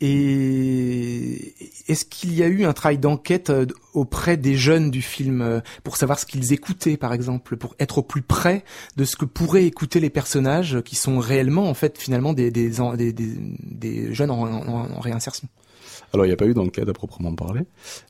Et 0.00 1.54
est-ce 1.88 2.04
qu'il 2.04 2.34
y 2.34 2.42
a 2.42 2.48
eu 2.48 2.64
un 2.64 2.72
travail 2.74 2.98
d'enquête 2.98 3.50
euh, 3.50 3.66
auprès 3.94 4.36
des 4.36 4.56
jeunes 4.56 4.90
du 4.90 5.00
film 5.00 5.40
euh, 5.40 5.60
pour 5.84 5.96
savoir 5.96 6.18
ce 6.18 6.26
qu'ils 6.26 6.52
écoutaient, 6.52 6.98
par 6.98 7.14
exemple, 7.14 7.56
pour 7.56 7.74
être 7.78 7.98
au 7.98 8.02
plus 8.02 8.22
près 8.22 8.62
de 8.96 9.04
ce 9.04 9.16
que 9.16 9.24
pourraient 9.24 9.64
écouter 9.64 10.00
les 10.00 10.10
personnages 10.10 10.82
qui 10.82 10.96
sont 10.96 11.18
réellement, 11.18 11.68
en 11.68 11.74
fait, 11.74 11.98
finalement, 11.98 12.34
des, 12.34 12.50
des, 12.50 12.70
des, 12.96 13.12
des 13.12 14.14
jeunes 14.14 14.30
en 14.30 15.00
réinsertion? 15.00 15.48
Alors 16.12 16.26
il 16.26 16.28
n'y 16.28 16.32
a 16.32 16.36
pas 16.36 16.46
eu 16.46 16.54
d'enquête 16.54 16.88
à 16.88 16.92
proprement 16.92 17.34
parler, 17.34 17.62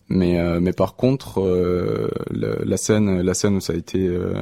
mais 0.09 0.39
euh, 0.39 0.61
mais 0.61 0.73
par 0.73 0.97
contre 0.97 1.41
euh, 1.41 2.09
la 2.31 2.77
scène 2.77 3.21
la 3.21 3.35
scène 3.35 3.57
où 3.57 3.61
ça 3.61 3.73
a 3.73 3.77
été 3.77 4.07
euh, 4.07 4.35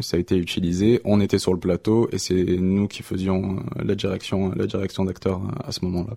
ça 0.00 0.16
a 0.16 0.20
été 0.20 0.36
utilisé, 0.36 1.00
on 1.04 1.20
était 1.20 1.38
sur 1.38 1.52
le 1.52 1.60
plateau 1.60 2.08
et 2.12 2.18
c'est 2.18 2.44
nous 2.58 2.88
qui 2.88 3.02
faisions 3.02 3.62
la 3.82 3.94
direction 3.94 4.52
la 4.54 4.66
direction 4.66 5.04
d'acteurs 5.04 5.40
à 5.64 5.72
ce 5.72 5.84
moment-là 5.84 6.16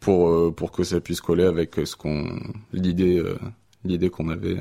pour 0.00 0.54
pour 0.54 0.72
que 0.72 0.84
ça 0.84 1.00
puisse 1.00 1.20
coller 1.20 1.44
avec 1.44 1.74
ce 1.84 1.96
qu'on 1.96 2.38
l'idée 2.72 3.22
l'idée 3.84 4.10
qu'on 4.10 4.28
avait 4.28 4.56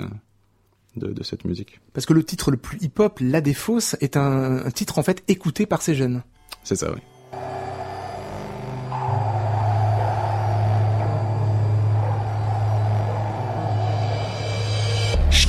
de, 0.96 1.14
de, 1.14 1.24
cette 1.24 1.46
musique. 1.46 1.80
Parce 1.94 2.08
que 2.08 2.14
le 2.14 2.24
titre 2.24 2.50
le 2.50 2.58
plus 2.58 2.80
hip-hop, 2.82 3.20
La 3.22 3.40
Défausse, 3.40 3.96
est 4.02 4.18
un, 4.18 4.66
un 4.66 4.72
titre 4.72 4.98
en 4.98 5.04
fait 5.04 5.24
écouté 5.28 5.68
par 5.68 5.84
ces 5.84 5.94
jeunes. 5.94 6.24
C'est 6.64 6.76
ça, 6.76 6.92
oui. 6.92 7.00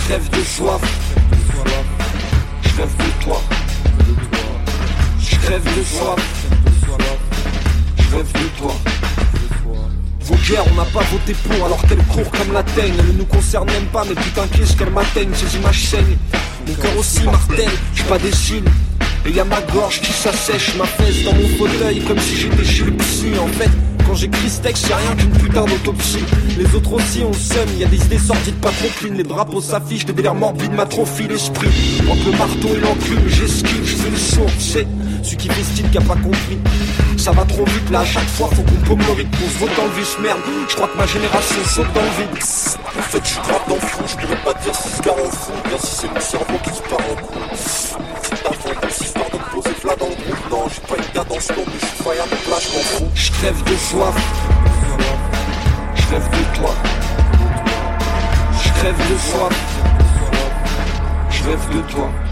Je 0.09 0.15
rêve 0.15 0.31
de 0.31 0.43
soif. 0.43 0.81
Je 2.63 2.77
rêve 2.79 2.97
de 2.97 3.25
toi. 3.25 3.43
Je 5.21 5.37
rêve 5.47 5.65
de 5.65 5.85
soif. 5.85 6.17
Je 7.99 8.17
rêve 8.17 8.33
de 8.33 8.59
toi. 8.59 8.75
Vos 10.23 10.35
guerres, 10.37 10.65
on 10.73 10.77
n'a 10.77 10.85
pas 10.87 11.03
voté 11.13 11.35
pour 11.35 11.67
alors 11.67 11.83
qu'elles 11.83 12.03
courent 12.05 12.31
comme 12.31 12.55
la 12.55 12.63
teigne. 12.63 12.95
Elles 12.99 13.07
ne 13.09 13.19
nous 13.19 13.27
concernent 13.27 13.71
même 13.71 13.85
pas, 13.93 14.05
mais 14.09 14.15
putain, 14.15 14.47
qu'est-ce 14.51 14.75
qu'elles 14.79 14.93
m'atteignent 14.93 15.35
Ces 15.35 15.59
images 15.59 15.85
saignent. 15.85 16.17
Mon 16.67 16.73
cœur 16.73 16.97
aussi 16.97 17.25
martèle, 17.25 17.69
je 17.95 18.03
pas 18.05 18.19
des 18.19 18.33
cils. 18.33 18.65
Et 19.27 19.31
y 19.31 19.41
a 19.41 19.45
ma 19.45 19.61
gorge 19.61 20.01
qui 20.01 20.13
s'assèche, 20.13 20.75
ma 20.77 20.87
fesse 20.87 21.23
dans 21.25 21.35
mon 21.35 21.49
fauteuil 21.59 22.01
comme 22.05 22.19
si 22.19 22.35
j'étais 22.35 22.65
chez 22.65 22.85
le 22.85 22.93
psy 22.93 23.33
en 23.39 23.49
fait. 23.49 23.71
Quand 24.09 24.15
j'écris 24.15 24.49
ce 24.49 24.63
texte, 24.63 24.89
y'a 24.89 24.97
rien 24.97 25.15
qu'une 25.17 25.31
putain 25.33 25.67
d'autopsie. 25.67 26.25
Les 26.57 26.75
autres 26.75 26.95
aussi 26.95 27.23
ont 27.23 27.33
seum, 27.35 27.69
y 27.79 27.85
a 27.85 27.89
des 27.89 28.03
idées 28.03 28.19
sordides 28.19 28.55
pas 28.55 28.71
trop 28.71 28.89
clean. 28.99 29.13
Les 29.13 29.23
drapeaux 29.23 29.61
s'affichent, 29.61 30.07
des 30.07 30.15
délires 30.15 30.35
morbides 30.35 30.73
m'atrophient 30.73 31.29
l'esprit. 31.29 31.69
Entre 32.11 32.25
le 32.25 32.39
marteau 32.39 32.69
et 32.75 32.81
l'enclume, 32.81 33.29
j'esquive, 33.29 33.85
je 33.85 33.97
fais 33.97 34.11
le 34.11 34.17
sourd, 34.17 34.51
sais. 34.59 34.87
Celui 35.23 35.37
qui 35.37 35.49
style 35.63 35.91
qui 35.91 35.99
a 35.99 36.01
pas 36.01 36.15
compris. 36.15 36.57
Ça 37.19 37.33
va 37.33 37.45
trop 37.45 37.67
vite 37.67 37.91
là, 37.91 38.01
à 38.01 38.05
chaque 38.07 38.29
fois 38.29 38.49
faut 38.51 38.63
qu'on 38.63 38.87
paume 38.87 39.07
le 39.07 39.13
rythme, 39.13 39.31
qu'on 39.31 39.51
se 39.51 39.59
vote 39.59 39.77
dans 39.77 39.85
le 39.85 40.23
merde. 40.23 40.41
Je 40.71 40.75
crois 40.75 40.89
que 40.89 40.97
ma 40.97 41.07
génération 41.07 41.65
saute 41.67 41.93
dans 41.93 42.01
le 42.01 42.07
vide. 42.07 42.43
En 42.99 43.03
fait, 43.03 43.21
je 43.23 43.29
suis 43.29 43.41
grave 43.41 43.63
dans 43.69 43.75
le 43.75 43.81
fou, 43.81 44.03
je 44.07 44.17
pourrais 44.17 44.43
pas 44.43 44.55
dire 44.55 44.75
si 44.75 44.89
ce 44.89 45.03
gars 45.03 45.13
en 45.13 45.31
fou, 45.31 45.53
bien 45.69 45.79
si 45.79 45.95
c'est 45.95 46.15
mon 46.15 46.21
cerveau 46.21 46.59
qui 46.65 46.71
se 46.71 46.83
part 46.83 46.99
en 46.99 47.15
coup. 47.27 48.18
Poser 49.61 49.75
flat 49.75 49.97
dans 49.97 50.09
le 50.09 50.15
groupe. 50.15 50.51
Non, 50.51 50.69
j'ai 50.69 50.81
pas 50.81 50.97
une 50.97 51.13
cadence 51.13 51.49
longue, 51.51 51.67
mais 51.67 51.81
je 51.81 51.87
suis 51.87 52.21
à 52.21 52.27
mon 52.27 52.37
plat, 52.37 52.59
je 52.61 52.69
m'en 52.77 52.85
fous. 52.85 53.11
Je 53.15 53.33
crève 53.33 53.63
de 53.65 53.77
soif. 53.77 54.15
Je 55.95 56.15
rêve 56.15 56.31
de 56.31 56.57
toi. 56.57 56.75
Je 58.63 58.69
crève 58.81 58.97
de 58.97 59.19
soif. 59.19 59.55
Je 61.31 61.45
rêve 61.45 61.77
de 61.77 61.93
toi. 61.93 62.28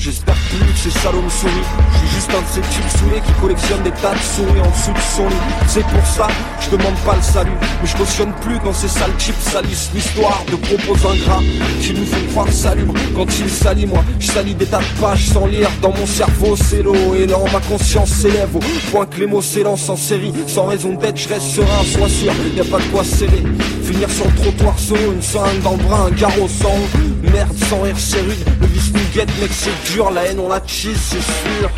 J'espère 0.00 0.34
plus 0.34 0.72
que 0.72 0.78
ces 0.78 0.98
salauds 0.98 1.20
me 1.20 1.28
sourient. 1.28 1.52
Je 1.92 1.98
suis 1.98 2.08
juste 2.16 2.30
un 2.30 2.40
de 2.40 2.46
ces 2.54 2.62
types 2.72 2.88
saoulés 2.98 3.20
qui 3.20 3.32
collectionne 3.38 3.82
des 3.82 3.90
tas 3.90 4.14
de 4.14 4.18
souris 4.18 4.58
en 4.58 4.70
dessous 4.70 4.94
de 4.94 5.14
son 5.14 5.28
lit. 5.28 5.36
C'est 5.68 5.84
pour 5.84 6.06
ça, 6.06 6.26
je 6.58 6.70
demande 6.70 6.94
pas 7.04 7.16
le 7.16 7.20
salut. 7.22 7.52
Mais 7.82 7.86
je 7.86 7.94
cautionne 7.98 8.32
plus 8.40 8.58
quand 8.60 8.72
ces 8.72 8.88
sales 8.88 9.14
types 9.18 9.38
salissent 9.38 9.90
l'histoire 9.92 10.42
de 10.50 10.56
propos 10.56 11.06
ingrats 11.06 11.42
qui 11.82 11.92
nous 11.92 12.06
font 12.06 12.26
croire 12.30 12.50
salut. 12.50 12.86
Quand 13.14 13.26
ils 13.40 13.50
salient, 13.50 13.88
moi, 13.88 14.02
je 14.18 14.28
salis 14.28 14.54
des 14.54 14.64
tas 14.64 14.78
de 14.78 15.00
pages 15.02 15.26
sans 15.26 15.44
lire. 15.44 15.68
Dans 15.82 15.92
mon 15.92 16.06
cerveau, 16.06 16.56
c'est 16.56 16.82
l'eau 16.82 17.14
et 17.14 17.26
dans 17.26 17.44
ma 17.52 17.60
conscience 17.60 18.08
s'élève 18.08 18.56
au 18.56 18.60
point 18.90 19.04
que 19.04 19.20
les 19.20 19.26
mots 19.26 19.42
s'élancent 19.42 19.90
en 19.90 19.96
série. 19.96 20.32
Sans 20.46 20.64
raison 20.64 20.94
d'être, 20.94 21.18
je 21.18 21.28
reste 21.28 21.42
serein, 21.42 21.84
sois 21.84 22.08
sûr, 22.08 22.32
y 22.56 22.60
a 22.60 22.64
pas 22.64 22.78
de 22.78 22.84
quoi 22.84 23.04
serrer. 23.04 23.44
Finir 23.84 24.08
sur 24.08 24.24
le 24.24 24.32
trottoir 24.32 24.78
solo, 24.78 25.12
une 25.12 25.20
seringue 25.20 25.60
dans 25.60 25.72
le 25.72 25.84
bras, 25.84 26.06
un 26.06 26.10
garrot 26.12 26.48
sans 26.48 26.78
Merde, 27.22 27.56
sans 27.68 27.82
rire, 27.82 27.96
c'est 27.98 28.20
rude. 28.20 28.38
Le 28.60 28.66
vice 28.66 28.92
nous 28.94 29.00
guette, 29.14 29.30
mec, 29.40 29.50
c'est 29.52 29.70
la 29.98 30.24
haine 30.26 30.38
on 30.38 30.48
la 30.48 30.60
cheese, 30.66 30.96
c'est 30.96 31.20
sûr. 31.20 31.70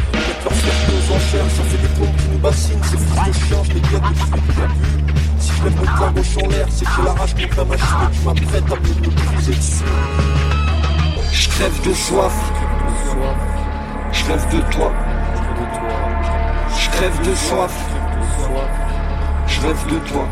Leur 0.45 0.53
faire 0.53 0.75
nos 0.89 1.15
enchères, 1.15 1.51
ça 1.57 1.63
fait 1.65 1.79
des 1.79 1.89
pompes 1.89 2.17
qui 2.17 2.29
nous 2.31 2.39
bassinent, 2.39 2.81
c'est 2.83 2.99
fou 2.99 3.27
de 3.27 3.33
chien, 3.33 3.63
je 3.65 3.73
les 3.73 3.81
guette 3.81 4.03
depuis 4.03 4.31
que 4.31 4.53
t'as 4.53 4.67
vu. 4.67 4.75
Si 5.39 5.53
je 5.53 5.65
lève 5.65 5.77
mon 5.77 5.97
poing 5.97 6.13
gauche 6.13 6.37
en 6.43 6.49
l'air, 6.49 6.67
c'est 6.71 6.85
que 6.85 6.91
j'ai 6.97 7.03
la 7.03 7.13
rage 7.13 7.35
contre 7.35 7.57
la 7.57 7.65
machine 7.65 7.97
et 8.03 8.17
tu 8.17 8.25
m'apprêtes 8.25 8.65
à 8.65 8.77
me 8.77 9.33
briser 9.33 9.55
dessus. 9.55 9.85
Je 11.33 11.49
crève 11.49 11.89
de 11.89 11.95
soif, 11.95 12.35
je 14.13 14.25
rêve 14.27 14.47
de 14.55 14.61
toi. 14.73 14.93
Je 16.79 16.91
crève 16.91 17.19
de 17.27 17.35
soif, 17.35 17.73
je 19.47 19.61
rêve 19.61 19.87
de 19.87 19.99
toi. 20.11 20.29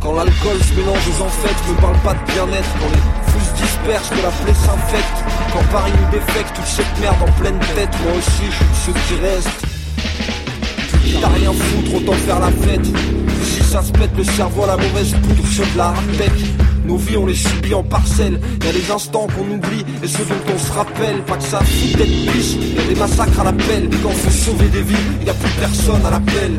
Quand 0.00 0.12
l'alcool 0.14 0.58
se 0.62 0.74
mélange 0.74 1.08
aux 1.08 1.22
enfêtes, 1.22 1.68
me 1.68 1.80
parle 1.80 1.98
pas 1.98 2.14
de 2.14 2.32
bien-être. 2.32 3.25
Se 3.40 3.62
dispersent, 3.62 4.10
que 4.10 4.22
la 4.22 4.30
plaie 4.30 4.54
s'infecte. 4.54 5.18
Quand 5.52 5.64
Paris 5.70 5.92
nous 5.92 6.10
défecte, 6.10 6.54
toute 6.54 6.66
cette 6.66 7.00
merde 7.00 7.16
en 7.20 7.32
pleine 7.40 7.58
tête. 7.74 7.90
Moi 8.02 8.12
aussi, 8.16 8.44
je 8.50 8.56
suis 8.56 8.86
ceux 8.86 8.92
qui 8.92 9.20
restent. 9.20 9.66
T'as 11.20 11.28
rien 11.28 11.52
foutre, 11.52 11.94
autant 11.94 12.12
faire 12.12 12.40
la 12.40 12.50
fête. 12.50 12.86
Si 13.44 13.62
ça 13.62 13.82
se 13.82 13.92
pète 13.92 14.10
le 14.16 14.24
cerveau 14.24 14.64
à 14.64 14.66
la 14.68 14.76
mauvaise 14.76 15.12
poudre, 15.12 15.42
je 15.50 15.62
de 15.62 15.78
la 15.78 15.90
répète. 15.90 16.32
Nos 16.84 16.96
vies, 16.96 17.16
on 17.16 17.26
les 17.26 17.34
subit 17.34 17.74
en 17.74 17.82
parcelles. 17.82 18.40
Y 18.64 18.68
a 18.68 18.72
des 18.72 18.90
instants 18.90 19.26
qu'on 19.26 19.54
oublie 19.54 19.84
et 20.02 20.08
ceux 20.08 20.24
dont 20.24 20.54
on 20.54 20.58
se 20.58 20.72
rappelle. 20.72 21.22
Pas 21.26 21.36
que 21.36 21.44
ça 21.44 21.60
fout 21.60 21.96
d'être 21.96 22.32
biche. 22.32 22.56
Y 22.74 22.78
a 22.78 22.94
des 22.94 22.98
massacres 22.98 23.40
à 23.40 23.44
l'appel. 23.44 23.88
Quand 24.02 24.10
faut 24.10 24.30
sauver 24.30 24.68
des 24.68 24.82
vies, 24.82 25.24
y 25.24 25.30
a 25.30 25.34
plus 25.34 25.50
personne 25.60 26.04
à 26.06 26.10
l'appel 26.10 26.58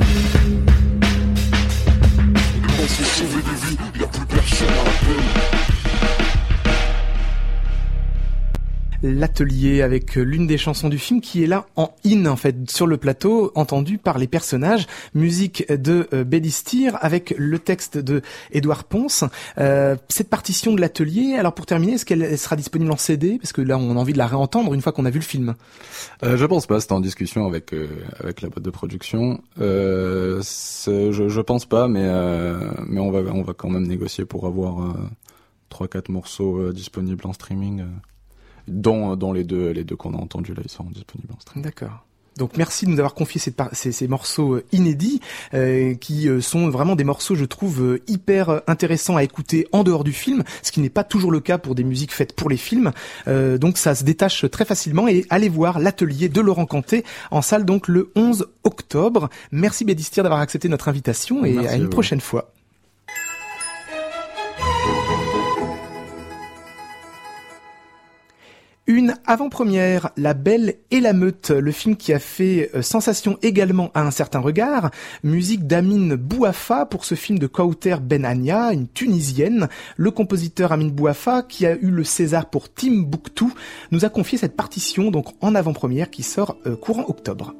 l'atelier 9.11 9.81
avec 9.81 10.15
l'une 10.15 10.47
des 10.47 10.57
chansons 10.57 10.89
du 10.89 10.97
film 10.97 11.21
qui 11.21 11.43
est 11.43 11.47
là 11.47 11.65
en 11.75 11.93
in 12.05 12.25
en 12.25 12.35
fait 12.35 12.69
sur 12.69 12.87
le 12.87 12.97
plateau, 12.97 13.51
entendue 13.55 13.97
par 13.97 14.17
les 14.17 14.27
personnages, 14.27 14.87
musique 15.13 15.71
de 15.71 16.07
euh, 16.13 16.23
avec 17.01 17.33
le 17.37 17.59
texte 17.59 17.97
de 17.97 18.21
Édouard 18.51 18.83
Ponce. 18.83 19.23
Euh, 19.57 19.95
cette 20.09 20.29
partition 20.29 20.73
de 20.73 20.81
l'atelier, 20.81 21.35
alors 21.37 21.53
pour 21.53 21.65
terminer, 21.65 21.93
est-ce 21.93 22.05
qu'elle 22.05 22.37
sera 22.37 22.55
disponible 22.55 22.91
en 22.91 22.97
CD 22.97 23.37
Parce 23.39 23.53
que 23.53 23.61
là, 23.61 23.77
on 23.77 23.95
a 23.95 23.99
envie 23.99 24.13
de 24.13 24.17
la 24.17 24.27
réentendre 24.27 24.73
une 24.73 24.81
fois 24.81 24.91
qu'on 24.91 25.05
a 25.05 25.09
vu 25.09 25.19
le 25.19 25.25
film. 25.25 25.55
Euh, 26.23 26.37
je 26.37 26.45
pense 26.45 26.65
pas, 26.65 26.79
c'est 26.79 26.91
en 26.91 26.99
discussion 26.99 27.45
avec 27.45 27.73
euh, 27.73 27.87
avec 28.19 28.41
la 28.41 28.49
boîte 28.49 28.63
de 28.63 28.69
production. 28.69 29.41
Euh, 29.59 30.41
je, 30.41 31.29
je 31.29 31.41
pense 31.41 31.65
pas, 31.65 31.87
mais 31.87 32.07
mais 32.85 32.99
on 32.99 33.11
va 33.11 33.19
on 33.31 33.43
va 33.43 33.53
quand 33.53 33.69
même 33.69 33.87
négocier 33.87 34.25
pour 34.25 34.45
avoir 34.45 34.95
trois 35.69 35.87
quatre 35.87 36.09
morceaux 36.09 36.71
disponibles 36.71 37.25
en 37.27 37.33
streaming 37.33 37.83
dont, 38.67 39.15
dont 39.15 39.33
les 39.33 39.43
deux, 39.43 39.71
les 39.71 39.83
deux 39.83 39.95
qu'on 39.95 40.13
a 40.13 40.17
entendus 40.17 40.53
là, 40.53 40.61
ils 40.63 40.71
sont 40.71 40.85
disponibles 40.85 41.33
en 41.35 41.39
stream. 41.39 41.63
D'accord. 41.63 42.03
Donc 42.37 42.55
merci 42.55 42.85
de 42.85 42.91
nous 42.91 42.99
avoir 42.99 43.13
confié 43.13 43.41
ces, 43.41 43.53
ces, 43.73 43.91
ces 43.91 44.07
morceaux 44.07 44.55
euh, 44.55 44.65
inédits 44.71 45.21
euh, 45.53 45.95
qui 45.95 46.29
euh, 46.29 46.39
sont 46.39 46.69
vraiment 46.69 46.95
des 46.95 47.03
morceaux, 47.03 47.35
je 47.35 47.45
trouve, 47.45 47.99
hyper 48.07 48.61
intéressants 48.67 49.17
à 49.17 49.23
écouter 49.23 49.67
en 49.71 49.83
dehors 49.83 50.03
du 50.03 50.13
film, 50.13 50.43
ce 50.61 50.71
qui 50.71 50.79
n'est 50.79 50.89
pas 50.89 51.03
toujours 51.03 51.31
le 51.31 51.39
cas 51.39 51.57
pour 51.57 51.75
des 51.75 51.83
musiques 51.83 52.13
faites 52.13 52.33
pour 52.33 52.49
les 52.49 52.57
films. 52.57 52.91
donc 53.25 53.77
ça 53.77 53.95
se 53.95 54.03
détache 54.03 54.49
très 54.49 54.65
facilement 54.65 55.07
et 55.07 55.25
allez 55.29 55.49
voir 55.49 55.79
l'atelier 55.79 56.29
de 56.29 56.41
Laurent 56.41 56.65
Canté 56.65 57.03
en 57.31 57.41
salle 57.41 57.65
donc 57.65 57.87
le 57.87 58.11
11 58.15 58.47
octobre. 58.63 59.29
Merci 59.51 59.85
Bédistir 59.85 60.23
d'avoir 60.23 60.41
accepté 60.41 60.69
notre 60.69 60.87
invitation 60.87 61.45
et 61.45 61.67
à 61.67 61.75
une 61.75 61.89
prochaine 61.89 62.21
fois. 62.21 62.51
Une 68.89 69.15
avant-première, 69.25 70.11
La 70.15 70.33
Belle 70.33 70.75
et 70.91 71.01
la 71.01 71.11
Meute, 71.11 71.49
le 71.49 71.73
film 71.73 71.97
qui 71.97 72.13
a 72.13 72.19
fait 72.19 72.71
euh, 72.73 72.81
sensation 72.81 73.37
également 73.41 73.91
à 73.93 74.01
un 74.01 74.11
certain 74.11 74.39
regard. 74.39 74.91
Musique 75.25 75.67
d'Amin 75.67 76.15
Bouafa 76.15 76.85
pour 76.85 77.03
ce 77.03 77.15
film 77.15 77.37
de 77.37 77.47
Kauter 77.47 77.97
Benania, 78.01 78.71
une 78.71 78.87
Tunisienne. 78.87 79.67
Le 79.97 80.09
compositeur 80.09 80.71
Amin 80.71 80.87
Bouafa, 80.87 81.43
qui 81.43 81.65
a 81.65 81.75
eu 81.75 81.89
le 81.89 82.05
César 82.05 82.49
pour 82.49 82.73
Timbuktu, 82.73 83.47
nous 83.91 84.05
a 84.05 84.09
confié 84.09 84.37
cette 84.37 84.55
partition 84.55 85.11
donc 85.11 85.35
en 85.41 85.53
avant-première 85.53 86.09
qui 86.09 86.23
sort 86.23 86.55
euh, 86.65 86.77
courant 86.77 87.03
octobre. 87.09 87.55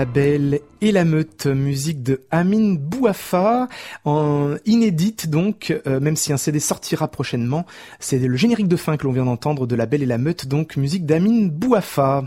La 0.00 0.06
Belle 0.06 0.60
et 0.80 0.92
la 0.92 1.04
Meute, 1.04 1.44
musique 1.44 2.02
de 2.02 2.22
Amin 2.30 2.76
Bouafa, 2.78 3.68
en 4.06 4.54
inédite 4.64 5.28
donc, 5.28 5.78
euh, 5.86 6.00
même 6.00 6.16
si 6.16 6.32
un 6.32 6.38
CD 6.38 6.58
sortira 6.58 7.08
prochainement. 7.08 7.66
C'est 7.98 8.18
le 8.18 8.34
générique 8.34 8.66
de 8.66 8.76
fin 8.76 8.96
que 8.96 9.04
l'on 9.04 9.12
vient 9.12 9.26
d'entendre 9.26 9.66
de 9.66 9.76
La 9.76 9.84
Belle 9.84 10.02
et 10.02 10.06
la 10.06 10.16
Meute, 10.16 10.46
donc 10.46 10.78
musique 10.78 11.04
d'Amin 11.04 11.48
Bouafa. 11.48 12.24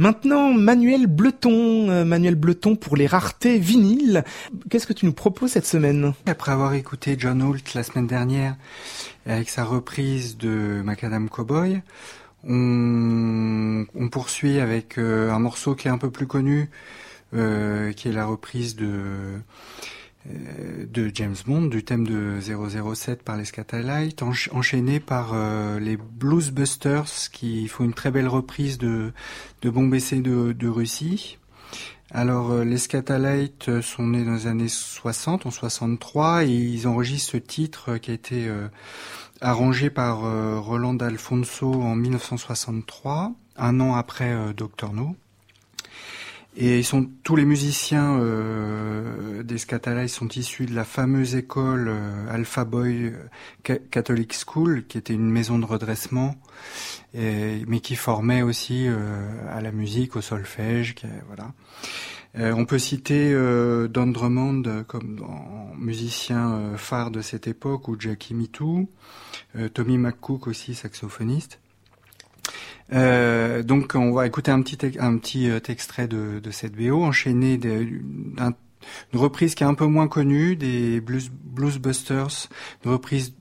Maintenant, 0.00 0.52
Manuel 0.52 1.08
Bleton, 1.08 1.90
euh, 1.90 2.04
Manuel 2.04 2.36
Bleton 2.36 2.76
pour 2.76 2.96
les 2.96 3.08
raretés 3.08 3.58
vinyles. 3.58 4.22
Qu'est-ce 4.70 4.86
que 4.86 4.92
tu 4.92 5.04
nous 5.04 5.12
proposes 5.12 5.50
cette 5.50 5.66
semaine? 5.66 6.12
Après 6.26 6.52
avoir 6.52 6.74
écouté 6.74 7.16
John 7.18 7.42
Holt 7.42 7.74
la 7.74 7.82
semaine 7.82 8.06
dernière 8.06 8.54
avec 9.26 9.48
sa 9.48 9.64
reprise 9.64 10.38
de 10.38 10.80
Macadam 10.84 11.28
Cowboy, 11.28 11.82
on, 12.44 14.08
poursuit 14.10 14.60
avec 14.60 14.98
euh, 14.98 15.30
un 15.30 15.38
morceau 15.38 15.74
qui 15.74 15.88
est 15.88 15.90
un 15.90 15.98
peu 15.98 16.10
plus 16.10 16.26
connu, 16.26 16.70
euh, 17.34 17.92
qui 17.92 18.08
est 18.08 18.12
la 18.12 18.26
reprise 18.26 18.76
de 18.76 19.40
euh, 20.28 20.86
de 20.86 21.10
James 21.14 21.36
Bond, 21.46 21.66
du 21.66 21.84
thème 21.84 22.06
de 22.06 22.38
007 22.40 23.22
par 23.22 23.36
les 23.36 23.44
Scatalites, 23.44 24.22
enchaîné 24.22 25.00
par 25.00 25.34
les 25.78 25.96
Bluesbusters 25.96 27.30
qui 27.32 27.66
font 27.68 27.84
une 27.84 27.94
très 27.94 28.10
belle 28.10 28.28
reprise 28.28 28.76
de, 28.78 29.12
de 29.62 29.70
de, 29.70 30.52
de 30.52 30.68
Russie. 30.68 31.38
Alors 32.10 32.62
les 32.62 32.78
Scatalites 32.78 33.80
sont 33.80 34.08
nés 34.08 34.24
dans 34.24 34.34
les 34.34 34.46
années 34.46 34.68
60, 34.68 35.46
en 35.46 35.50
63, 35.50 36.44
et 36.44 36.50
ils 36.50 36.86
enregistrent 36.86 37.32
ce 37.32 37.36
titre 37.38 37.96
qui 37.96 38.10
a 38.10 38.14
été 38.14 38.50
arrangé 39.40 39.90
par 39.90 40.24
euh, 40.24 40.58
Roland 40.58 40.96
Alfonso 40.98 41.72
en 41.72 41.94
1963, 41.94 43.32
un 43.56 43.80
an 43.80 43.94
après 43.94 44.32
euh, 44.32 44.52
Doctor 44.52 44.92
No. 44.92 45.16
Et 46.56 46.78
ils 46.78 46.84
sont 46.84 47.08
tous 47.22 47.36
les 47.36 47.44
musiciens 47.44 48.18
euh, 48.18 49.44
des 49.44 49.58
Scatalites 49.58 50.08
sont 50.08 50.28
issus 50.28 50.66
de 50.66 50.74
la 50.74 50.84
fameuse 50.84 51.36
école 51.36 51.94
Alpha 52.28 52.64
Boy 52.64 53.12
Catholic 53.62 54.34
School, 54.34 54.84
qui 54.88 54.98
était 54.98 55.14
une 55.14 55.30
maison 55.30 55.60
de 55.60 55.64
redressement, 55.64 56.34
mais 57.14 57.80
qui 57.80 57.94
formait 57.94 58.42
aussi 58.42 58.88
à 59.52 59.60
la 59.60 59.70
musique, 59.70 60.16
au 60.16 60.20
solfège, 60.20 60.96
voilà. 61.28 61.52
Euh, 62.36 62.52
on 62.52 62.66
peut 62.66 62.78
citer 62.78 63.32
euh, 63.32 63.88
Don 63.88 64.06
Drummond 64.06 64.84
comme 64.86 65.20
musicien 65.78 66.52
euh, 66.52 66.76
phare 66.76 67.10
de 67.10 67.20
cette 67.20 67.46
époque, 67.46 67.88
ou 67.88 67.98
Jackie 67.98 68.34
Mitou, 68.34 68.88
Tommy 69.72 69.98
McCook 69.98 70.46
aussi, 70.46 70.74
saxophoniste. 70.74 71.60
donc 72.92 73.94
on 73.94 74.12
va 74.12 74.26
écouter 74.26 74.50
un 74.50 74.62
petit 74.62 74.98
un 74.98 75.18
petit 75.18 75.50
extrait 75.68 76.08
de, 76.08 76.40
cette 76.50 76.74
BO, 76.74 77.04
enchaîné 77.04 77.56
d'une 77.56 78.02
reprise 79.12 79.54
qui 79.54 79.64
est 79.64 79.66
un 79.66 79.74
peu 79.74 79.86
moins 79.86 80.08
connue, 80.08 80.56
des 80.56 81.00
Blues, 81.00 81.30
Bluesbusters, 81.30 82.48
une 82.84 82.92
reprise 82.92 83.34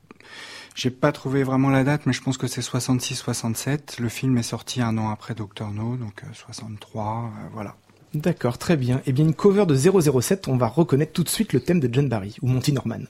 j'ai 0.78 0.92
pas 0.92 1.12
trouvé 1.12 1.42
vraiment 1.42 1.72
la 1.72 1.84
date, 1.84 2.06
mais 2.06 2.14
je 2.14 2.22
pense 2.22 2.38
que 2.38 2.46
c'est 2.46 2.62
66-67. 2.62 4.00
Le 4.00 4.10
film 4.10 4.38
est 4.38 4.44
sorti 4.44 4.80
un 4.80 4.96
an 5.00 5.10
après 5.10 5.34
Doctor 5.34 5.72
No, 5.72 5.98
donc 5.98 6.22
63, 6.34 7.32
voilà. 7.52 7.76
D'accord, 8.14 8.60
très 8.60 8.78
bien. 8.78 9.02
Eh 9.08 9.12
bien, 9.12 9.26
une 9.26 9.34
cover 9.34 9.66
de 9.66 9.74
007, 9.76 10.48
on 10.48 10.56
va 10.56 10.68
reconnaître 10.68 11.14
tout 11.14 11.24
de 11.24 11.30
suite 11.30 11.52
le 11.54 11.62
thème 11.62 11.80
de 11.80 11.92
John 11.92 12.08
Barry, 12.08 12.36
ou 12.44 12.48
Monty 12.48 12.74
Norman. 12.74 13.06